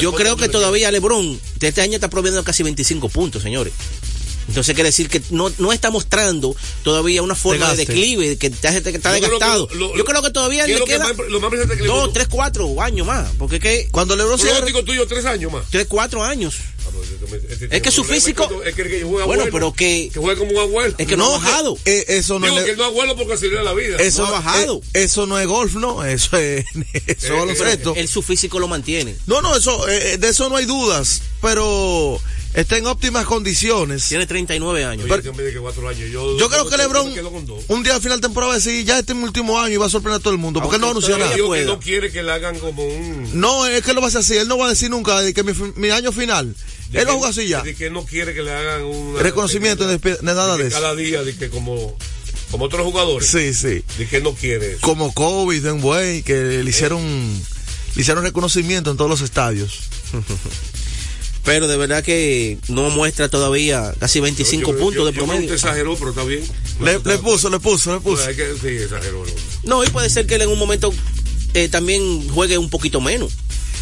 yo 0.00 0.12
creo 0.12 0.36
que 0.36 0.48
todavía 0.48 0.90
LeBron 0.90 1.40
de 1.60 1.68
este 1.68 1.80
año 1.82 1.94
está 1.94 2.10
promediando 2.10 2.42
casi 2.44 2.62
25 2.64 3.08
puntos, 3.08 3.42
señores. 3.42 3.72
Entonces 4.48 4.74
quiere 4.74 4.88
decir 4.88 5.08
que 5.08 5.22
no, 5.30 5.50
no 5.58 5.72
está 5.72 5.90
mostrando 5.90 6.54
todavía 6.82 7.22
una 7.22 7.34
forma 7.34 7.70
de 7.74 7.84
declive, 7.86 8.36
que 8.36 8.48
está, 8.48 8.70
que 8.82 8.90
está 8.90 9.12
que 9.14 9.20
desgastado. 9.20 9.68
lo- 9.72 9.88
lo- 9.88 9.96
yo 9.96 10.04
creo 10.04 10.22
que 10.22 10.30
todavía 10.30 10.64
¿Qué 10.66 10.72
es 10.72 10.76
le 10.76 10.80
lo 10.80 10.84
que 10.86 10.92
queda 10.92 11.12
más- 11.12 11.28
lo 11.28 11.40
más 11.40 11.50
que 11.50 11.84
dos, 11.86 12.12
tres, 12.12 12.28
cuatro 12.28 12.80
años 12.80 13.06
más. 13.06 13.30
Porque 13.38 13.56
es 13.56 13.62
que 13.62 13.88
Cuando 13.90 14.16
LeBron 14.16 14.38
se 14.38 14.48
tuyo, 14.84 15.06
tres 15.06 15.24
años 15.24 15.52
más. 15.52 15.64
tres, 15.70 15.86
cuatro 15.88 16.22
años. 16.22 16.56
Ah, 16.86 16.90
pero 16.90 17.36
este- 17.36 17.52
este 17.54 17.76
Es 17.76 17.82
que 17.82 17.90
su 17.90 18.04
físico- 18.04 18.44
Es 18.64 18.74
que, 18.74 18.82
es 18.82 18.88
que, 18.88 18.98
que 18.98 19.02
juega 19.04 19.24
Bueno, 19.24 19.42
abuelo, 19.44 19.52
pero 19.52 19.72
que- 19.72 20.10
Que 20.12 20.20
juega 20.20 20.38
como 20.38 20.50
un 20.52 20.58
abuelo. 20.58 20.94
Es 20.98 21.06
que 21.06 21.16
no, 21.16 21.34
ha 21.34 21.38
que- 21.38 21.44
bajado. 21.46 21.78
eh, 21.86 22.04
eso 22.08 22.38
no 22.38 22.46
Digo 22.46 22.58
es 22.58 22.64
que 22.64 22.70
él 22.72 22.76
no 22.76 22.82
es 22.84 22.88
abuelo 22.90 23.16
porque 23.16 23.36
se 23.38 23.48
le 23.48 23.54
da 23.56 23.62
la 23.62 23.72
vida. 23.72 23.96
eso 23.96 24.22
no 24.22 24.28
ha 24.28 24.30
bajado. 24.32 24.80
eh, 24.92 25.04
eso 25.04 25.26
no 25.26 25.38
es 25.38 25.46
golf, 25.46 25.74
no. 25.74 26.04
Eso 26.04 26.36
es, 26.36 26.66
eso 26.92 27.04
es 27.06 27.24
Eh, 27.24 27.30
baloncesto. 27.32 27.94
Él 27.96 28.08
su 28.08 28.20
físico 28.22 28.58
lo 28.58 28.68
mantiene. 28.68 29.16
No, 29.26 29.40
no, 29.40 29.56
eso, 29.56 29.88
eh, 29.88 30.18
de 30.18 30.28
eso 30.28 30.48
no 30.50 30.56
hay 30.56 30.66
dudas. 30.66 31.22
Pero 31.40 32.20
está 32.54 32.76
en 32.78 32.86
óptimas 32.86 33.26
condiciones. 33.26 34.08
Tiene 34.08 34.26
39 34.26 34.84
años. 34.84 35.10
Oye, 35.10 35.22
Dios 35.22 35.36
mío, 35.36 35.46
que 35.52 35.58
cuatro 35.58 35.88
años. 35.88 36.08
Yo, 36.10 36.38
Yo 36.38 36.48
creo 36.48 36.68
que 36.68 36.76
LeBron, 36.76 37.12
un 37.68 37.82
día 37.82 37.94
al 37.94 38.00
final 38.00 38.18
de 38.20 38.22
temporada, 38.28 38.48
va 38.48 38.54
a 38.54 38.58
decir, 38.58 38.84
ya 38.84 38.98
este 38.98 39.12
es 39.12 39.18
mi 39.18 39.24
último 39.24 39.58
año 39.60 39.74
y 39.74 39.76
va 39.76 39.86
a 39.86 39.90
sorprender 39.90 40.20
a 40.20 40.22
todo 40.22 40.32
el 40.32 40.38
mundo. 40.38 40.60
Porque 40.60 40.76
él 40.76 40.80
no 40.80 40.86
va 40.86 40.90
a 40.92 40.92
anunciar 40.92 41.18
Yo 41.18 41.24
nada. 41.24 41.34
digo 41.36 41.52
que 41.52 41.64
no 41.64 41.78
quiere 41.80 42.10
que 42.10 42.22
le 42.22 42.32
hagan 42.32 42.58
como 42.58 42.84
un. 42.86 43.28
No, 43.40 43.66
es 43.66 43.82
que 43.82 43.92
lo 43.92 44.00
va 44.00 44.06
a 44.06 44.08
hacer 44.08 44.20
así. 44.20 44.36
Él 44.36 44.48
no 44.48 44.56
va 44.58 44.66
a 44.66 44.70
decir 44.70 44.88
nunca 44.90 45.20
de 45.20 45.34
que 45.34 45.42
mi, 45.76 45.90
año 45.90 46.12
final. 46.12 46.54
de 46.90 47.00
Él 47.00 47.06
va 47.06 47.10
a 47.10 47.12
que- 47.12 47.12
jugar 47.18 47.30
así 47.30 47.48
ya. 47.48 47.62
De 47.62 47.74
que 47.74 47.90
no 47.90 48.04
quiere 48.06 48.34
que 48.34 48.42
le 48.42 48.52
hagan 48.52 48.84
un. 48.84 49.18
Reconocimiento 49.18 49.86
de, 49.86 49.98
de 49.98 50.18
nada 50.22 50.56
de 50.56 50.68
eso. 50.68 50.76
Cada 50.76 50.94
día, 50.94 51.22
de 51.22 51.34
que 51.36 51.50
como. 51.50 51.96
Como 52.50 52.66
otros 52.66 52.84
jugadores. 52.84 53.26
Sí, 53.28 53.52
sí. 53.52 53.82
De 53.98 54.06
que 54.08 54.20
no 54.20 54.32
quiere 54.32 54.72
eso. 54.72 54.80
Como 54.80 55.12
Kobe, 55.12 55.60
Den 55.60 55.82
Way, 55.82 56.22
que 56.22 56.34
le 56.62 56.70
hicieron, 56.70 57.02
le 57.96 58.00
hicieron 58.00 58.22
reconocimiento 58.22 58.92
en 58.92 58.96
todos 58.96 59.10
los 59.10 59.22
estadios. 59.22 59.80
Pero 61.44 61.68
de 61.68 61.76
verdad 61.76 62.02
que 62.02 62.58
no 62.68 62.88
muestra 62.90 63.28
todavía 63.28 63.92
casi 64.00 64.18
25 64.20 64.72
Yo- 64.72 64.78
puntos 64.78 64.94
yo- 65.00 65.04
de 65.06 65.12
promedio. 65.12 65.42
usted 65.42 65.54
exageró, 65.54 65.94
pero 65.96 66.10
está 66.10 66.24
bien. 66.24 66.42
Le, 66.80 66.98
le 66.98 67.18
puso, 67.18 67.50
le 67.50 67.60
puso, 67.60 67.92
le 67.94 68.00
puso. 68.00 68.24
Hay 68.26 68.34
que, 68.34 68.54
sí, 68.60 68.68
exageró. 68.68 69.24
¿no? 69.26 69.32
No, 69.78 69.84
y 69.84 69.88
puede 69.88 70.08
ser 70.08 70.26
que 70.26 70.36
él 70.36 70.42
en 70.42 70.48
un 70.48 70.58
momento 70.58 70.92
eh, 71.52 71.68
también 71.68 72.28
juegue 72.30 72.56
un 72.58 72.70
poquito 72.70 73.00
menos. 73.00 73.32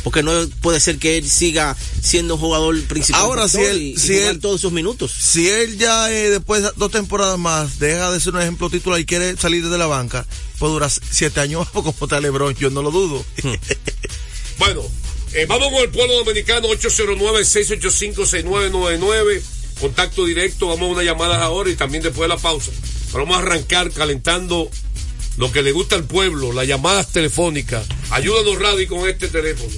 Porque 0.03 0.25
no 0.25 0.33
puede 0.61 0.81
ser 0.81 0.99
que 0.99 1.17
él 1.17 1.31
siga 1.31 1.77
siendo 2.03 2.35
un 2.35 2.41
jugador 2.41 2.83
principal. 2.83 3.21
Ahora, 3.23 3.47
si 3.47 3.59
él- 3.61 3.81
y- 3.81 3.97
si 3.97 4.17
él- 4.17 4.41
todos 4.41 4.61
esos 4.61 4.73
minutos. 4.73 5.13
Si 5.13 5.49
él 5.49 5.79
ya 5.79 6.13
eh, 6.13 6.29
después 6.31 6.65
de 6.65 6.71
dos 6.77 6.91
temporadas 6.91 7.39
más 7.39 7.79
deja 7.79 8.11
de 8.11 8.19
ser 8.19 8.35
un 8.35 8.41
ejemplo 8.43 8.69
titular 8.69 8.99
y 8.99 9.07
quiere 9.07 9.37
salir 9.37 9.69
de 9.69 9.79
la 9.79 9.87
banca, 9.87 10.27
puede 10.59 10.73
durar 10.73 10.91
siete 10.91 11.39
años 11.39 11.69
como 11.73 11.95
está 12.03 12.21
LeBron, 12.21 12.57
yo 12.57 12.71
no 12.71 12.83
lo 12.83 12.91
dudo. 12.91 13.25
Bueno, 14.59 14.83
eh, 15.35 15.47
vamos 15.47 15.73
con 15.73 15.83
el 15.83 15.91
pueblo 15.91 16.15
dominicano 16.15 16.69
809-685-6999. 16.69 19.43
Contacto 19.81 20.25
directo, 20.25 20.69
vamos 20.69 20.89
a 20.89 20.93
unas 20.93 21.05
llamadas 21.05 21.39
ahora 21.39 21.71
y 21.71 21.77
también 21.77 22.03
después 22.03 22.23
de 22.23 22.35
la 22.35 22.41
pausa. 22.41 22.71
Pero 23.11 23.25
vamos 23.25 23.39
a 23.39 23.41
arrancar 23.41 23.91
calentando 23.91 24.71
lo 25.37 25.51
que 25.51 25.63
le 25.63 25.73
gusta 25.73 25.97
al 25.97 26.05
pueblo, 26.05 26.53
las 26.53 26.67
llamadas 26.67 27.09
telefónicas. 27.09 27.87
Ayúdanos, 28.11 28.59
Radi, 28.59 28.87
con 28.87 29.09
este 29.09 29.29
teléfono. 29.29 29.73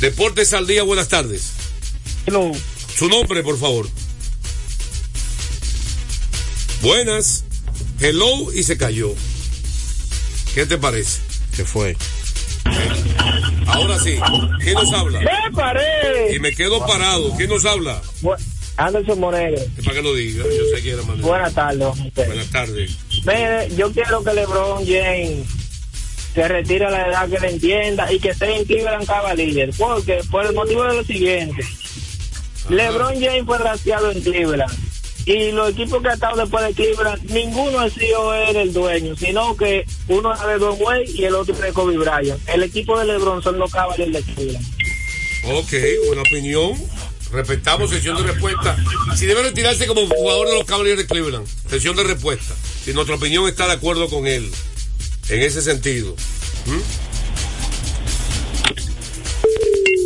Deportes 0.00 0.52
al 0.52 0.66
día, 0.66 0.82
buenas 0.82 1.08
tardes. 1.08 1.50
Su 2.96 3.08
nombre, 3.08 3.42
por 3.42 3.58
favor. 3.58 3.88
Buenas. 6.82 7.44
Hello 8.00 8.52
y 8.52 8.62
se 8.62 8.76
cayó. 8.76 9.14
¿Qué 10.54 10.66
te 10.66 10.78
parece? 10.78 11.20
¿Qué 11.54 11.64
fue? 11.64 11.96
Ahora 13.66 13.98
sí. 13.98 14.18
¿Quién 14.62 14.74
nos 14.74 14.92
habla? 14.92 15.20
¡Me 15.20 15.52
paré! 15.54 16.34
Y 16.34 16.38
me 16.38 16.52
quedo 16.52 16.84
parado. 16.86 17.32
¿Quién 17.36 17.50
nos 17.50 17.64
habla? 17.64 18.00
Bu- 18.22 18.36
Anderson 18.78 19.18
Moreno. 19.20 19.56
Es 19.78 19.84
para 19.84 19.96
que 19.96 20.02
lo 20.02 20.14
diga. 20.14 20.44
Yo 20.44 20.76
sé 20.76 20.82
que 20.82 20.90
era 20.90 21.02
Manuel. 21.02 21.22
Buenas 21.22 21.54
tardes. 21.54 21.86
José. 21.88 22.10
Buenas 22.26 22.50
tardes. 22.50 22.96
Mire, 23.24 23.68
yo 23.76 23.90
quiero 23.92 24.22
que 24.22 24.32
LeBron 24.34 24.84
James 24.86 25.46
se 26.34 26.46
retire 26.48 26.84
a 26.86 26.90
la 26.90 27.08
edad 27.08 27.28
que 27.28 27.38
le 27.40 27.50
entienda 27.50 28.12
y 28.12 28.18
que 28.20 28.30
esté 28.30 28.54
en 28.56 28.64
Cleveland 28.66 29.06
Cavaliers. 29.06 29.76
Porque, 29.78 30.20
por 30.30 30.44
el 30.46 30.54
motivo 30.54 30.84
de 30.84 30.94
lo 30.96 31.04
siguiente. 31.04 31.64
LeBron 32.68 33.14
James 33.14 33.44
fue 33.46 33.58
raciado 33.58 34.10
en 34.10 34.20
Cleveland. 34.20 34.72
Y 35.26 35.50
los 35.50 35.70
equipos 35.70 36.00
que 36.00 36.08
ha 36.08 36.12
estado 36.14 36.36
después 36.36 36.64
de 36.64 36.72
Cleveland, 36.72 37.30
ninguno 37.30 37.80
ha 37.80 37.90
sido 37.90 38.32
él 38.32 38.54
el 38.54 38.72
dueño, 38.72 39.16
sino 39.16 39.56
que 39.56 39.84
uno 40.06 40.32
es 40.32 40.40
de 40.40 40.58
Don 40.58 40.76
Way 40.80 41.04
y 41.16 41.24
el 41.24 41.34
otro 41.34 41.52
es 41.52 41.60
de 41.60 41.72
Kobe 41.72 41.98
Bryant. 41.98 42.40
El 42.48 42.62
equipo 42.62 42.96
de 42.96 43.06
LeBron 43.06 43.42
son 43.42 43.58
los 43.58 43.72
Cavaliers 43.72 44.12
de 44.12 44.22
Cleveland. 44.22 44.64
Ok, 45.46 45.72
buena 46.06 46.22
opinión. 46.22 46.74
Respetamos 47.32 47.90
sesión 47.90 48.16
de 48.16 48.22
respuesta. 48.22 48.76
Si 49.16 49.26
debe 49.26 49.42
retirarse 49.42 49.88
como 49.88 50.06
jugador 50.06 50.48
de 50.48 50.54
los 50.54 50.64
Cavaliers 50.64 50.98
de 50.98 51.06
Cleveland, 51.06 51.46
sesión 51.68 51.96
de 51.96 52.04
respuesta. 52.04 52.54
Si 52.84 52.92
nuestra 52.92 53.16
opinión 53.16 53.48
está 53.48 53.66
de 53.66 53.72
acuerdo 53.72 54.08
con 54.08 54.28
él, 54.28 54.48
en 55.28 55.42
ese 55.42 55.60
sentido. 55.60 56.14
¿Mm? 56.66 56.80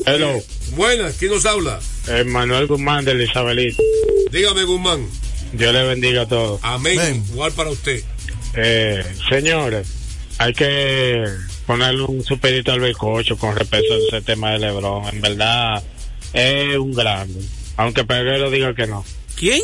Hello, 0.07 0.43
Buenas, 0.77 1.17
¿quién 1.19 1.31
nos 1.33 1.45
habla? 1.45 1.79
Manuel 2.27 2.67
Guzmán 2.67 3.05
de 3.05 3.23
Isabelita. 3.23 3.83
Dígame, 4.31 4.65
Guzmán. 4.65 5.07
Dios 5.53 5.73
le 5.73 5.83
bendiga 5.85 6.23
a 6.23 6.29
todos. 6.29 6.61
Amén. 6.63 7.25
Igual 7.33 7.53
para 7.53 7.71
usted. 7.71 8.03
Eh, 8.55 9.05
señores, 9.29 9.89
hay 10.39 10.53
que 10.53 11.25
ponerle 11.67 12.03
un 12.03 12.25
superito 12.25 12.73
al 12.73 12.81
bizcocho 12.81 13.37
con 13.37 13.57
respecto 13.57 13.95
a 13.95 13.97
ese 13.97 14.23
tema 14.23 14.53
de 14.53 14.59
Lebron. 14.59 15.07
En 15.09 15.21
verdad, 15.21 15.83
es 16.33 16.77
un 16.77 16.93
grande. 16.93 17.41
Aunque 17.77 18.05
Peguero 18.05 18.51
diga 18.51 18.75
que 18.75 18.87
no. 18.87 19.05
¿Quién? 19.37 19.63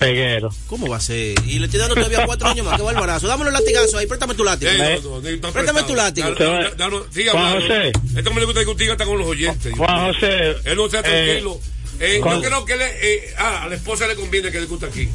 Peguero. 0.00 0.48
¿Cómo 0.66 0.88
va 0.88 0.96
a 0.96 1.00
ser? 1.00 1.34
Y 1.46 1.58
le 1.58 1.66
estoy 1.66 1.78
dando 1.78 1.94
todavía 1.94 2.24
cuatro 2.26 2.48
años 2.48 2.64
más. 2.64 2.76
Qué 2.76 2.82
barbarazo. 2.82 3.28
Dame 3.28 3.44
los 3.44 3.52
latigazos 3.52 3.94
ahí. 3.94 4.06
Préstame 4.06 4.34
tu 4.34 4.42
látigo. 4.42 4.70
Eh, 4.72 5.00
no, 5.04 5.20
no, 5.20 5.30
no, 5.30 5.52
Préstame 5.52 5.82
tu 5.82 5.94
látigo. 5.94 6.28
Juan. 6.34 7.60
José. 7.60 7.92
Esto 8.16 8.32
me 8.32 8.40
le 8.40 8.46
gusta 8.46 8.60
discutir 8.60 8.90
hasta 8.90 9.04
con 9.04 9.18
los 9.18 9.26
oyentes. 9.26 9.74
Juan 9.76 10.12
José. 10.12 10.56
Él 10.64 10.76
no 10.76 10.86
está 10.86 11.00
eh, 11.00 11.02
tranquilo. 11.02 11.60
Eh, 12.00 12.22
yo 12.24 12.40
creo 12.40 12.64
que 12.64 12.76
le, 12.76 12.86
eh, 12.86 13.34
ah, 13.36 13.64
a 13.64 13.68
la 13.68 13.74
esposa 13.74 14.06
le 14.06 14.16
conviene 14.16 14.50
que 14.50 14.58
discuta 14.58 14.86
aquí. 14.86 15.06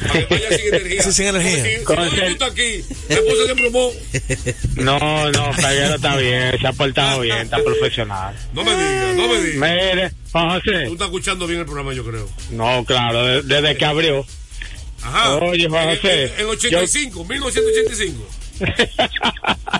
Para 0.00 0.26
que 0.26 0.34
vaya 0.34 0.48
sin 0.58 0.66
energía. 0.74 1.02
Sin 1.02 1.26
energía. 1.26 1.64
Si, 1.64 1.70
si 1.70 2.38
no 2.38 2.46
aquí. 2.46 2.84
No, 4.76 5.30
no, 5.30 5.50
está 5.50 6.16
bien, 6.16 6.58
se 6.60 6.66
ha 6.66 6.72
portado 6.72 7.20
bien, 7.20 7.38
está 7.38 7.58
profesional. 7.62 8.34
No 8.52 8.64
me 8.64 8.70
diga, 8.72 9.12
no 9.16 9.28
me 9.28 9.40
diga. 9.40 9.66
Mire, 9.66 10.10
Juan 10.32 10.50
José. 10.60 10.84
Tú 10.86 10.92
estás 10.92 11.06
escuchando 11.08 11.46
bien 11.46 11.60
el 11.60 11.66
programa, 11.66 11.92
yo 11.92 12.04
creo. 12.04 12.28
No, 12.50 12.84
claro, 12.84 13.24
de- 13.24 13.42
desde 13.42 13.76
que 13.76 13.84
abrió. 13.84 14.26
Ajá. 15.02 15.36
Oye, 15.36 15.68
Juan 15.68 15.90
En- 15.90 15.96
José, 15.96 16.24
En, 16.24 16.40
en 16.40 16.46
85, 16.46 17.24
1985. 17.24 18.28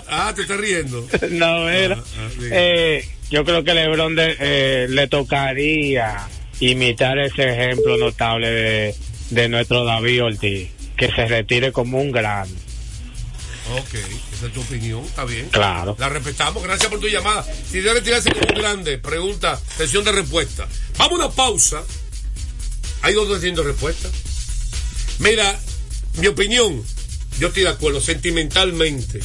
Ah, 0.09 0.33
te 0.35 0.43
estás 0.43 0.57
riendo. 0.57 1.07
no, 1.31 1.69
era. 1.69 1.95
Ah, 1.95 2.01
ah. 2.19 2.29
Eh, 2.51 3.07
yo 3.29 3.43
creo 3.43 3.63
que 3.63 3.73
LeBron 3.73 4.15
de- 4.15 4.35
eh, 4.39 4.87
le 4.89 5.07
tocaría 5.07 6.27
imitar 6.59 7.17
ese 7.19 7.49
ejemplo 7.49 7.97
notable 7.97 8.49
de, 8.49 8.95
de 9.35 9.49
nuestro 9.49 9.83
David 9.85 10.23
Ortiz, 10.23 10.69
que 10.97 11.11
se 11.11 11.27
retire 11.27 11.71
como 11.71 11.99
un 12.01 12.11
gran. 12.11 12.49
Ok, 13.77 13.93
esa 14.33 14.47
es 14.47 14.53
tu 14.53 14.61
opinión, 14.61 15.03
está 15.03 15.25
bien. 15.25 15.49
Claro. 15.49 15.95
La 15.99 16.09
respetamos, 16.09 16.63
gracias 16.63 16.89
por 16.89 16.99
tu 16.99 17.07
llamada. 17.07 17.45
Si 17.69 17.81
debe 17.81 17.95
retirarse 17.99 18.31
como 18.31 18.47
un 18.47 18.55
grande, 18.59 18.97
pregunta, 18.97 19.59
sesión 19.77 20.03
de 20.03 20.11
respuesta. 20.11 20.67
Vamos 20.97 21.19
a 21.19 21.25
una 21.25 21.35
pausa. 21.35 21.83
Hay 23.01 23.13
dos 23.13 23.35
haciendo 23.35 23.63
respuesta. 23.63 24.09
Mira, 25.19 25.59
mi 26.17 26.27
opinión, 26.27 26.83
yo 27.39 27.49
estoy 27.49 27.63
de 27.63 27.69
acuerdo, 27.69 28.01
sentimentalmente, 28.01 29.19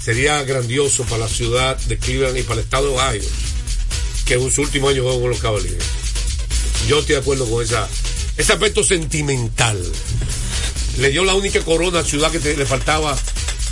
sería 0.00 0.42
grandioso 0.42 1.04
para 1.04 1.18
la 1.18 1.28
ciudad 1.28 1.76
de 1.76 1.98
Cleveland 1.98 2.38
y 2.38 2.42
para 2.42 2.54
el 2.54 2.60
estado 2.60 2.88
de 2.88 2.94
Ohio 2.94 3.28
que 4.26 4.34
en 4.34 4.42
sus 4.42 4.58
últimos 4.58 4.90
años 4.90 5.04
jueguen 5.04 5.22
con 5.22 5.30
los 5.30 5.40
Cavaliers. 5.40 5.84
Yo 6.86 6.98
estoy 6.98 7.14
de 7.14 7.20
acuerdo 7.22 7.48
con 7.50 7.64
esa, 7.64 7.88
ese 8.38 8.52
aspecto 8.52 8.82
sentimental. 8.84 9.80
Le 10.98 11.10
dio 11.10 11.24
la 11.24 11.34
única 11.34 11.60
corona 11.62 11.98
a 11.98 12.02
la 12.02 12.08
ciudad 12.08 12.30
que 12.32 12.38
te- 12.40 12.56
le 12.56 12.66
faltaba. 12.66 13.16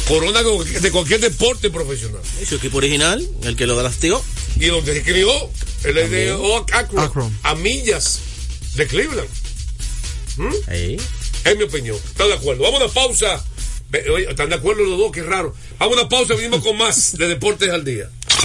Corona 0.06 0.42
de, 0.42 0.80
de 0.80 0.90
cualquier 0.92 1.20
deporte 1.20 1.70
profesional. 1.70 2.20
¿Y 2.40 2.46
su 2.46 2.56
equipo 2.56 2.76
original? 2.78 3.26
El 3.42 3.56
que 3.56 3.66
lo 3.66 3.74
drafteó. 3.76 4.22
Y 4.60 4.66
donde 4.66 4.94
se 4.94 5.02
crió, 5.02 5.30
el 5.84 5.94
de. 6.10 6.32
Oak 6.32 6.72
Akron, 6.74 7.04
Akron. 7.04 7.38
a 7.42 7.54
millas 7.56 8.20
de 8.76 8.86
Cleveland. 8.86 9.28
¿Mm? 10.36 10.52
Ahí. 10.68 10.96
Es 11.44 11.56
mi 11.56 11.64
opinión. 11.64 11.96
¿Están 11.96 12.28
de 12.28 12.34
acuerdo? 12.34 12.62
Vamos 12.62 12.80
a 12.80 12.84
una 12.84 12.92
pausa. 12.94 13.44
Oye, 14.14 14.28
¿Están 14.30 14.48
de 14.50 14.56
acuerdo 14.56 14.82
los 14.84 14.98
dos? 14.98 15.10
Qué 15.12 15.22
raro. 15.22 15.54
Vamos 15.78 15.96
a 15.96 16.00
una 16.00 16.08
pausa, 16.08 16.34
venimos 16.34 16.62
con 16.62 16.76
más 16.76 17.16
de 17.16 17.26
Deportes 17.28 17.70
al 17.70 17.84
Día. 17.84 18.08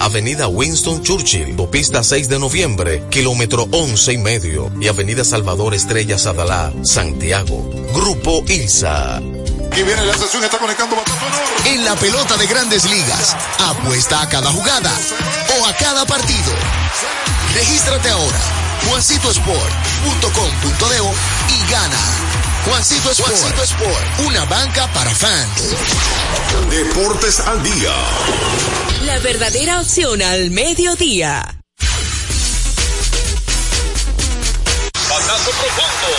Avenida 0.00 0.48
Winston 0.48 1.00
Churchill, 1.00 1.50
Autopista 1.50 2.02
6 2.02 2.28
de 2.28 2.40
Noviembre, 2.40 3.04
kilómetro 3.08 3.68
11 3.70 4.14
y 4.14 4.18
medio, 4.18 4.68
y 4.80 4.88
Avenida 4.88 5.22
Salvador 5.22 5.74
Estrella 5.74 6.18
Sadalá, 6.18 6.72
Santiago. 6.82 7.70
Grupo 7.94 8.42
ILSA. 8.48 9.22
Y 9.76 9.82
viene 9.84 10.04
la 10.04 10.12
estación, 10.12 10.42
está 10.42 10.58
conectando. 10.58 10.96
En 11.66 11.84
la 11.84 11.94
pelota 11.94 12.36
de 12.36 12.48
grandes 12.48 12.84
ligas, 12.90 13.36
apuesta 13.60 14.22
a 14.22 14.28
cada 14.28 14.50
jugada 14.50 14.90
o 15.60 15.66
a 15.66 15.72
cada 15.74 16.04
partido. 16.04 16.52
Regístrate 17.54 18.08
ahora, 18.08 18.40
juancitosport.com.de 18.88 20.96
y 21.54 21.70
gana. 21.70 22.47
Juancito 22.68 23.10
Sport, 23.10 23.34
Juancito 23.34 23.62
Sport, 23.62 24.20
una 24.26 24.44
banca 24.44 24.86
para 24.92 25.10
fans. 25.10 25.74
Deportes 26.68 27.40
al 27.40 27.62
día. 27.62 27.94
La 29.06 29.18
verdadera 29.20 29.80
opción 29.80 30.20
al 30.20 30.50
mediodía. 30.50 31.60
Batazo 35.08 35.50
profundo. 35.50 36.10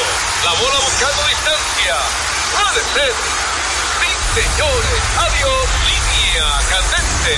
La 0.43 0.53
bola 0.53 0.79
buscando 0.85 1.21
distancia. 1.27 1.95
Puede 2.51 2.81
ser. 2.95 3.13
Sí, 3.99 4.09
señores. 4.41 5.01
Adiós. 5.19 5.67
Línea 5.85 6.47
candente. 6.71 7.35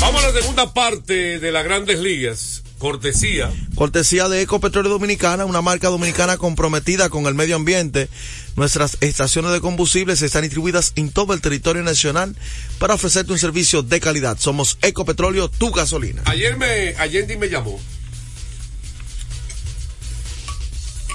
Vamos 0.00 0.22
a 0.22 0.26
la 0.26 0.32
segunda 0.38 0.74
parte 0.74 1.38
de 1.38 1.50
las 1.50 1.64
grandes 1.64 1.98
ligas. 1.98 2.65
Cortesía. 2.78 3.50
Cortesía 3.74 4.28
de 4.28 4.42
Ecopetróleo 4.42 4.90
Dominicana, 4.90 5.46
una 5.46 5.62
marca 5.62 5.88
dominicana 5.88 6.36
comprometida 6.36 7.08
con 7.08 7.26
el 7.26 7.34
medio 7.34 7.56
ambiente. 7.56 8.08
Nuestras 8.54 8.98
estaciones 9.00 9.52
de 9.52 9.60
combustibles 9.60 10.20
están 10.20 10.42
distribuidas 10.42 10.92
en 10.96 11.10
todo 11.10 11.32
el 11.32 11.40
territorio 11.40 11.82
nacional 11.82 12.36
para 12.78 12.94
ofrecerte 12.94 13.32
un 13.32 13.38
servicio 13.38 13.82
de 13.82 14.00
calidad. 14.00 14.38
Somos 14.38 14.78
Ecopetróleo, 14.82 15.48
tu 15.48 15.70
gasolina. 15.70 16.22
Ayer 16.26 16.56
me, 16.58 16.94
Allende 16.98 17.36
me 17.36 17.48
llamó 17.48 17.80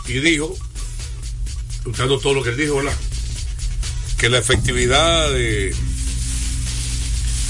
y 0.08 0.20
dijo, 0.20 0.58
usando 1.86 2.20
todo 2.20 2.34
lo 2.34 2.44
que 2.44 2.50
él 2.50 2.58
dijo, 2.58 2.78
¿verdad? 2.78 2.98
Que 4.18 4.30
la 4.30 4.40
efectividad 4.40 5.32
de, 5.32 5.76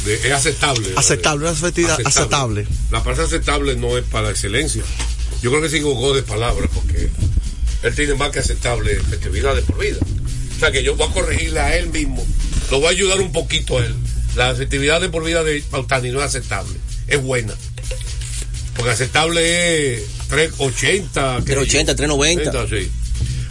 de- 0.05 0.15
es 0.15 0.31
aceptable. 0.31 0.89
Aceptable, 0.95 1.43
una 1.43 1.51
efectividad 1.53 1.97
aceptable. 2.05 2.65
La 2.91 3.03
parte 3.03 3.21
aceptable 3.21 3.75
no 3.75 3.97
es 3.97 4.03
para 4.05 4.29
excelencia. 4.29 4.83
Yo 5.41 5.49
creo 5.49 5.61
que 5.61 5.69
se 5.69 5.77
equivocó 5.77 6.13
de 6.13 6.23
palabras 6.23 6.69
porque 6.73 7.09
él 7.83 7.95
tiene 7.95 8.13
más 8.15 8.29
que 8.31 8.39
aceptable 8.39 8.91
efectividad 8.93 9.55
de 9.55 9.61
por 9.63 9.79
vida. 9.79 9.97
O 10.55 10.59
sea 10.59 10.71
que 10.71 10.83
yo 10.83 10.95
voy 10.95 11.07
a 11.07 11.11
corregirle 11.13 11.59
a 11.59 11.75
él 11.77 11.89
mismo. 11.89 12.25
Lo 12.69 12.77
voy 12.79 12.87
a 12.87 12.91
ayudar 12.91 13.19
un 13.19 13.31
poquito 13.31 13.79
a 13.79 13.85
él. 13.85 13.95
La 14.35 14.51
efectividad 14.51 15.01
de 15.01 15.09
por 15.09 15.23
vida 15.23 15.43
de 15.43 15.61
Pautani 15.61 16.09
no 16.11 16.19
es 16.19 16.25
aceptable. 16.25 16.73
Es 17.07 17.21
buena. 17.21 17.53
Porque 18.75 18.91
aceptable 18.91 19.95
es 19.97 20.03
380. 20.29 21.37
qué 21.45 21.53
sé 21.53 21.55
yo. 21.55 21.61
380, 21.61 21.95
390. 21.95 22.67
sí. 22.69 22.89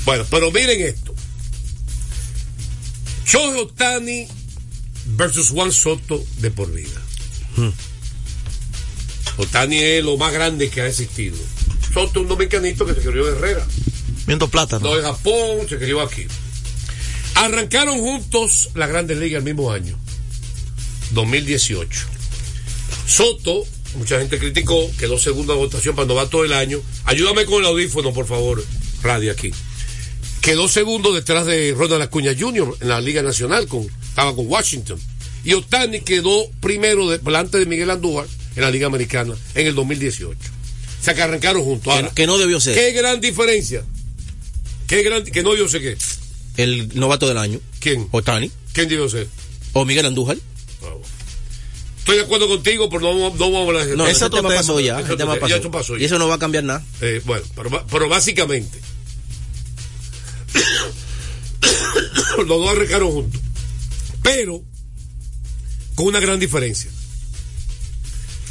Bueno, 0.05 0.25
pero 0.31 0.51
miren 0.51 0.81
esto. 0.81 1.15
Shohei 3.27 3.61
Otani 3.61 4.27
versus 5.17 5.51
Juan 5.51 5.73
Soto 5.73 6.23
de 6.39 6.51
por 6.51 6.73
vida. 6.73 7.01
Otani 9.37 9.79
es 9.79 10.05
lo 10.05 10.17
más 10.17 10.33
grande 10.33 10.71
que 10.71 10.83
ha 10.83 10.87
existido. 10.87 11.37
Soto 11.93 12.21
un 12.21 12.29
dominicanito 12.29 12.87
que 12.87 12.95
se 12.95 13.01
crió 13.01 13.29
en 13.29 13.37
Herrera. 13.37 13.67
Viendo 14.27 14.49
plátano. 14.49 14.89
No 14.89 14.97
en 14.97 15.03
Japón, 15.03 15.69
se 15.69 15.79
crió 15.79 16.01
aquí. 16.01 16.27
Arrancaron 17.35 17.99
juntos 17.99 18.71
la 18.75 18.87
Grandes 18.87 19.19
Ligas 19.19 19.39
el 19.39 19.45
mismo 19.45 19.73
año, 19.73 19.99
2018. 21.13 22.07
Soto, 23.07 23.65
mucha 23.95 24.19
gente 24.19 24.39
criticó, 24.39 24.91
quedó 24.99 25.19
segunda 25.19 25.55
votación 25.55 25.97
para 25.97 26.07
novato 26.07 26.43
del 26.43 26.53
año. 26.53 26.81
Ayúdame 27.05 27.47
con 27.47 27.61
el 27.61 27.67
audífono, 27.67 28.13
por 28.13 28.27
favor, 28.27 28.63
radio 29.03 29.33
aquí. 29.33 29.53
Quedó 30.43 30.69
segundo 30.69 31.13
detrás 31.13 31.47
de 31.47 31.75
Ronald 31.77 32.03
Acuña 32.03 32.33
Jr. 32.39 32.77
en 32.81 32.89
la 32.89 33.01
Liga 33.01 33.23
Nacional, 33.23 33.67
con, 33.67 33.87
estaba 34.11 34.37
con 34.37 34.47
Washington. 34.47 35.01
Y 35.43 35.55
Otani 35.55 36.01
quedó 36.01 36.51
primero 36.61 37.09
de- 37.09 37.17
delante 37.19 37.59
de 37.59 37.65
Miguel 37.67 37.89
Andújar 37.91 38.27
en 38.57 38.63
la 38.63 38.71
Liga 38.71 38.87
Americana 38.87 39.35
en 39.55 39.67
el 39.67 39.75
2018. 39.75 40.37
O 40.39 41.03
sea 41.03 41.15
que 41.15 41.23
arrancaron 41.23 41.63
juntos. 41.65 41.91
Ahora, 41.95 42.11
que 42.15 42.27
no 42.27 42.37
debió 42.37 42.61
ser. 42.61 42.75
Qué 42.75 42.93
gran 42.93 43.21
diferencia. 43.23 43.83
Qué 44.87 45.03
gran, 45.03 45.25
que 45.25 45.43
no 45.43 45.57
yo 45.57 45.67
sé 45.69 45.81
qué. 45.81 45.97
El 46.59 46.91
novato 46.99 47.27
del 47.27 47.39
año. 47.39 47.59
¿Quién? 47.79 48.07
Otani. 48.11 48.51
¿Quién 48.75 48.89
debió 48.89 49.09
ser? 49.09 49.27
O 49.73 49.85
Miguel 49.87 50.05
Andújar. 50.05 50.37
Estoy 52.01 52.17
de 52.17 52.23
acuerdo 52.25 52.49
contigo, 52.49 52.89
pero 52.91 53.03
no, 53.03 53.09
vamos- 53.19 53.39
no 53.39 53.51
vamos 53.51 53.59
a 53.59 53.69
hablar 53.69 53.87
de 53.87 53.97
No, 53.97 54.07
ese 54.07 54.29
tema 54.29 54.49
pasó 54.49 54.81
ya. 54.81 55.01
Ese 55.01 55.17
tema 55.17 55.37
pasó. 55.37 55.97
Ya 55.97 56.03
Y 56.03 56.05
eso 56.07 56.19
no 56.19 56.29
va 56.29 56.35
a 56.35 56.39
cambiar 56.39 56.65
nada. 56.65 56.85
Eh, 57.01 57.23
bueno, 57.25 57.45
pero, 57.55 57.87
pero 57.91 58.09
básicamente, 58.09 58.79
los 62.39 62.49
dos 62.49 62.71
arrancaron 62.71 63.11
juntos. 63.13 63.41
Pero, 64.35 64.63
con 65.95 66.07
una 66.07 66.21
gran 66.21 66.39
diferencia. 66.39 66.91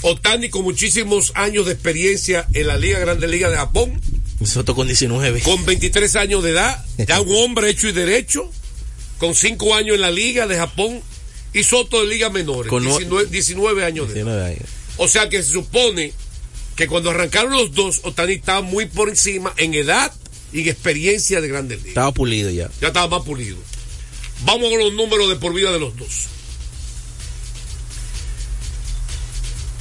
Otani 0.01 0.49
con 0.49 0.63
muchísimos 0.63 1.32
años 1.36 1.65
de 1.65 1.73
experiencia 1.73 2.47
en 2.53 2.67
la 2.67 2.77
Liga 2.77 2.99
Grande 2.99 3.27
Liga 3.27 3.49
de 3.49 3.57
Japón, 3.57 3.99
Soto 4.45 4.73
con 4.73 4.88
19. 4.88 5.41
con 5.41 5.65
23 5.65 6.15
años 6.15 6.43
de 6.43 6.51
edad, 6.51 6.86
ya 7.07 7.19
un 7.19 7.36
hombre 7.43 7.69
hecho 7.69 7.89
y 7.89 7.91
derecho, 7.91 8.49
con 9.17 9.36
5 9.36 9.75
años 9.75 9.95
en 9.95 10.01
la 10.01 10.11
Liga 10.11 10.47
de 10.47 10.55
Japón 10.57 11.01
y 11.53 11.63
Soto 11.63 12.01
de 12.01 12.07
Liga 12.07 12.30
Menores, 12.30 12.69
Con 12.69 12.84
nue- 12.86 12.97
19, 12.99 13.30
19 13.30 13.84
años 13.86 14.07
de 14.07 14.21
edad. 14.21 14.25
19 14.25 14.45
años. 14.45 14.69
O 14.97 15.07
sea 15.09 15.27
que 15.27 15.43
se 15.43 15.51
supone 15.51 16.13
que 16.77 16.88
cuando 16.88 17.09
arrancaron 17.09 17.51
los 17.51 17.73
dos, 17.73 17.99
Otani 18.03 18.34
estaba 18.34 18.61
muy 18.61 18.86
por 18.86 19.09
encima 19.09 19.53
en 19.57 19.73
edad 19.73 20.13
y 20.53 20.61
en 20.61 20.69
experiencia 20.69 21.41
de 21.41 21.47
grandes 21.49 21.77
ligas. 21.80 21.89
Estaba 21.89 22.13
pulido 22.13 22.49
ya. 22.49 22.69
Ya 22.80 22.88
estaba 22.88 23.07
más 23.17 23.25
pulido. 23.25 23.57
Vamos 24.45 24.69
con 24.69 24.79
los 24.79 24.93
números 24.93 25.29
de 25.29 25.35
por 25.35 25.53
vida 25.53 25.71
de 25.71 25.79
los 25.79 25.95
dos. 25.95 26.27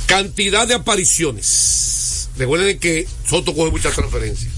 Cantidad 0.07 0.67
de 0.67 0.75
apariciones. 0.75 2.29
Recuerden 2.37 2.79
que 2.79 3.07
Soto 3.29 3.55
coge 3.55 3.71
muchas 3.71 3.95
transferencias. 3.95 4.53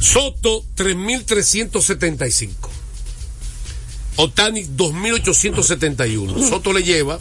Soto 0.00 0.64
3.375. 0.76 2.50
Otani 4.16 4.64
2.871. 4.64 6.48
Soto 6.48 6.72
le 6.72 6.82
lleva 6.82 7.18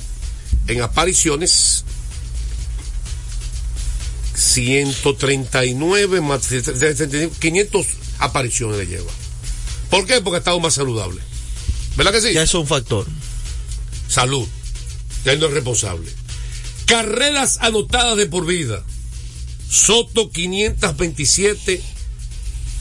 en 0.67 0.81
apariciones 0.81 1.83
139 4.36 6.21
más 6.21 6.47
500 7.39 7.88
apariciones 8.19 8.77
le 8.77 8.88
lleva. 8.88 9.11
¿Por 9.89 10.05
qué? 10.05 10.21
Porque 10.21 10.38
ha 10.38 10.39
estado 10.39 10.59
más 10.59 10.73
saludable. 10.73 11.21
¿Verdad 11.95 12.11
que 12.11 12.21
sí? 12.21 12.33
Ya 12.33 12.43
eso 12.43 12.57
es 12.57 12.61
un 12.63 12.67
factor. 12.67 13.05
Salud. 14.07 14.47
Ya 15.23 15.36
no 15.36 15.47
es 15.47 15.53
responsable. 15.53 16.11
Carreras 16.86 17.57
anotadas 17.61 18.17
de 18.17 18.27
por 18.27 18.45
vida. 18.45 18.83
Soto 19.69 20.29
527, 20.29 21.81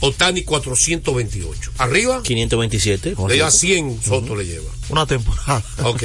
Otani 0.01 0.43
428. 0.43 1.71
Arriba, 1.79 2.21
527. 2.21 3.15
le 3.27 3.35
lleva 3.35 3.51
100, 3.51 4.01
Soto 4.03 4.35
le 4.35 4.45
lleva. 4.45 4.71
Una 4.89 5.05
temporada. 5.07 5.63
Ok. 5.83 6.03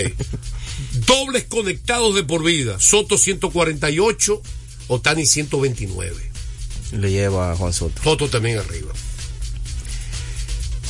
Dobles 1.06 1.44
conectados 1.44 2.14
de 2.14 2.24
por 2.24 2.42
vida. 2.42 2.80
Soto 2.80 3.18
148, 3.18 4.42
Otani 4.88 5.26
129. 5.26 6.30
Le 6.92 7.10
lleva 7.10 7.52
a 7.52 7.56
Juan 7.56 7.72
Soto. 7.72 8.02
Soto 8.02 8.28
también 8.28 8.58
arriba. 8.58 8.92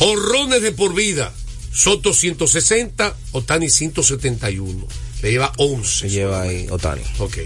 Jorrones 0.01 0.63
de 0.63 0.73
por 0.73 0.95
vida. 0.95 1.31
Soto 1.73 2.15
160, 2.15 3.15
Otani 3.33 3.69
171. 3.69 4.89
Le 5.23 5.31
lleva 5.31 5.53
11. 5.59 6.05
Le 6.07 6.11
lleva 6.11 6.41
ahí 6.43 6.67
Otani. 6.71 7.03
Ok. 7.19 7.37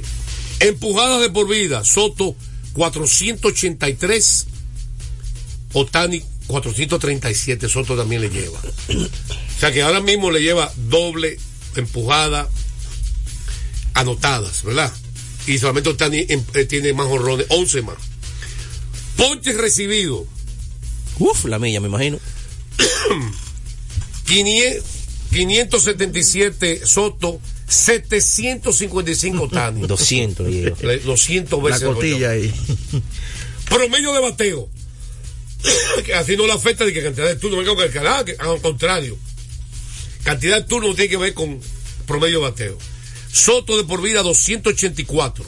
Empujadas 0.61 1.21
de 1.21 1.31
por 1.31 1.49
vida. 1.49 1.85
Soto 1.85 2.37
483. 2.75 4.47
Otani 5.73 6.23
437. 6.47 7.69
Soto 7.69 7.97
también 7.97 8.21
le 8.23 8.31
lleva. 8.31 8.61
O 8.61 9.61
sea 9.61 9.73
que 9.73 9.83
ahora 9.83 10.01
mismo 10.01 10.31
le 10.31 10.41
lleva 10.41 10.73
doble 10.89 11.37
empujada 11.75 12.49
anotadas, 13.95 14.63
¿verdad? 14.63 14.93
Y 15.49 15.59
solamente 15.59 15.91
Otani 15.91 16.25
em- 16.29 16.45
eh, 16.55 16.65
tiene 16.67 16.93
más 16.93 17.09
horrones, 17.09 17.47
11 17.49 17.83
más. 17.83 17.97
Ponches 19.17 19.57
recibidos. 19.57 20.23
Uf, 21.19 21.45
la 21.47 21.59
milla, 21.59 21.81
me 21.81 21.89
imagino. 21.89 22.19
500 24.27 24.85
577 25.31 26.87
Soto, 26.87 27.41
755 27.67 29.43
Otani. 29.45 29.87
200 29.87 30.47
le 30.47 30.53
lleva. 30.53 30.77
Le- 30.83 30.99
200 30.99 31.59
La 31.63 31.65
veces. 31.71 31.85
cotilla 31.89 32.31
ahí. 32.31 32.53
Promedio 33.69 34.13
de 34.13 34.21
bateo. 34.21 34.69
que 36.05 36.15
así 36.15 36.37
no 36.37 36.47
le 36.47 36.53
afecta 36.53 36.85
de 36.85 36.93
que 36.93 37.03
cantidad 37.03 37.27
de 37.27 37.37
turnos. 37.37 37.65
venga, 37.65 37.91
que- 37.91 37.99
ah, 37.99 38.23
que- 38.25 38.37
Al 38.39 38.61
contrario. 38.61 39.19
Cantidad 40.23 40.57
de 40.63 40.69
turnos 40.69 40.95
tiene 40.95 41.11
que 41.11 41.17
ver 41.17 41.35
con 41.35 41.59
promedio 42.07 42.41
de 42.41 42.45
bateo. 42.51 42.79
Soto 43.33 43.77
de 43.77 43.85
por 43.85 44.01
vida 44.03 44.23
284. 44.23 45.45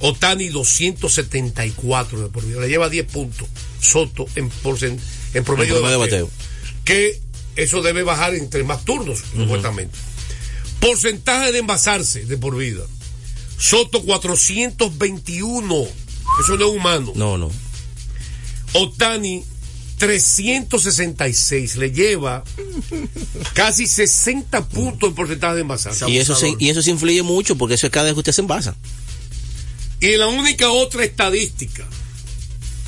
Otani 0.00 0.48
274 0.48 2.20
de 2.20 2.28
por 2.28 2.44
vida. 2.46 2.60
Le 2.60 2.68
lleva 2.68 2.88
10 2.88 3.06
puntos. 3.06 3.48
Soto 3.80 4.26
en, 4.36 4.50
porcen- 4.62 4.98
en 5.34 5.44
promedio, 5.44 5.80
de 5.80 5.96
bateo. 5.96 6.30
Que 6.84 7.20
eso 7.56 7.82
debe 7.82 8.02
bajar 8.02 8.34
entre 8.34 8.64
más 8.64 8.84
turnos, 8.84 9.20
supuestamente. 9.36 9.96
Porcentaje 10.80 11.52
de 11.52 11.58
envasarse 11.58 12.24
de 12.24 12.36
por 12.36 12.56
vida. 12.56 12.82
Soto 13.58 14.02
421. 14.02 15.86
Eso 16.42 16.56
no 16.56 16.66
es 16.66 16.76
humano. 16.76 17.12
No, 17.14 17.38
no. 17.38 17.50
Otani 18.72 19.44
366. 19.98 21.76
Le 21.76 21.90
lleva 21.90 22.44
casi 23.54 23.86
60 23.86 24.68
puntos 24.68 25.10
en 25.10 25.14
porcentaje 25.14 25.54
de 25.54 25.60
envasarse. 25.60 26.10
Y 26.10 26.18
eso, 26.18 26.34
se, 26.34 26.54
y 26.58 26.68
eso 26.68 26.82
se 26.82 26.90
influye 26.90 27.22
mucho 27.22 27.56
porque 27.56 27.74
eso 27.74 27.86
es 27.86 27.92
cada 27.92 28.06
vez 28.06 28.14
que 28.14 28.20
usted 28.20 28.32
se 28.32 28.42
envasa. 28.42 28.76
Y 30.00 30.08
en 30.08 30.20
la 30.20 30.26
única 30.26 30.70
otra 30.70 31.04
estadística, 31.04 31.86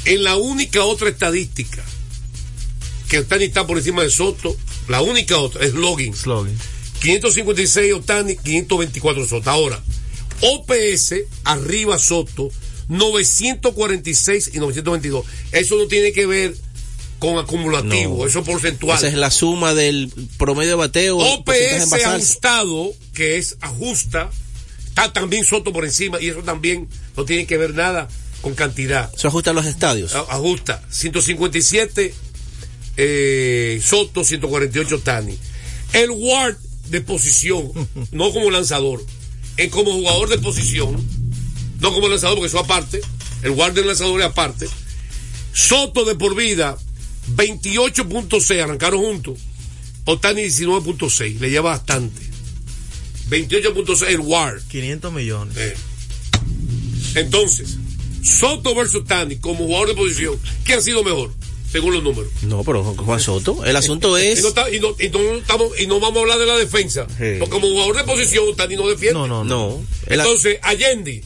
en 0.05 0.25
la 0.25 0.37
única 0.37 0.85
otra 0.85 1.09
estadística 1.09 1.83
que 3.09 3.19
Otani 3.21 3.45
está 3.45 3.67
por 3.67 3.79
encima 3.79 4.03
de 4.03 4.11
Soto, 4.11 4.57
la 4.89 5.01
única 5.03 5.39
otra 5.39 5.65
es 5.65 5.75
login. 5.75 6.15
556 7.01 7.93
Otani, 7.95 8.37
524 8.37 9.27
Soto. 9.27 9.51
Ahora, 9.51 9.81
OPS, 10.41 11.15
arriba 11.45 11.99
Soto, 11.99 12.51
946 12.89 14.51
y 14.55 14.59
922. 14.59 15.25
Eso 15.53 15.77
no 15.77 15.87
tiene 15.87 16.13
que 16.13 16.27
ver 16.27 16.55
con 17.19 17.39
acumulativo, 17.39 18.19
No. 18.19 18.27
eso 18.27 18.41
es 18.41 18.45
porcentual. 18.47 18.97
Esa 18.99 19.09
es 19.09 19.15
la 19.15 19.31
suma 19.31 19.75
del 19.75 20.13
promedio 20.37 20.71
de 20.71 20.77
bateo. 20.77 21.17
OPS 21.19 21.93
ajustado, 22.05 22.93
que 23.15 23.39
es 23.39 23.57
ajusta, 23.61 24.31
está 24.87 25.13
también 25.13 25.45
Soto 25.45 25.73
por 25.73 25.85
encima 25.85 26.21
y 26.21 26.29
eso 26.29 26.41
también 26.41 26.89
no 27.17 27.25
tiene 27.25 27.47
que 27.47 27.57
ver 27.57 27.75
nada 27.75 28.09
con 28.43 28.55
cantidad. 28.55 29.11
Eso 29.17 29.29
ajusta 29.29 29.51
a 29.51 29.55
los 29.55 29.65
estadios. 29.67 30.15
Ajusta. 30.15 30.83
157 30.91 32.15
eh, 32.97 33.81
Soto, 33.83 34.25
148 34.25 35.01
Tani. 35.01 35.37
El 35.93 36.11
Ward 36.11 36.57
de 36.89 37.01
posición, 37.01 37.71
no 38.13 38.33
como 38.33 38.51
lanzador, 38.51 39.05
es 39.57 39.71
como 39.71 39.93
jugador 39.93 40.29
de 40.29 40.39
posición, 40.39 41.05
no 41.81 41.93
como 41.93 42.09
lanzador, 42.09 42.37
porque 42.37 42.49
eso 42.49 42.59
aparte. 42.59 43.01
El 43.43 43.51
Ward 43.53 43.75
del 43.75 43.87
lanzador 43.87 44.21
es 44.21 44.27
aparte. 44.27 44.67
Soto 45.53 46.05
de 46.05 46.15
por 46.15 46.35
vida, 46.35 46.77
28.6, 47.35 48.63
arrancaron 48.63 49.01
juntos. 49.01 49.39
Otani 50.05 50.43
19.6, 50.43 51.39
le 51.41 51.51
lleva 51.51 51.71
bastante. 51.71 52.23
28.6 53.31 54.07
el 54.09 54.21
Ward. 54.21 54.63
500 54.69 55.13
millones. 55.13 55.57
Eh. 55.57 55.75
Entonces, 57.17 57.79
Soto 58.23 58.75
versus 58.75 59.05
Tani 59.05 59.37
como 59.37 59.67
jugador 59.67 59.89
de 59.89 59.95
posición, 59.95 60.39
¿qué 60.65 60.75
ha 60.75 60.81
sido 60.81 61.03
mejor? 61.03 61.33
Según 61.77 61.93
los 61.93 62.03
números. 62.03 62.33
No, 62.43 62.65
pero 62.65 62.83
Juan 62.83 63.21
Soto. 63.21 63.63
El 63.65 63.77
asunto 63.77 64.19
Y 64.23 64.29
es. 64.29 64.41
no, 64.43 64.49
está- 64.49 64.71
y 64.71 64.81
no- 64.81 64.97
y 64.99 65.09
no 65.11 65.37
estamos- 65.37 65.79
y 65.79 65.87
no 65.87 66.01
vamos 66.01 66.17
a 66.19 66.21
hablar 66.23 66.39
de 66.39 66.47
la 66.47 66.57
defensa. 66.57 67.07
Sí. 67.19 67.37
Porque 67.39 67.51
como 67.51 67.69
jugador 67.69 67.97
de 67.99 68.05
posición, 68.05 68.57
Tani 68.57 68.77
no 68.77 68.89
defiende. 68.89 69.13
No, 69.13 69.27
no, 69.27 69.45
no. 69.45 69.85
Entonces, 70.07 70.59
Allende, 70.63 71.23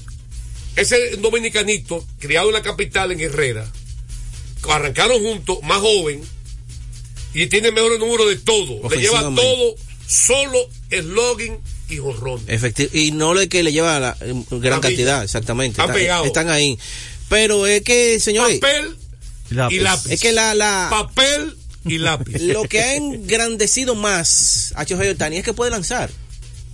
ese 0.75 1.17
dominicanito, 1.19 2.05
criado 2.19 2.49
en 2.49 2.55
la 2.55 2.63
capital, 2.63 3.13
en 3.13 3.21
Herrera, 3.21 3.71
arrancaron 4.69 5.23
juntos, 5.23 5.59
más 5.63 5.79
joven, 5.79 6.21
y 7.33 7.47
tiene 7.47 7.71
mejores 7.71 8.01
números 8.01 8.29
de 8.29 8.37
todo. 8.37 8.89
Le 8.91 8.97
lleva 8.97 9.21
todo, 9.23 9.77
solo 10.07 10.59
slogan 10.91 11.59
y 11.89 11.97
jorrón. 11.99 12.45
Efecti- 12.49 12.91
y 12.93 13.13
no 13.13 13.35
le 13.35 13.49
que 13.49 13.63
le 13.63 13.73
lleva 13.73 14.01
la, 14.01 14.17
eh, 14.21 14.35
gran 14.51 14.81
cantidad, 14.81 15.23
exactamente. 15.23 15.81
Están 15.81 16.25
están 16.27 16.49
ahí. 16.49 16.77
Pero 17.29 17.67
es 17.69 17.83
que, 17.83 18.19
señores. 18.19 18.59
Papel 18.59 18.97
y 19.51 19.81
lápiz. 19.81 20.11
Es 20.11 20.21
que 20.21 20.33
la, 20.33 20.55
la 20.55 20.89
papel 20.91 21.57
y 21.85 21.99
lápiz. 21.99 22.39
lo 22.41 22.65
que 22.65 22.81
ha 22.81 22.95
engrandecido 22.95 23.95
más 23.95 24.73
a 24.77 24.85
Shohei 24.85 25.09
Ohtani 25.09 25.39
es 25.39 25.45
que 25.45 25.53
puede 25.53 25.71
lanzar. 25.71 26.11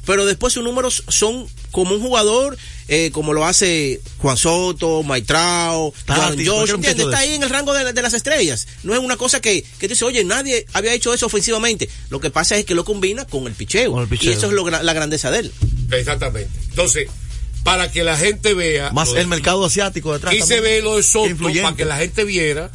Pero 0.04 0.24
después 0.24 0.52
sus 0.52 0.62
números 0.62 1.02
son 1.08 1.48
como 1.72 1.96
un 1.96 2.00
jugador, 2.00 2.56
eh, 2.86 3.10
como 3.12 3.32
lo 3.32 3.44
hace 3.44 4.00
Juan 4.18 4.36
Soto, 4.36 5.02
Maitrao, 5.02 5.92
Tati, 6.04 6.46
Josh, 6.46 6.74
Está 6.80 7.18
ahí 7.18 7.34
en 7.34 7.42
el 7.42 7.50
rango 7.50 7.74
de, 7.74 7.92
de 7.92 8.02
las 8.02 8.14
estrellas. 8.14 8.68
No 8.84 8.94
es 8.94 9.00
una 9.00 9.16
cosa 9.16 9.40
que, 9.40 9.62
que 9.62 9.88
tú 9.88 9.94
dices, 9.94 10.04
oye, 10.04 10.22
nadie 10.22 10.64
había 10.72 10.94
hecho 10.94 11.12
eso 11.12 11.26
ofensivamente. 11.26 11.90
Lo 12.08 12.20
que 12.20 12.30
pasa 12.30 12.56
es 12.56 12.64
que 12.64 12.76
lo 12.76 12.84
combina 12.84 13.24
con 13.24 13.48
el 13.48 13.54
picheo. 13.54 14.06
picheo. 14.06 14.30
Y 14.30 14.34
eso 14.34 14.46
es 14.46 14.52
lo 14.52 14.70
la 14.70 14.92
grandeza 14.92 15.32
de 15.32 15.40
él. 15.40 15.52
Exactamente. 15.90 16.50
Entonces, 16.70 17.08
para 17.66 17.90
que 17.90 18.04
la 18.04 18.16
gente 18.16 18.54
vea. 18.54 18.92
Más 18.92 19.12
el 19.14 19.26
mercado 19.26 19.64
asiático 19.64 20.12
detrás. 20.12 20.32
Y 20.32 20.40
se 20.40 20.60
ve 20.60 20.80
lo 20.82 20.96
de 20.96 21.02
Soto 21.02 21.28
Influyente. 21.28 21.62
para 21.62 21.76
que 21.76 21.84
la 21.84 21.96
gente 21.96 22.24
viera, 22.24 22.70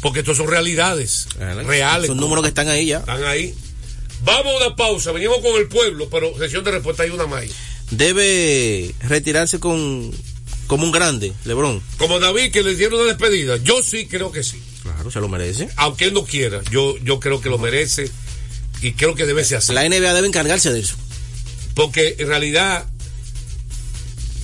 porque 0.00 0.20
estos 0.20 0.36
son 0.36 0.46
realidades 0.46 1.26
reales. 1.36 2.06
Son 2.06 2.16
números 2.16 2.42
que 2.42 2.48
están 2.48 2.68
ahí 2.68 2.86
ya. 2.86 2.98
Están 2.98 3.24
ahí. 3.24 3.52
Vamos 4.24 4.54
a 4.54 4.66
una 4.66 4.76
pausa, 4.76 5.10
venimos 5.10 5.38
con 5.38 5.56
el 5.60 5.66
pueblo, 5.66 6.08
pero 6.08 6.38
sesión 6.38 6.62
de 6.62 6.70
respuesta 6.70 7.02
hay 7.02 7.10
una 7.10 7.26
más. 7.26 7.44
Debe 7.90 8.94
retirarse 9.00 9.58
con 9.58 10.12
como 10.68 10.84
un 10.84 10.92
grande, 10.92 11.32
Lebron. 11.44 11.82
Como 11.98 12.20
David, 12.20 12.52
que 12.52 12.62
le 12.62 12.76
dieron 12.76 13.00
una 13.00 13.08
despedida, 13.08 13.56
yo 13.56 13.82
sí 13.82 14.06
creo 14.06 14.30
que 14.30 14.44
sí. 14.44 14.62
Claro, 14.82 15.10
se 15.10 15.20
lo 15.20 15.28
merece. 15.28 15.68
Aunque 15.76 16.06
él 16.06 16.14
no 16.14 16.24
quiera, 16.24 16.60
yo, 16.70 16.96
yo 16.98 17.18
creo 17.18 17.40
que 17.40 17.50
lo 17.50 17.58
merece 17.58 18.08
y 18.82 18.92
creo 18.92 19.16
que 19.16 19.26
debe 19.26 19.44
ser 19.44 19.58
así. 19.58 19.72
La 19.72 19.88
NBA 19.88 20.14
debe 20.14 20.28
encargarse 20.28 20.72
de 20.72 20.80
eso. 20.80 20.94
Porque 21.74 22.16
en 22.18 22.28
realidad, 22.28 22.86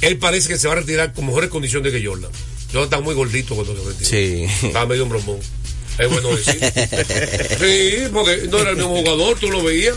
él 0.02 0.18
parece 0.18 0.48
que 0.48 0.58
se 0.58 0.68
va 0.68 0.74
a 0.74 0.76
retirar 0.76 1.12
con 1.12 1.26
mejores 1.26 1.48
condiciones 1.48 1.92
que 1.92 2.04
Jordan. 2.04 2.30
Jordan 2.66 2.84
está 2.84 3.00
muy 3.00 3.14
gordito 3.14 3.54
cuando 3.54 3.74
se 3.76 3.88
retiró. 3.88 4.10
Sí. 4.10 4.66
Estaba 4.66 4.86
medio 4.86 5.04
un 5.04 5.10
bromón. 5.10 5.38
Es 5.98 6.10
bueno 6.10 6.34
decir. 6.34 6.58
sí, 7.60 8.08
porque 8.12 8.48
no 8.50 8.58
era 8.58 8.70
el 8.70 8.76
mismo 8.76 8.96
jugador, 8.96 9.38
tú 9.38 9.50
lo 9.50 9.62
veías. 9.62 9.96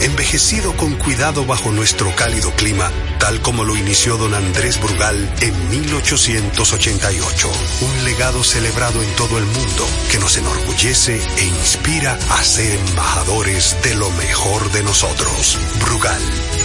envejecido 0.00 0.76
con 0.76 0.94
cuidado 0.96 1.46
bajo 1.46 1.72
nuestro 1.72 2.14
cálido 2.14 2.50
clima, 2.52 2.90
tal 3.18 3.40
como 3.40 3.64
lo 3.64 3.76
inició 3.76 4.16
don 4.16 4.34
Andrés 4.34 4.80
Brugal 4.80 5.16
en 5.40 5.70
1888. 5.70 7.50
Un 7.80 8.04
legado 8.04 8.44
celebrado 8.44 9.02
en 9.02 9.10
todo 9.16 9.38
el 9.38 9.44
mundo 9.44 9.86
que 10.10 10.18
nos 10.18 10.36
enorgullece 10.36 11.18
e 11.38 11.44
inspira 11.46 12.18
a 12.30 12.42
ser 12.42 12.78
embajadores 12.88 13.76
de 13.82 13.94
lo 13.94 14.10
mejor 14.10 14.70
de 14.72 14.82
nosotros. 14.82 15.58
Brugal, 15.80 16.20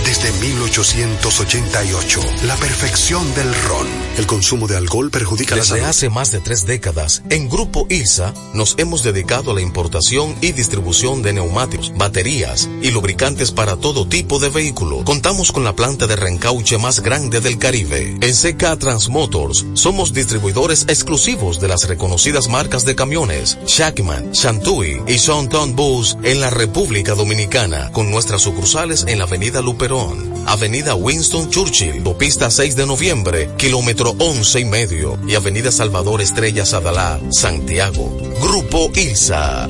desde 0.06 0.32
1888, 0.34 2.20
la 2.44 2.56
perfección 2.56 3.34
del 3.36 3.54
ron. 3.64 3.88
El 4.18 4.28
consumo 4.28 4.68
de 4.68 4.76
alcohol 4.78 5.10
perjudica 5.10 5.56
la 5.56 5.62
Desde 5.62 5.76
salud. 5.76 5.90
hace 5.90 6.10
más 6.10 6.32
de 6.32 6.40
tres 6.42 6.66
décadas, 6.66 7.24
en 7.30 7.48
Grupo 7.50 7.88
ILSA 7.90 8.34
nos 8.54 8.76
hemos 8.78 9.04
dedicado 9.04 9.52
a 9.52 9.54
la 9.54 9.62
importación 9.62 10.36
y 10.42 10.52
distribución 10.52 11.22
de 11.22 11.34
neumáticos, 11.34 11.94
baterías 11.96 12.70
y 12.82 12.92
lubricantes 12.92 13.21
para 13.56 13.78
todo 13.78 14.08
tipo 14.08 14.40
de 14.40 14.50
vehículo. 14.50 15.04
Contamos 15.04 15.52
con 15.52 15.64
la 15.64 15.76
planta 15.76 16.08
de 16.08 16.16
reencauche 16.16 16.80
más 16.80 17.02
grande 17.02 17.40
del 17.40 17.60
Caribe. 17.60 18.18
En 18.20 18.34
CK 18.34 18.80
Transmotors 18.80 19.64
somos 19.76 20.12
distribuidores 20.12 20.86
exclusivos 20.88 21.60
de 21.60 21.68
las 21.68 21.88
reconocidas 21.88 22.48
marcas 22.48 22.84
de 22.84 22.96
camiones 22.96 23.60
Shackman, 23.68 24.32
Shantui 24.32 25.04
y 25.06 25.20
Sonton 25.20 25.76
Bus 25.76 26.18
en 26.24 26.42
la 26.42 26.50
República 26.50 27.14
Dominicana, 27.14 27.92
con 27.92 28.10
nuestras 28.10 28.42
sucursales 28.42 29.06
en 29.08 29.20
la 29.20 29.26
Avenida 29.26 29.62
Luperón, 29.62 30.34
Avenida 30.48 30.96
Winston 30.96 31.52
Churchill, 31.52 32.02
Pista 32.18 32.50
6 32.50 32.76
de 32.76 32.88
noviembre, 32.88 33.52
kilómetro 33.56 34.16
11 34.18 34.62
y 34.62 34.66
medio, 34.66 35.20
y 35.28 35.36
Avenida 35.36 35.72
Salvador 35.72 36.22
Estrella 36.22 36.66
Sadalá, 36.66 37.20
Santiago. 37.30 38.18
Grupo 38.42 38.90
ILSA. 38.96 39.70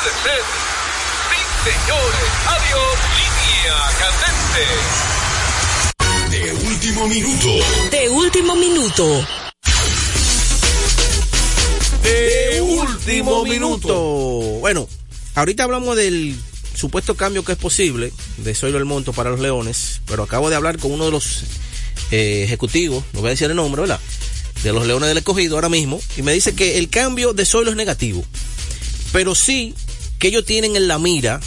Puede 0.00 0.14
ser. 0.22 0.40
Sí, 1.28 1.40
señores. 1.68 2.28
Adiós. 2.46 2.96
Línea 3.20 3.76
candente. 4.00 4.64
De 6.30 6.42
último 6.68 7.06
minuto. 7.06 7.48
De 7.90 8.08
último 8.08 8.56
minuto. 8.56 9.26
De 12.02 12.62
último 12.62 13.44
minuto. 13.44 13.94
Bueno, 14.60 14.88
ahorita 15.34 15.64
hablamos 15.64 15.94
del 15.96 16.34
supuesto 16.74 17.14
cambio 17.14 17.44
que 17.44 17.52
es 17.52 17.58
posible 17.58 18.10
de 18.38 18.54
Zoilo 18.54 18.78
el 18.78 18.86
Monto 18.86 19.12
para 19.12 19.28
los 19.28 19.40
Leones, 19.40 20.00
pero 20.06 20.22
acabo 20.22 20.48
de 20.48 20.56
hablar 20.56 20.78
con 20.78 20.92
uno 20.92 21.04
de 21.04 21.10
los 21.10 21.42
eh, 22.10 22.42
ejecutivos, 22.44 23.04
no 23.12 23.20
voy 23.20 23.28
a 23.28 23.30
decir 23.32 23.50
el 23.50 23.56
nombre, 23.56 23.82
¿verdad? 23.82 24.00
de 24.62 24.72
los 24.72 24.86
Leones 24.86 25.08
del 25.08 25.18
Escogido 25.18 25.56
ahora 25.56 25.68
mismo 25.68 26.00
y 26.16 26.22
me 26.22 26.32
dice 26.32 26.54
que 26.54 26.78
el 26.78 26.88
cambio 26.88 27.34
de 27.34 27.44
Zoilo 27.44 27.70
es 27.70 27.76
negativo. 27.76 28.24
Pero 29.12 29.34
sí 29.34 29.74
que 30.20 30.28
ellos 30.28 30.44
tienen 30.44 30.76
en 30.76 30.86
la 30.86 30.98
mira 31.00 31.40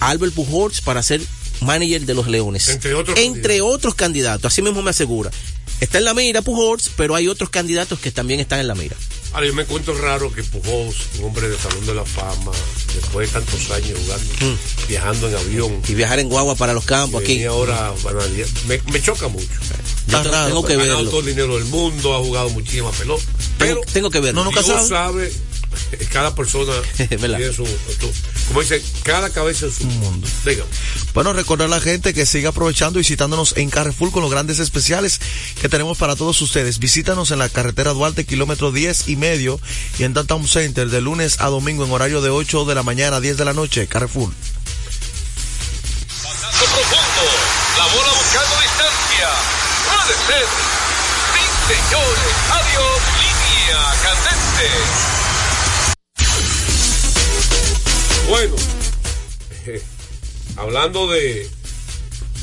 a 0.00 0.08
Albert 0.10 0.34
Pujols 0.34 0.80
para 0.80 1.02
ser 1.04 1.20
manager 1.60 2.04
de 2.06 2.14
los 2.14 2.26
Leones. 2.26 2.68
Entre 2.68 2.94
otros 2.94 3.16
Entre 3.18 3.60
otros 3.60 3.94
candidatos, 3.94 4.52
así 4.52 4.62
mismo 4.62 4.82
me 4.82 4.90
asegura. 4.90 5.30
Está 5.80 5.98
en 5.98 6.04
la 6.06 6.14
mira 6.14 6.42
Pujols, 6.42 6.90
pero 6.96 7.14
hay 7.14 7.28
otros 7.28 7.50
candidatos 7.50 8.00
que 8.00 8.10
también 8.10 8.40
están 8.40 8.58
en 8.58 8.66
la 8.66 8.74
mira. 8.74 8.96
Ahora, 9.32 9.46
yo 9.46 9.54
me 9.54 9.62
encuentro 9.62 9.94
raro 9.96 10.32
que 10.32 10.42
Pujols, 10.42 10.96
un 11.18 11.26
hombre 11.26 11.48
de 11.48 11.58
Salón 11.58 11.86
de 11.86 11.94
la 11.94 12.04
Fama, 12.04 12.50
después 12.94 13.28
de 13.28 13.38
tantos 13.40 13.70
años 13.70 13.98
jugando, 14.02 14.58
viajando 14.88 15.28
en 15.28 15.34
avión, 15.36 15.82
Y 15.86 15.94
viajar 15.94 16.18
en 16.18 16.28
guagua 16.30 16.56
para 16.56 16.72
los 16.72 16.84
campos 16.84 17.22
aquí. 17.22 17.34
y 17.34 17.44
ahora 17.44 17.92
me, 18.66 18.80
me 18.90 19.02
choca 19.02 19.28
mucho. 19.28 19.46
Yo 20.08 20.22
tengo 20.22 20.64
que 20.64 20.72
ha 20.72 20.76
ganado 20.76 20.96
verlo. 20.96 21.10
todo 21.10 21.20
el 21.20 21.26
dinero 21.26 21.56
del 21.56 21.66
mundo, 21.66 22.16
ha 22.16 22.18
jugado 22.20 22.48
muchísimas 22.50 22.96
pelotas. 22.96 23.26
Pero 23.58 23.80
tengo 23.92 24.10
que 24.10 24.20
verlo. 24.20 24.40
No, 24.40 24.44
nunca 24.46 24.62
Dios 24.62 24.88
sabe. 24.88 25.28
sabe, 25.28 25.32
cada 26.12 26.34
persona 26.34 26.72
tiene 26.96 27.52
su, 27.52 27.64
su- 27.66 28.12
como 28.48 28.60
dice, 28.60 28.82
cada 29.02 29.30
cabeza 29.30 29.66
es 29.66 29.74
su 29.76 29.84
mundo. 29.84 30.26
Dígame. 30.44 30.68
Bueno, 31.14 31.32
recordar 31.32 31.66
a 31.66 31.70
la 31.70 31.80
gente 31.80 32.14
que 32.14 32.26
siga 32.26 32.50
aprovechando 32.50 32.98
y 32.98 33.02
visitándonos 33.02 33.56
en 33.56 33.70
Carrefour 33.70 34.10
con 34.10 34.22
los 34.22 34.30
grandes 34.30 34.58
especiales 34.58 35.20
que 35.60 35.68
tenemos 35.68 35.98
para 35.98 36.16
todos 36.16 36.40
ustedes. 36.40 36.78
Visítanos 36.78 37.30
en 37.30 37.38
la 37.38 37.48
carretera 37.48 37.92
Duarte, 37.92 38.24
kilómetro 38.24 38.72
10 38.72 39.08
y 39.08 39.16
medio, 39.16 39.60
y 39.98 40.04
en 40.04 40.14
Downtown 40.14 40.46
Center 40.48 40.88
de 40.88 41.00
lunes 41.00 41.40
a 41.40 41.46
domingo 41.48 41.84
en 41.84 41.92
horario 41.92 42.20
de 42.20 42.30
8 42.30 42.64
de 42.64 42.74
la 42.74 42.82
mañana 42.82 43.16
a 43.16 43.20
10 43.20 43.36
de 43.36 43.44
la 43.44 43.52
noche. 43.52 43.86
Carrefour. 43.86 44.32
Paso 46.22 46.64
profundo. 46.64 47.24
La 47.76 47.84
bola 47.86 48.12
buscando 48.12 48.54
distancia. 48.62 49.28
Puede 49.86 50.14
ser. 50.26 50.46
Sí, 51.34 51.42
señores. 51.68 52.34
Adiós. 52.50 53.00
Línea 53.20 53.80
candente. 54.02 55.27
Bueno, 58.28 58.54
eh, 59.66 59.82
hablando 60.56 61.08
de, 61.08 61.48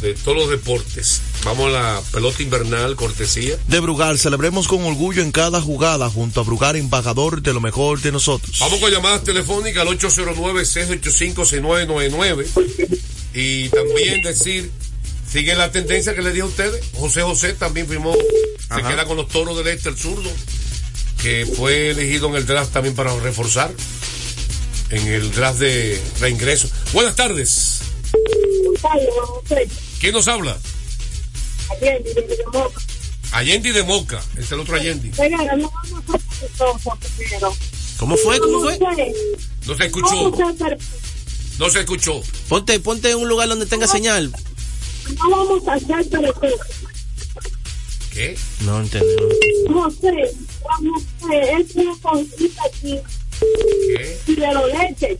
de 0.01 0.13
todos 0.15 0.37
los 0.37 0.49
deportes, 0.49 1.21
vamos 1.43 1.67
a 1.67 1.71
la 1.71 2.01
pelota 2.11 2.41
invernal, 2.41 2.95
cortesía. 2.95 3.55
De 3.67 3.79
Brugal, 3.79 4.17
celebremos 4.17 4.67
con 4.67 4.83
orgullo 4.83 5.21
en 5.21 5.31
cada 5.31 5.61
jugada 5.61 6.09
junto 6.09 6.41
a 6.41 6.43
Brugal, 6.43 6.75
embajador 6.75 7.43
de 7.43 7.53
lo 7.53 7.61
mejor 7.61 8.01
de 8.01 8.11
nosotros. 8.11 8.57
Vamos 8.59 8.79
con 8.79 8.91
llamadas 8.91 9.23
telefónicas 9.23 9.85
al 9.85 9.99
809-685-6999. 9.99 12.47
Y 13.35 13.69
también 13.69 14.21
decir, 14.21 14.71
sigue 15.29 15.53
la 15.53 15.71
tendencia 15.71 16.15
que 16.15 16.23
le 16.23 16.31
dije 16.31 16.41
a 16.41 16.45
ustedes. 16.45 16.83
José 16.93 17.21
José 17.21 17.53
también 17.53 17.87
firmó, 17.87 18.13
se 18.13 18.81
queda 18.81 19.05
con 19.05 19.17
los 19.17 19.27
toros 19.27 19.55
del 19.57 19.67
este, 19.67 19.89
el 19.89 19.97
zurdo, 19.97 20.31
que 21.21 21.45
fue 21.45 21.91
elegido 21.91 22.27
en 22.29 22.35
el 22.35 22.47
draft 22.47 22.73
también 22.73 22.95
para 22.95 23.15
reforzar, 23.19 23.71
en 24.89 25.07
el 25.07 25.31
draft 25.31 25.59
de 25.59 26.01
reingreso. 26.19 26.69
Buenas 26.93 27.15
tardes. 27.15 27.79
¿Quién 29.99 30.13
nos 30.13 30.27
habla? 30.27 30.57
Allende 33.31 33.73
de 33.73 33.83
Moca, 33.83 34.23
es 34.37 34.51
el 34.51 34.59
otro 34.59 34.75
Allende. 34.75 35.11
¿Cómo 37.97 38.17
fue? 38.17 38.39
¿Cómo 38.39 38.61
fue? 38.61 38.79
No 39.65 39.75
se 39.75 39.85
escuchó. 39.85 40.31
No 41.57 41.69
se 41.69 41.79
escuchó. 41.79 42.21
Ponte, 42.49 42.79
ponte 42.79 43.11
en 43.11 43.17
un 43.17 43.27
lugar 43.27 43.47
donde 43.49 43.65
tenga 43.65 43.87
señal. 43.87 44.31
No 45.17 45.29
vamos 45.29 45.67
a 45.67 45.73
hacer. 45.73 46.05
¿Qué? 48.11 48.37
No 48.61 48.79
entendí. 48.79 49.07
José, 49.71 50.31
Juan 50.61 50.91
José, 51.19 51.51
es 51.59 51.75
una 51.75 51.95
conquista 52.01 52.61
aquí. 52.65 52.99
Los 54.27 54.73
leches. 54.73 55.17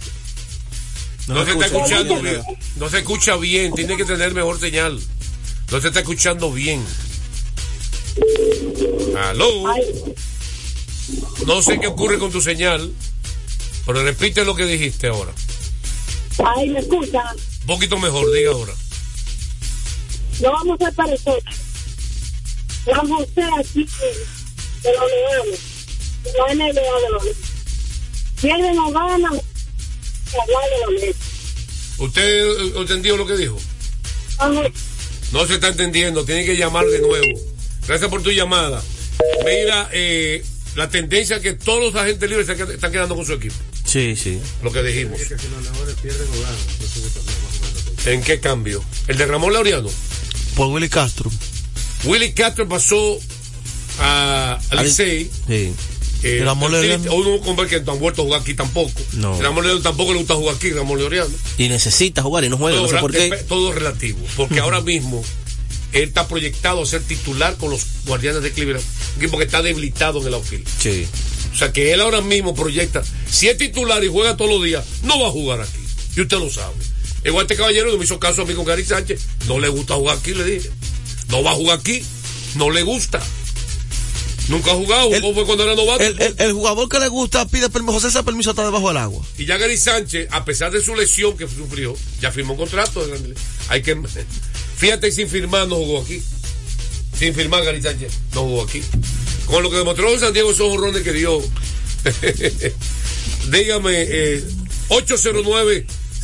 No, 1.28 1.44
se 1.44 1.52
está 1.52 1.66
escuchando 1.66 2.22
bien. 2.22 2.42
No 2.78 2.90
se 2.90 3.00
escucha 3.00 3.36
bien. 3.38 3.74
Tiene 3.74 3.98
que 3.98 4.06
tener 4.06 4.34
mejor 4.34 4.60
señal. 4.60 5.00
No 5.72 5.82
se 5.82 5.88
está 5.88 6.02
escuchando 6.02 6.52
bien. 6.52 6.86
Aló. 9.18 9.64
No 11.46 11.62
sé 11.62 11.80
qué 11.80 11.88
ocurre 11.88 12.18
con 12.18 12.32
tu 12.32 12.42
señal, 12.42 12.92
pero 13.86 14.04
repite 14.04 14.46
lo 14.46 14.56
que 14.56 14.66
dijiste 14.66 15.08
ahora. 15.08 15.32
Ahí 16.44 16.70
me 16.70 16.80
escuchan. 16.80 17.36
Un 17.62 17.68
poquito 17.68 17.98
mejor, 17.98 18.32
diga 18.34 18.52
ahora. 18.52 18.74
No 20.42 20.52
vamos 20.52 20.82
a 20.82 20.92
parecer. 20.92 21.44
Juan 22.86 23.10
José 23.10 23.44
aquí 23.60 23.88
de 24.84 24.94
los 24.94 25.12
leones. 25.12 25.60
De 26.24 26.32
la 26.34 26.54
NBA 26.54 26.74
de 26.74 27.10
los 27.12 27.24
leones. 27.24 27.45
Pierden 28.42 28.76
los 28.76 28.92
leones. 28.94 29.42
¿Usted 31.98 32.24
eh, 32.24 32.74
entendió 32.78 33.18
lo 33.18 33.26
que 33.26 33.38
dijo? 33.38 33.58
No 35.32 35.48
se 35.48 35.56
está 35.56 35.70
entendiendo, 35.70 36.26
tiene 36.26 36.46
que 36.46 36.56
llamar 36.58 36.86
de 36.86 37.00
nuevo. 37.00 37.40
Gracias 37.88 38.10
por 38.10 38.22
tu 38.22 38.32
llamada. 38.32 38.84
Mira, 39.46 39.90
eh, 39.94 40.44
la 40.76 40.90
tendencia 40.90 41.38
es 41.38 41.42
que 41.42 41.54
todos 41.54 41.82
los 41.82 41.96
agentes 41.96 42.30
libres 42.30 42.50
están 42.50 42.92
quedando 42.92 43.16
con 43.16 43.26
su 43.26 43.34
equipo. 43.34 43.56
Sí, 43.86 44.16
sí. 44.16 44.40
Lo 44.64 44.72
que 44.72 44.84
dijimos. 44.84 45.20
¿En 48.06 48.22
qué 48.24 48.40
cambio? 48.40 48.84
¿El 49.08 49.18
de 49.18 49.26
Ramón 49.26 49.54
Laureano? 49.54 49.90
Por 50.56 50.68
Willy 50.68 50.90
Castro. 50.90 51.32
Willy 52.04 52.34
Castro 52.34 52.68
pasó 52.68 53.18
a 54.00 54.60
Al- 54.70 54.86
Licey. 54.86 55.30
Sí. 55.48 55.74
Eh, 56.28 56.42
Ramón 56.44 56.74
el- 56.74 56.90
Laureano. 56.90 57.14
Uno 57.16 57.40
con 57.56 57.68
que 57.68 57.80
no 57.82 57.92
han 57.94 58.00
vuelto 58.00 58.22
a 58.24 58.26
jugar 58.26 58.42
aquí 58.42 58.54
tampoco. 58.56 59.00
No. 59.14 59.34
Ramón 59.42 59.64
Laureano 59.64 59.82
tampoco 59.82 60.12
le 60.14 60.20
gusta 60.20 60.34
jugar 60.36 60.56
aquí, 60.56 60.72
Ramón 60.72 61.00
Laureano. 61.00 61.30
Y 61.58 61.68
necesita 61.70 62.24
jugar 62.24 62.44
y 62.46 62.50
no 62.50 62.58
juega, 62.58 62.78
no 62.78 62.86
sé 62.88 62.92
Todo, 62.94 63.02
por 63.02 63.12
qué. 63.12 63.30
depe- 63.30 63.46
todo 63.48 63.72
relativo. 63.72 64.20
Porque 64.36 64.60
ahora 64.60 64.82
mismo 64.82 65.24
él 65.94 66.04
está 66.04 66.28
proyectado 66.28 66.82
a 66.82 66.86
ser 66.86 67.04
titular 67.04 67.56
con 67.58 67.70
los 67.70 67.86
Guardianes 68.06 68.42
de 68.42 68.52
Cleveland. 68.52 68.84
Un 69.18 69.22
equipo 69.22 69.38
que 69.38 69.46
está 69.46 69.62
debilitado 69.62 70.20
en 70.22 70.28
el 70.28 70.34
outfield. 70.34 70.68
Sí. 70.80 71.06
O 71.54 71.58
sea 71.58 71.72
que 71.72 71.94
él 71.94 72.02
ahora 72.02 72.22
mismo 72.22 72.54
proyecta. 72.56 73.02
Si 73.30 73.48
es 73.48 73.58
titular 73.58 74.04
y 74.04 74.08
juega 74.10 74.36
todos 74.36 74.52
los 74.52 74.64
días, 74.64 74.84
no 75.04 75.20
va 75.22 75.28
a 75.28 75.32
jugar 75.32 75.62
aquí. 75.62 75.80
Y 76.18 76.22
usted 76.22 76.38
lo 76.40 76.50
sabe. 76.50 76.74
Igual 77.24 77.44
este 77.46 77.56
caballero 77.56 77.92
no 77.92 77.98
me 77.98 78.04
hizo 78.04 78.20
caso 78.20 78.42
a 78.42 78.46
mí 78.46 78.54
con 78.56 78.66
Gary 78.66 78.84
Sánchez. 78.84 79.22
No 79.48 79.60
le 79.60 79.68
gusta 79.70 79.96
jugar 79.96 80.18
aquí, 80.18 80.34
le 80.34 80.44
dije. 80.44 80.70
No 81.30 81.44
va 81.44 81.52
a 81.52 81.56
jugar 81.56 81.80
aquí. 81.80 82.04
No 82.56 82.70
le 82.72 82.84
gusta. 82.84 83.22
Nunca 84.48 84.72
ha 84.72 84.76
jugado. 84.76 85.10
Jugó 85.10 85.34
fue 85.34 85.46
cuando 85.46 85.64
era 85.64 85.76
novato. 85.76 86.04
El, 86.04 86.22
el- 86.22 86.36
el 86.38 86.54
jugador 86.54 86.88
que 86.88 87.00
le 87.00 87.08
gusta 87.08 87.48
pide 87.48 87.70
permiso, 87.70 87.94
José 87.94 88.08
ese 88.10 88.24
permiso 88.24 88.52
está 88.52 88.64
debajo 88.64 88.88
del 88.90 88.98
agua. 88.98 89.26
Y 89.38 89.46
ya 89.46 89.58
Gary 89.58 89.78
Sánchez, 89.78 90.28
a 90.32 90.46
pesar 90.46 90.72
de 90.72 90.82
su 90.84 90.96
lesión 90.96 91.36
que 91.36 91.48
sufrió, 91.48 91.96
ya 92.22 92.32
firmó 92.32 92.54
un 92.54 92.60
contrato. 92.60 93.06
Hay 93.70 93.82
que. 93.82 93.98
Fíjate, 94.78 95.12
sin 95.12 95.28
firmar 95.30 95.68
no 95.68 95.76
jugó 95.78 96.02
aquí. 96.02 96.22
Sin 97.18 97.34
firmar 97.34 97.64
Gary 97.64 97.82
Sánchez 97.82 98.12
no 98.34 98.42
jugó 98.42 98.64
aquí. 98.64 98.82
Con 99.48 99.64
lo 99.64 99.72
que 99.72 99.78
demostró 99.78 100.12
en 100.14 100.20
San 100.20 100.34
Diego 100.34 100.52
esos 100.52 100.70
jorrones 100.70 101.02
que 101.02 101.14
dio. 101.14 101.42
Dígame, 103.50 103.92
eh, 104.08 104.44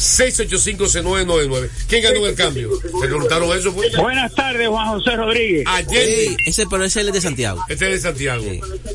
809-685-6999. 0.02 1.70
¿Quién 1.88 2.04
ganó 2.04 2.26
el 2.26 2.36
cambio? 2.36 2.70
¿Se 2.82 3.08
preguntaron 3.08 3.58
eso? 3.58 3.74
Pues? 3.74 3.95
Buenas 3.95 4.34
tardes, 4.34 4.68
Juan 4.68 4.88
José 4.88 5.16
Rodríguez. 5.16 5.66
Sí, 5.89 6.38
ese, 6.45 6.66
pero 6.68 6.84
ese 6.84 7.02
es 7.02 7.14
de 7.14 7.22
Santiago. 7.22 7.64
Este 7.70 7.86
es 7.93 8.04
de 8.04 8.10
Santiago. 8.10 8.43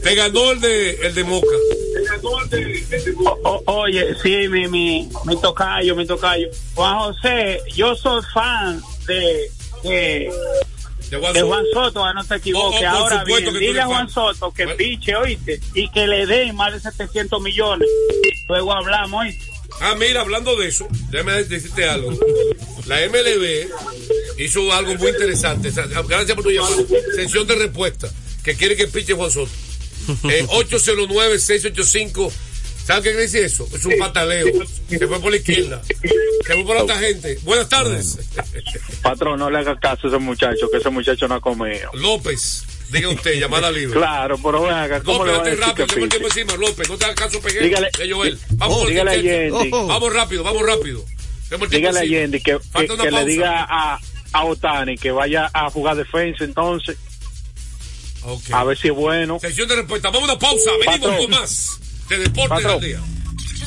Te 0.02 0.14
ganó 0.14 0.52
el 0.52 0.60
de, 0.60 0.90
el 1.06 1.14
de 1.14 1.24
Moca. 1.24 1.46
O- 3.44 3.62
oye, 3.66 4.14
sí, 4.22 4.48
mi, 4.48 4.68
mi, 4.68 5.08
mi 5.24 5.40
tocayo, 5.40 5.94
mi 5.96 6.06
tocayo. 6.06 6.48
Juan 6.74 6.98
José, 6.98 7.60
yo 7.74 7.94
soy 7.94 8.22
fan 8.32 8.80
de, 9.06 9.50
de, 9.82 10.30
De 11.10 11.18
Juan 11.18 11.32
de 11.32 11.40
Soto. 11.40 11.46
Juan 11.48 11.64
Soto, 11.72 12.04
ah, 12.04 12.12
no 12.14 12.24
te 12.24 12.34
equivoques. 12.36 12.80
Oh, 12.82 12.88
oh, 12.88 13.02
por 13.02 13.12
Ahora 13.12 13.24
bien, 13.24 13.54
dile 13.58 13.80
a 13.80 13.86
Juan. 13.86 14.08
Soto 14.08 14.52
que 14.52 14.66
piche, 14.68 15.16
oíste, 15.16 15.60
y 15.74 15.88
que 15.90 16.06
le 16.06 16.26
den 16.26 16.54
más 16.56 16.72
de 16.72 16.80
700 16.80 17.40
millones. 17.42 17.88
Luego 18.48 18.72
hablamos, 18.72 19.22
oíste. 19.22 19.55
Ah, 19.80 19.94
mira, 19.98 20.22
hablando 20.22 20.56
de 20.56 20.68
eso, 20.68 20.88
déjame 21.10 21.44
decirte 21.44 21.84
algo. 21.88 22.12
La 22.86 22.96
MLB 23.08 23.68
hizo 24.38 24.72
algo 24.72 24.94
muy 24.94 25.08
interesante. 25.10 25.70
Gracias 26.08 26.34
por 26.34 26.44
tu 26.44 26.50
llamada. 26.50 26.76
Sesión 27.14 27.46
de 27.46 27.54
respuesta. 27.56 28.10
Que 28.42 28.54
quiere 28.54 28.76
que 28.76 28.86
piche 28.86 29.12
Juan 29.14 29.30
Soto. 29.30 29.50
Eh, 30.30 30.46
809-685. 30.50 32.32
¿Sabes 32.86 33.02
qué 33.02 33.08
quiere 33.10 33.22
decir 33.22 33.42
eso? 33.44 33.68
Es 33.74 33.84
un 33.84 33.98
pataleo. 33.98 34.46
Se 34.88 35.08
fue 35.08 35.20
por 35.20 35.30
la 35.32 35.36
izquierda. 35.38 35.82
Se 35.84 36.54
fue 36.54 36.64
por 36.64 36.76
otra 36.76 36.96
gente. 36.98 37.36
Buenas 37.42 37.68
tardes. 37.68 38.18
Patrón, 39.02 39.40
no 39.40 39.50
le 39.50 39.58
haga 39.58 39.76
caso 39.80 40.06
a 40.06 40.10
ese 40.10 40.18
muchacho, 40.18 40.70
que 40.70 40.78
ese 40.78 40.90
muchacho 40.90 41.26
no 41.26 41.34
ha 41.34 41.40
comido. 41.40 41.90
López, 41.94 42.64
diga 42.90 43.08
usted, 43.08 43.38
llamada 43.40 43.70
libre. 43.70 43.98
Claro, 43.98 44.38
pero 44.42 44.62
ven 44.62 44.74
acá, 44.74 45.02
¿cómo 45.02 45.24
López, 45.24 45.32
le 45.32 45.38
va 45.38 45.44
decir 45.44 45.60
rápido, 45.60 45.86
tengo 45.86 46.04
el 46.04 46.10
tiempo 46.10 46.28
encima, 46.28 46.56
López, 46.56 46.88
no 46.88 46.96
te 46.96 47.04
hagas 47.04 47.16
caso, 47.16 47.40
pegué. 47.40 47.60
Dígale- 47.62 47.90
Joel, 48.12 48.38
vamos 48.52 48.78
Oh, 48.82 48.86
dígale 48.86 49.10
a. 49.10 49.16
Yendi. 49.16 49.70
Vamos 49.70 50.12
rápido, 50.12 50.42
vamos 50.44 50.62
rápido. 50.62 51.04
Dígale 51.70 52.00
a. 52.00 52.04
Yendi 52.04 52.40
que, 52.40 52.58
que, 52.74 53.10
le 53.10 53.24
diga 53.24 53.66
a, 53.68 54.00
a 54.32 54.44
Otani 54.44 54.96
que 54.98 55.10
vaya 55.10 55.50
a 55.52 55.70
jugar 55.70 55.96
defensa 55.96 56.44
entonces. 56.44 56.96
A 58.52 58.64
ver 58.64 58.76
si 58.76 58.88
es 58.88 58.94
bueno. 58.94 59.38
Sección 59.38 59.68
de 59.68 59.76
respuesta. 59.76 60.10
Vamos 60.10 60.28
a 60.28 60.32
una 60.32 60.38
pausa. 60.40 60.70
Venimos 60.72 60.98
Patrón. 60.98 61.16
con 61.18 61.30
más 61.30 61.80
de 62.08 62.18
Deportes 62.18 62.66
al 62.66 62.80
Día. 62.80 63.00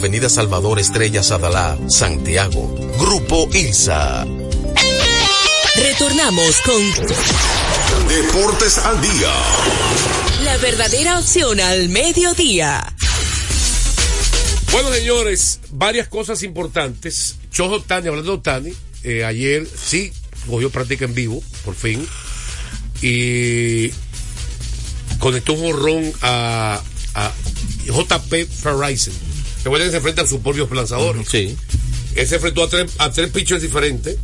Avenida 0.00 0.30
Salvador 0.30 0.78
Estrella 0.78 1.22
Sadalá, 1.22 1.78
Santiago. 1.90 2.74
Grupo 2.98 3.50
ILSA. 3.52 4.24
Retornamos 5.76 6.56
con 6.62 8.08
Deportes 8.08 8.78
al 8.78 8.98
día. 9.02 9.30
la 10.42 10.56
verdadera 10.56 11.18
opción 11.18 11.60
al 11.60 11.90
mediodía. 11.90 12.94
Bueno, 14.72 14.90
señores, 14.90 15.60
varias 15.72 16.08
cosas 16.08 16.42
importantes. 16.44 17.36
Chojo 17.52 17.82
Tani, 17.82 18.08
hablando 18.08 18.38
de 18.38 18.42
Tani, 18.42 18.72
eh, 19.04 19.26
ayer 19.26 19.68
sí 19.68 20.14
cogió 20.48 20.70
práctica 20.70 21.04
en 21.04 21.14
vivo, 21.14 21.42
por 21.62 21.74
fin. 21.74 22.08
Y 23.02 23.90
conectó 25.18 25.52
un 25.52 25.60
jorrón 25.60 26.10
a, 26.22 26.80
a 27.14 27.32
JP 27.84 28.48
Ferrison. 28.48 29.12
Recuerden 29.64 29.88
que 29.88 29.90
se 29.92 29.96
enfrenta 29.98 30.22
a 30.22 30.26
sus 30.26 30.40
propios 30.40 30.70
lanzadores. 30.70 31.28
Sí. 31.28 31.56
Él 32.14 32.26
se 32.26 32.36
enfrentó 32.36 32.64
a 32.64 32.68
tres, 32.68 32.92
a 32.98 33.10
tres 33.10 33.30
pitchers 33.30 33.62
diferentes 33.62 34.16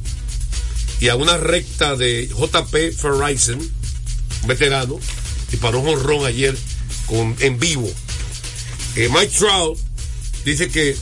y 1.01 1.09
a 1.09 1.17
una 1.17 1.37
recta 1.37 1.95
de 1.95 2.27
JP 2.29 2.97
Ferrison, 2.97 3.59
un 3.61 4.49
veterano, 4.49 4.99
y 5.53 5.57
paró 5.57 5.81
un 5.81 5.87
jonrón 5.87 6.27
ayer 6.27 6.57
con, 7.07 7.37
en 7.41 7.59
vivo. 7.59 7.91
Eh, 8.97 9.09
Mike 9.13 9.33
Trout 9.39 9.79
dice 10.45 10.69
que 10.69 10.97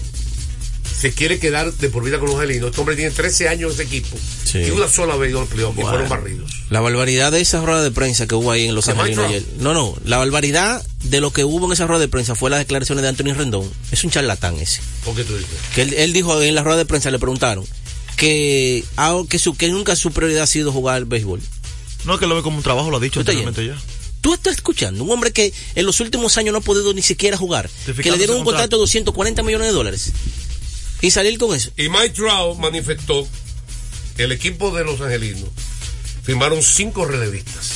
se 0.98 1.12
quiere 1.12 1.38
quedar 1.38 1.72
de 1.72 1.88
por 1.90 2.04
vida 2.04 2.18
con 2.18 2.28
los 2.28 2.36
angelinos. 2.36 2.70
Este 2.70 2.80
hombre 2.80 2.96
tiene 2.96 3.10
13 3.12 3.48
años 3.48 3.74
en 3.74 3.74
ese 3.74 3.82
equipo 3.84 4.18
Sí. 4.54 4.68
y 4.68 4.70
una 4.70 4.86
sola 4.86 5.16
vez 5.16 5.30
ido 5.30 5.40
al 5.40 5.46
playoff 5.48 5.72
y 5.72 5.82
Bueno. 5.82 5.90
fueron 5.90 6.08
barridos. 6.08 6.50
La 6.70 6.80
barbaridad 6.80 7.32
de 7.32 7.40
esa 7.40 7.60
rueda 7.60 7.82
de 7.82 7.90
prensa 7.90 8.28
que 8.28 8.36
hubo 8.36 8.52
ahí 8.52 8.66
en 8.68 8.74
Los 8.76 8.86
¿De 8.86 8.92
Angelinos 8.92 9.26
Mike 9.26 9.36
ayer. 9.38 9.48
No, 9.58 9.74
no, 9.74 9.96
la 10.04 10.18
barbaridad 10.18 10.80
de 11.02 11.20
lo 11.20 11.32
que 11.32 11.42
hubo 11.44 11.66
en 11.66 11.72
esa 11.72 11.86
rueda 11.88 12.00
de 12.00 12.08
prensa 12.08 12.36
fue 12.36 12.50
las 12.50 12.60
declaraciones 12.60 13.02
de 13.02 13.08
Anthony 13.08 13.34
Rendón. 13.34 13.68
Es 13.90 14.04
un 14.04 14.10
charlatán 14.10 14.56
ese. 14.60 14.80
¿Por 15.04 15.16
qué 15.16 15.24
tú 15.24 15.36
dices? 15.36 15.50
Que 15.74 15.82
él, 15.82 15.92
él 15.94 16.12
dijo 16.12 16.40
en 16.40 16.54
la 16.54 16.62
rueda 16.62 16.78
de 16.78 16.86
prensa, 16.86 17.10
le 17.10 17.18
preguntaron 17.18 17.64
que, 18.16 18.84
ah, 18.96 19.20
que, 19.28 19.38
su, 19.38 19.56
que 19.56 19.68
nunca 19.68 19.96
su 19.96 20.12
prioridad 20.12 20.44
ha 20.44 20.46
sido 20.46 20.70
jugar 20.72 20.96
al 20.96 21.04
béisbol. 21.04 21.40
No, 22.04 22.18
que 22.18 22.26
lo 22.26 22.36
ve 22.36 22.42
como 22.42 22.58
un 22.58 22.62
trabajo, 22.62 22.90
lo 22.90 22.98
ha 22.98 23.00
dicho 23.00 23.14
¿Tú 23.14 23.20
estás 23.20 23.34
anteriormente 23.36 23.66
ya. 23.66 23.94
Tú 24.20 24.32
estás 24.34 24.54
escuchando 24.54 25.04
un 25.04 25.10
hombre 25.10 25.32
que 25.32 25.52
en 25.74 25.84
los 25.84 26.00
últimos 26.00 26.38
años 26.38 26.52
no 26.52 26.58
ha 26.58 26.62
podido 26.62 26.94
ni 26.94 27.02
siquiera 27.02 27.36
jugar, 27.36 27.68
que 28.00 28.10
le 28.10 28.16
dieron 28.18 28.38
un 28.38 28.44
contrato 28.44 28.76
de 28.76 28.80
240 28.80 29.42
millones 29.42 29.66
de 29.66 29.72
dólares 29.74 30.12
y 31.02 31.10
salir 31.10 31.38
con 31.38 31.54
eso. 31.54 31.70
Y 31.76 31.88
Mike 31.90 32.10
Trout 32.10 32.58
manifestó 32.58 33.28
el 34.18 34.32
equipo 34.32 34.70
de 34.74 34.84
los 34.84 35.00
angelinos 35.00 35.48
firmaron 36.22 36.62
cinco 36.62 37.04
relevistas. 37.04 37.70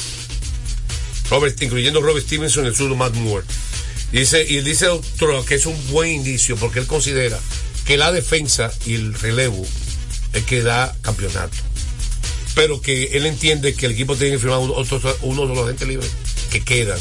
Robert, 1.30 1.61
incluyendo 1.62 2.01
Robert 2.01 2.24
Stevenson 2.24 2.64
y 2.64 2.68
el 2.68 2.74
surdo 2.76 2.97
Matt 2.97 3.14
Moore. 3.14 3.45
Dice, 4.12 4.43
y 4.49 4.61
dice 4.62 4.86
Trout 5.18 5.47
que 5.47 5.57
es 5.57 5.66
un 5.66 5.76
buen 5.91 6.11
indicio 6.11 6.57
porque 6.57 6.78
él 6.78 6.86
considera 6.86 7.39
que 7.84 7.99
la 7.99 8.11
defensa 8.12 8.72
y 8.86 8.95
el 8.95 9.12
relevo 9.14 9.66
es 10.32 10.45
que 10.45 10.62
da 10.62 10.97
campeonato. 11.03 11.57
Pero 12.55 12.80
que 12.80 13.16
él 13.16 13.26
entiende 13.26 13.74
que 13.74 13.86
el 13.86 13.93
equipo 13.93 14.16
tiene 14.16 14.32
que 14.34 14.39
firmar 14.39 14.59
uno, 14.59 14.74
uno 15.22 15.43
de 15.47 15.55
los 15.55 15.64
agentes 15.64 15.86
libres 15.89 16.11
que 16.51 16.64
quedan. 16.64 16.99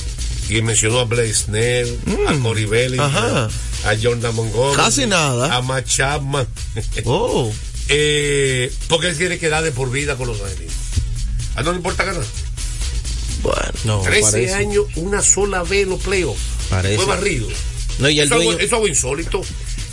Y 0.49 0.61
mencionó 0.61 0.99
a 0.99 1.05
Blaze 1.05 1.33
Snell, 1.33 1.99
a 2.27 2.33
Cory 2.35 2.65
Bellinger, 2.65 3.05
Ajá. 3.05 3.49
a 3.83 3.95
Jordan 4.01 4.33
Montgomery. 4.35 4.77
Casi 4.77 5.05
nada. 5.05 5.55
A 5.55 5.61
Matt 5.61 5.87
Chapman. 5.87 6.47
Oh. 7.05 7.51
Eh, 7.89 8.71
porque 8.87 9.07
él 9.09 9.15
quiere 9.15 9.39
quedar 9.39 9.63
de 9.63 9.71
por 9.71 9.91
vida 9.91 10.15
con 10.15 10.27
los 10.27 10.41
angelinos. 10.41 10.73
A 11.55 11.63
no 11.63 11.71
le 11.71 11.77
importa 11.77 12.03
ganar. 12.03 12.23
Bueno, 13.43 13.61
no, 13.85 14.01
13 14.01 14.21
parece. 14.31 14.53
años, 14.55 14.85
una 14.95 15.21
sola 15.21 15.63
vez 15.63 15.83
en 15.83 15.89
los 15.89 16.01
playoffs. 16.01 16.41
Fue 16.69 17.05
barrido. 17.05 17.47
No, 17.99 18.09
y 18.09 18.19
el 18.19 18.25
eso, 18.25 18.35
es 18.35 18.39
algo- 18.41 18.51
dueño- 18.51 18.57
eso 18.59 18.65
es 18.67 18.73
algo 18.73 18.87
insólito. 18.87 19.41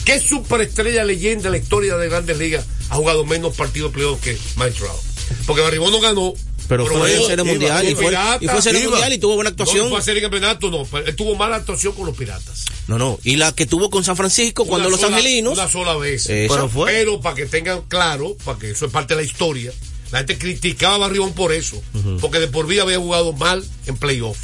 ¿Qué 0.04 0.20
superestrella 0.20 1.04
leyenda 1.04 1.46
en 1.48 1.52
la 1.52 1.58
historia 1.58 1.96
de 1.96 2.08
Grandes 2.08 2.36
Ligas 2.36 2.66
ha 2.90 2.96
jugado 2.96 3.24
menos 3.24 3.54
partidos 3.56 3.90
de 3.90 3.94
playoffs 3.94 4.22
que 4.22 4.38
Mike 4.56 4.72
Trout? 4.78 5.00
Porque 5.46 5.62
Barribón 5.62 5.92
no 5.92 6.00
ganó. 6.00 6.34
Pero 6.68 6.86
fue 6.86 7.10
en 7.12 7.16
jugó- 7.18 7.28
Serie 7.28 7.44
Mundial, 7.44 7.88
y 7.88 7.94
fue- 7.94 8.06
Piratas. 8.06 8.42
y 8.42 8.48
fue 8.48 8.62
Serie 8.62 8.80
Iba. 8.80 8.90
Mundial 8.90 9.12
y 9.12 9.18
tuvo 9.18 9.34
buena 9.34 9.50
actuación. 9.50 9.84
No 9.84 9.90
fue 9.90 9.98
a 9.98 10.02
serie 10.02 10.22
campeonato, 10.22 10.70
no. 10.70 10.86
Él 11.00 11.14
tuvo 11.14 11.34
mala 11.36 11.56
actuación 11.56 11.92
con 11.94 12.06
los 12.06 12.16
Piratas. 12.16 12.64
No, 12.88 12.96
no, 12.98 13.18
y 13.22 13.36
la 13.36 13.52
que 13.52 13.66
tuvo 13.66 13.90
con 13.90 14.02
San 14.04 14.16
Francisco 14.16 14.64
cuando 14.66 14.88
los 14.90 15.02
angelinos. 15.02 15.52
Una 15.54 15.68
sola 15.68 15.96
vez. 15.96 16.28
Esa. 16.28 16.54
Pero, 16.54 16.70
pero 16.86 17.20
para 17.20 17.34
que 17.36 17.46
tengan 17.46 17.82
claro, 17.88 18.36
para 18.44 18.58
que 18.58 18.70
eso 18.70 18.86
es 18.86 18.92
parte 18.92 19.14
de 19.14 19.20
la 19.22 19.26
historia, 19.26 19.72
la 20.10 20.18
gente 20.18 20.38
criticaba 20.38 20.94
a 20.94 20.98
Barribón 20.98 21.32
por 21.34 21.52
eso. 21.52 21.82
Porque 22.20 22.38
de 22.40 22.48
por 22.48 22.66
vida 22.66 22.82
había 22.82 22.98
jugado 22.98 23.32
mal 23.34 23.62
en 23.86 23.96
playoff. 23.96 24.38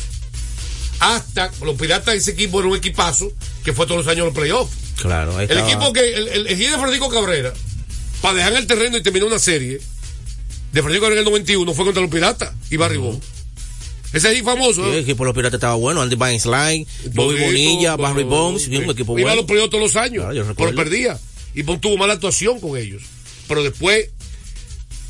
Hasta 1.01 1.51
los 1.65 1.77
piratas 1.77 2.15
ese 2.15 2.33
equipo 2.33 2.61
era 2.61 2.69
un 2.69 2.77
equipazo 2.77 3.33
que 3.65 3.73
fue 3.73 3.87
todos 3.87 4.05
los 4.05 4.07
años 4.07 4.19
en 4.21 4.25
los 4.27 4.35
playoffs. 4.35 4.73
Claro, 5.01 5.37
ahí 5.39 5.47
El 5.47 5.53
estaba. 5.53 5.71
equipo 5.71 5.93
que, 5.95 6.13
el, 6.15 6.29
el, 6.29 6.47
el 6.47 6.59
de 6.59 6.69
Francisco 6.79 7.09
Cabrera, 7.09 7.55
para 8.21 8.35
dejar 8.35 8.53
el 8.55 8.67
terreno 8.67 8.99
y 8.99 9.03
terminar 9.03 9.29
una 9.29 9.39
serie, 9.39 9.81
de 10.73 10.83
Francisco 10.83 11.07
en 11.11 11.19
el 11.19 11.25
91 11.25 11.75
fue 11.75 11.85
contra 11.85 12.03
los 12.03 12.11
piratas 12.11 12.53
y 12.71 12.77
Barribón. 12.77 13.21
Ese 14.13 14.33
es 14.37 14.43
famoso. 14.43 14.83
Sí, 14.85 14.91
¿eh? 14.91 14.93
el 14.95 14.99
equipo 15.05 15.23
de 15.25 15.29
los 15.29 15.35
piratas 15.37 15.55
estaba 15.59 15.75
bueno, 15.75 16.03
Andy 16.03 16.17
Vine 16.17 16.41
Slide, 16.41 16.87
Bobby 17.15 17.41
Bonilla, 17.41 17.95
bueno, 17.97 18.15
Barry 18.15 18.25
Bones, 18.25 18.63
sí, 18.63 18.77
un 18.77 18.91
equipo 18.91 19.17
Iba 19.19 19.31
a 19.31 19.35
bueno. 19.35 19.37
los 19.37 19.45
playoffs 19.47 19.71
todos 19.71 19.83
los 19.85 19.97
años, 19.97 20.25
Claro, 20.33 20.55
pero 20.57 20.75
perdía. 20.75 21.19
Y 21.55 21.63
tuvo 21.63 21.97
mala 21.97 22.15
actuación 22.15 22.59
con 22.61 22.77
ellos. 22.77 23.03
Pero 23.49 23.63
después 23.63 24.09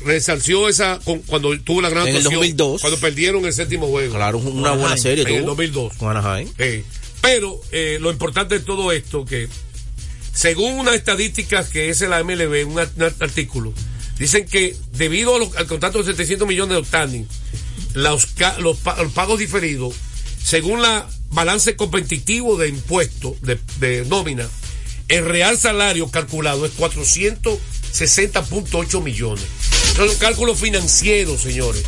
resalció 0.03 0.67
esa 0.69 0.99
con- 1.03 1.19
cuando 1.19 1.57
tuvo 1.61 1.81
la 1.81 1.89
gran 1.89 2.03
En 2.03 2.09
el 2.09 2.15
actuación. 2.17 2.39
2002. 2.41 2.81
Cuando 2.81 2.99
perdieron 2.99 3.45
el 3.45 3.53
séptimo 3.53 3.87
juego. 3.87 4.15
Claro, 4.15 4.37
una 4.39 4.71
buena 4.73 4.97
serie 4.97 5.23
En 5.23 5.29
el 5.29 5.35
tuvo. 5.37 5.47
2002. 5.49 5.93
Con 5.97 6.15
Anaheim. 6.17 6.49
Pero 7.21 7.61
eh, 7.71 7.97
lo 8.01 8.09
importante 8.11 8.57
de 8.57 8.65
todo 8.65 8.91
esto, 8.91 9.25
que 9.25 9.47
según 10.33 10.73
unas 10.79 10.95
estadísticas 10.95 11.69
que 11.69 11.89
es 11.89 12.01
la 12.01 12.23
MLB, 12.23 12.65
un, 12.67 12.73
un 12.79 13.13
artículo, 13.19 13.73
dicen 14.21 14.45
que 14.45 14.75
debido 14.93 15.35
al 15.57 15.67
contrato 15.67 15.97
de 15.99 16.05
700 16.05 16.47
millones 16.47 16.75
de 16.75 16.81
Otani, 16.81 17.25
los, 17.93 18.27
los, 18.59 18.77
pa- 18.77 19.01
los 19.01 19.11
pagos 19.11 19.39
diferidos, 19.39 19.95
según 20.43 20.81
la 20.81 21.07
balance 21.31 21.75
competitivo 21.75 22.57
de 22.57 22.69
impuestos, 22.69 23.35
de, 23.41 24.05
nómina, 24.05 24.47
el 25.07 25.25
real 25.25 25.57
salario 25.57 26.09
calculado 26.09 26.65
es 26.65 26.71
460.8 26.77 29.03
millones. 29.03 29.43
Son 29.95 30.05
los 30.07 30.15
cálculos 30.15 30.59
financieros, 30.59 31.41
señores. 31.41 31.83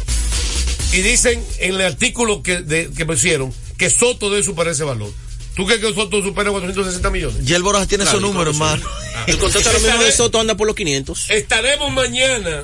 Y 0.92 0.98
dicen 1.02 1.44
en 1.60 1.76
el 1.76 1.82
artículo 1.82 2.44
que, 2.44 2.90
que 2.96 3.06
pusieron 3.06 3.54
que 3.78 3.90
Soto 3.90 4.30
debe 4.30 4.44
superar 4.44 4.74
ese 4.74 4.84
valor. 4.84 5.12
¿Tú 5.56 5.66
crees 5.66 5.82
que 5.82 5.94
Soto 5.94 6.22
supera 6.24 6.50
460 6.52 7.10
millones? 7.12 7.48
Y 7.48 7.54
el 7.54 7.62
Boras 7.64 7.88
tiene 7.88 8.04
Claro, 8.06 8.20
números, 8.20 8.58
claro, 8.58 8.76
hermano. 8.82 8.92
El 9.28 9.38
contrato 9.38 9.70
ahora 9.70 9.80
mismo 9.80 10.04
de 10.04 10.12
Soto 10.12 10.40
anda 10.40 10.56
por 10.56 10.66
los 10.68 10.76
500. 10.76 11.30
Estaremos 11.30 11.92
mañana 11.92 12.64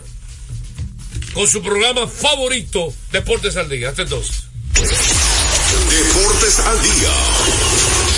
con 1.33 1.47
su 1.47 1.61
programa 1.61 2.07
favorito, 2.07 2.91
Deportes 3.11 3.55
al 3.57 3.69
Día. 3.69 3.89
Hasta 3.89 4.01
entonces. 4.03 4.43
Deportes 4.73 6.59
al 6.59 6.81
día. 6.81 7.11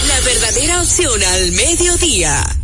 La 0.08 0.20
verdadera 0.22 0.82
opción 0.82 1.22
al 1.24 1.52
mediodía. 1.52 2.61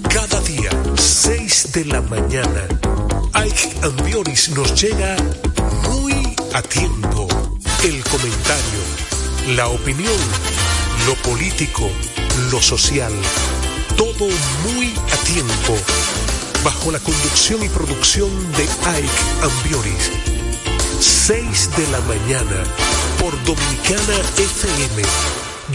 Cada 0.09 0.41
día, 0.43 0.71
6 0.97 1.73
de 1.73 1.85
la 1.87 2.01
mañana, 2.03 2.69
Ike 3.35 3.73
Ambioris 3.83 4.51
nos 4.51 4.81
llega 4.81 5.17
muy 5.89 6.37
a 6.55 6.63
tiempo. 6.63 7.22
El 7.85 8.05
comentario, 8.05 9.57
la 9.57 9.67
opinión, 9.67 10.17
lo 11.05 11.17
político, 11.17 11.91
lo 12.53 12.63
social, 12.63 13.13
todo 13.97 14.29
muy 14.63 14.95
a 15.11 15.17
tiempo. 15.25 15.77
Bajo 16.63 16.93
la 16.93 17.01
conducción 17.01 17.61
y 17.65 17.69
producción 17.69 18.31
de 18.53 18.63
Ike 18.63 19.09
Ambioris. 19.43 20.13
6 21.01 21.71
de 21.77 21.89
la 21.89 22.01
mañana 22.03 22.63
por 23.19 23.33
Dominicana 23.43 24.15
FM. 24.37 25.03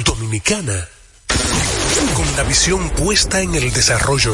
Dominicana. 0.05 0.87
Con 2.15 2.37
la 2.37 2.43
visión 2.43 2.89
puesta 2.91 3.41
en 3.41 3.53
el 3.53 3.73
desarrollo, 3.73 4.33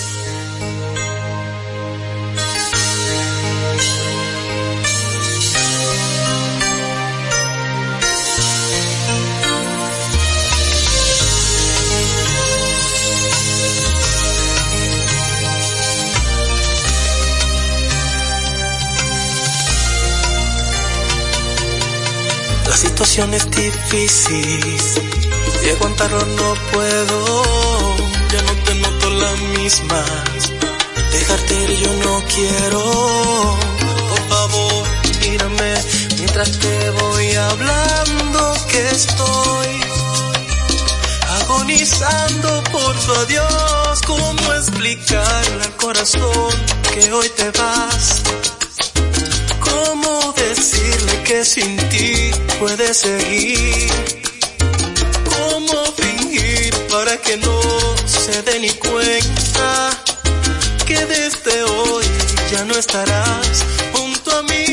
Situación 23.21 23.33
es 23.33 23.51
difícil 23.51 24.77
y 25.63 25.69
aguantarlo 25.69 26.25
no 26.25 26.53
puedo. 26.71 27.95
Ya 28.31 28.41
no 28.41 28.53
te 28.63 28.75
noto 28.75 29.09
la 29.09 29.31
misma. 29.59 30.03
Dejarte 31.11 31.53
ir 31.63 31.71
yo 31.79 31.93
no 31.93 32.23
quiero. 32.33 33.57
Por 34.09 34.29
favor, 34.29 34.85
mírame 35.21 35.73
mientras 36.17 36.59
te 36.59 36.89
voy 36.89 37.35
hablando 37.35 38.55
que 38.71 38.89
estoy 38.89 39.69
agonizando 41.41 42.63
por 42.71 42.95
tu 43.05 43.13
adiós. 43.13 44.01
¿Cómo 44.07 44.53
explicarle 44.53 45.63
al 45.63 45.75
corazón 45.77 46.53
que 46.93 47.11
hoy 47.11 47.29
te 47.29 47.51
vas? 47.51 48.21
¿Cómo 50.61 50.73
decirle 50.73 51.23
que 51.23 51.43
sin 51.43 51.75
ti 51.89 52.29
puedes 52.59 52.97
seguir? 52.97 53.91
¿Cómo 55.25 55.85
fingir 55.97 56.71
para 56.87 57.17
que 57.17 57.37
no 57.37 57.59
se 58.05 58.43
dé 58.43 58.59
ni 58.59 58.69
cuenta 58.69 59.89
que 60.85 61.03
desde 61.07 61.63
hoy 61.63 62.05
ya 62.51 62.63
no 62.65 62.75
estarás 62.75 63.65
junto 63.91 64.37
a 64.37 64.43
mí? 64.43 64.67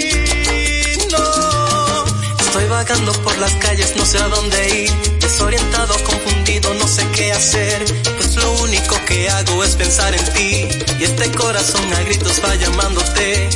No, 1.10 2.04
estoy 2.38 2.68
vagando 2.68 3.12
por 3.22 3.38
las 3.38 3.54
calles, 3.54 3.96
no 3.96 4.04
sé 4.04 4.18
a 4.18 4.28
dónde 4.28 4.84
ir, 4.84 5.18
desorientado, 5.20 5.94
confundido, 6.04 6.74
no 6.74 6.86
sé 6.86 7.06
qué 7.14 7.32
hacer, 7.32 7.82
pues 8.18 8.36
lo 8.36 8.52
único 8.60 8.94
que 9.06 9.30
hago 9.30 9.64
es 9.64 9.74
pensar 9.74 10.14
en 10.14 10.24
ti 10.34 10.68
y 11.00 11.04
este 11.04 11.32
corazón 11.32 11.90
a 11.94 12.00
gritos 12.02 12.42
va 12.44 12.54
llamándote. 12.56 13.48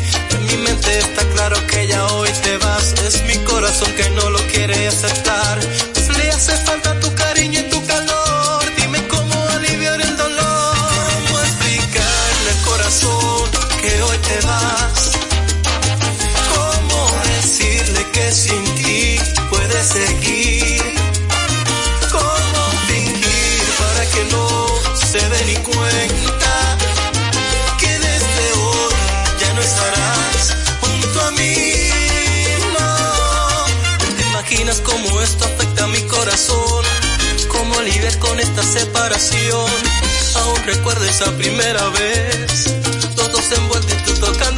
Mi 0.53 0.59
mente 0.59 0.99
está 0.99 1.27
claro 1.31 1.57
que 1.67 1.87
ya 1.87 2.05
hoy 2.09 2.29
te 2.43 2.59
vas, 2.59 2.93
es 3.07 3.25
mi 3.25 3.39
corazón 3.45 3.91
que 3.95 4.11
no 4.11 4.29
lo 4.29 4.39
quiere 4.49 4.87
aceptar, 4.87 5.59
pues 5.95 6.15
le 6.19 6.29
hace 6.31 6.53
falta 6.67 7.01
tu 7.01 7.15
cariño 7.15 7.61
y 7.61 7.71
tu 7.71 7.87
calor. 7.87 8.63
Dime 8.77 8.99
cómo 9.09 9.49
aliviar 9.49 9.99
el 9.99 10.15
dolor, 10.15 10.77
cómo 11.15 11.41
explicarle 11.41 12.51
al 12.51 12.63
corazón 12.67 13.51
que 13.81 14.03
hoy 14.03 14.19
te 14.19 14.47
vas. 14.47 15.13
¿Cómo 16.55 17.11
decirle 17.37 18.11
que 18.13 18.31
sin 18.33 18.62
con 38.11 38.41
esta 38.41 38.63
separación? 38.63 39.71
Aún 40.35 40.57
recuerdo 40.65 41.05
esa 41.05 41.31
primera 41.37 41.89
vez, 41.91 42.75
todos 43.15 43.53
envueltos 43.53 43.93
y 43.93 44.05
tú 44.05 44.15
tocándome. 44.15 44.52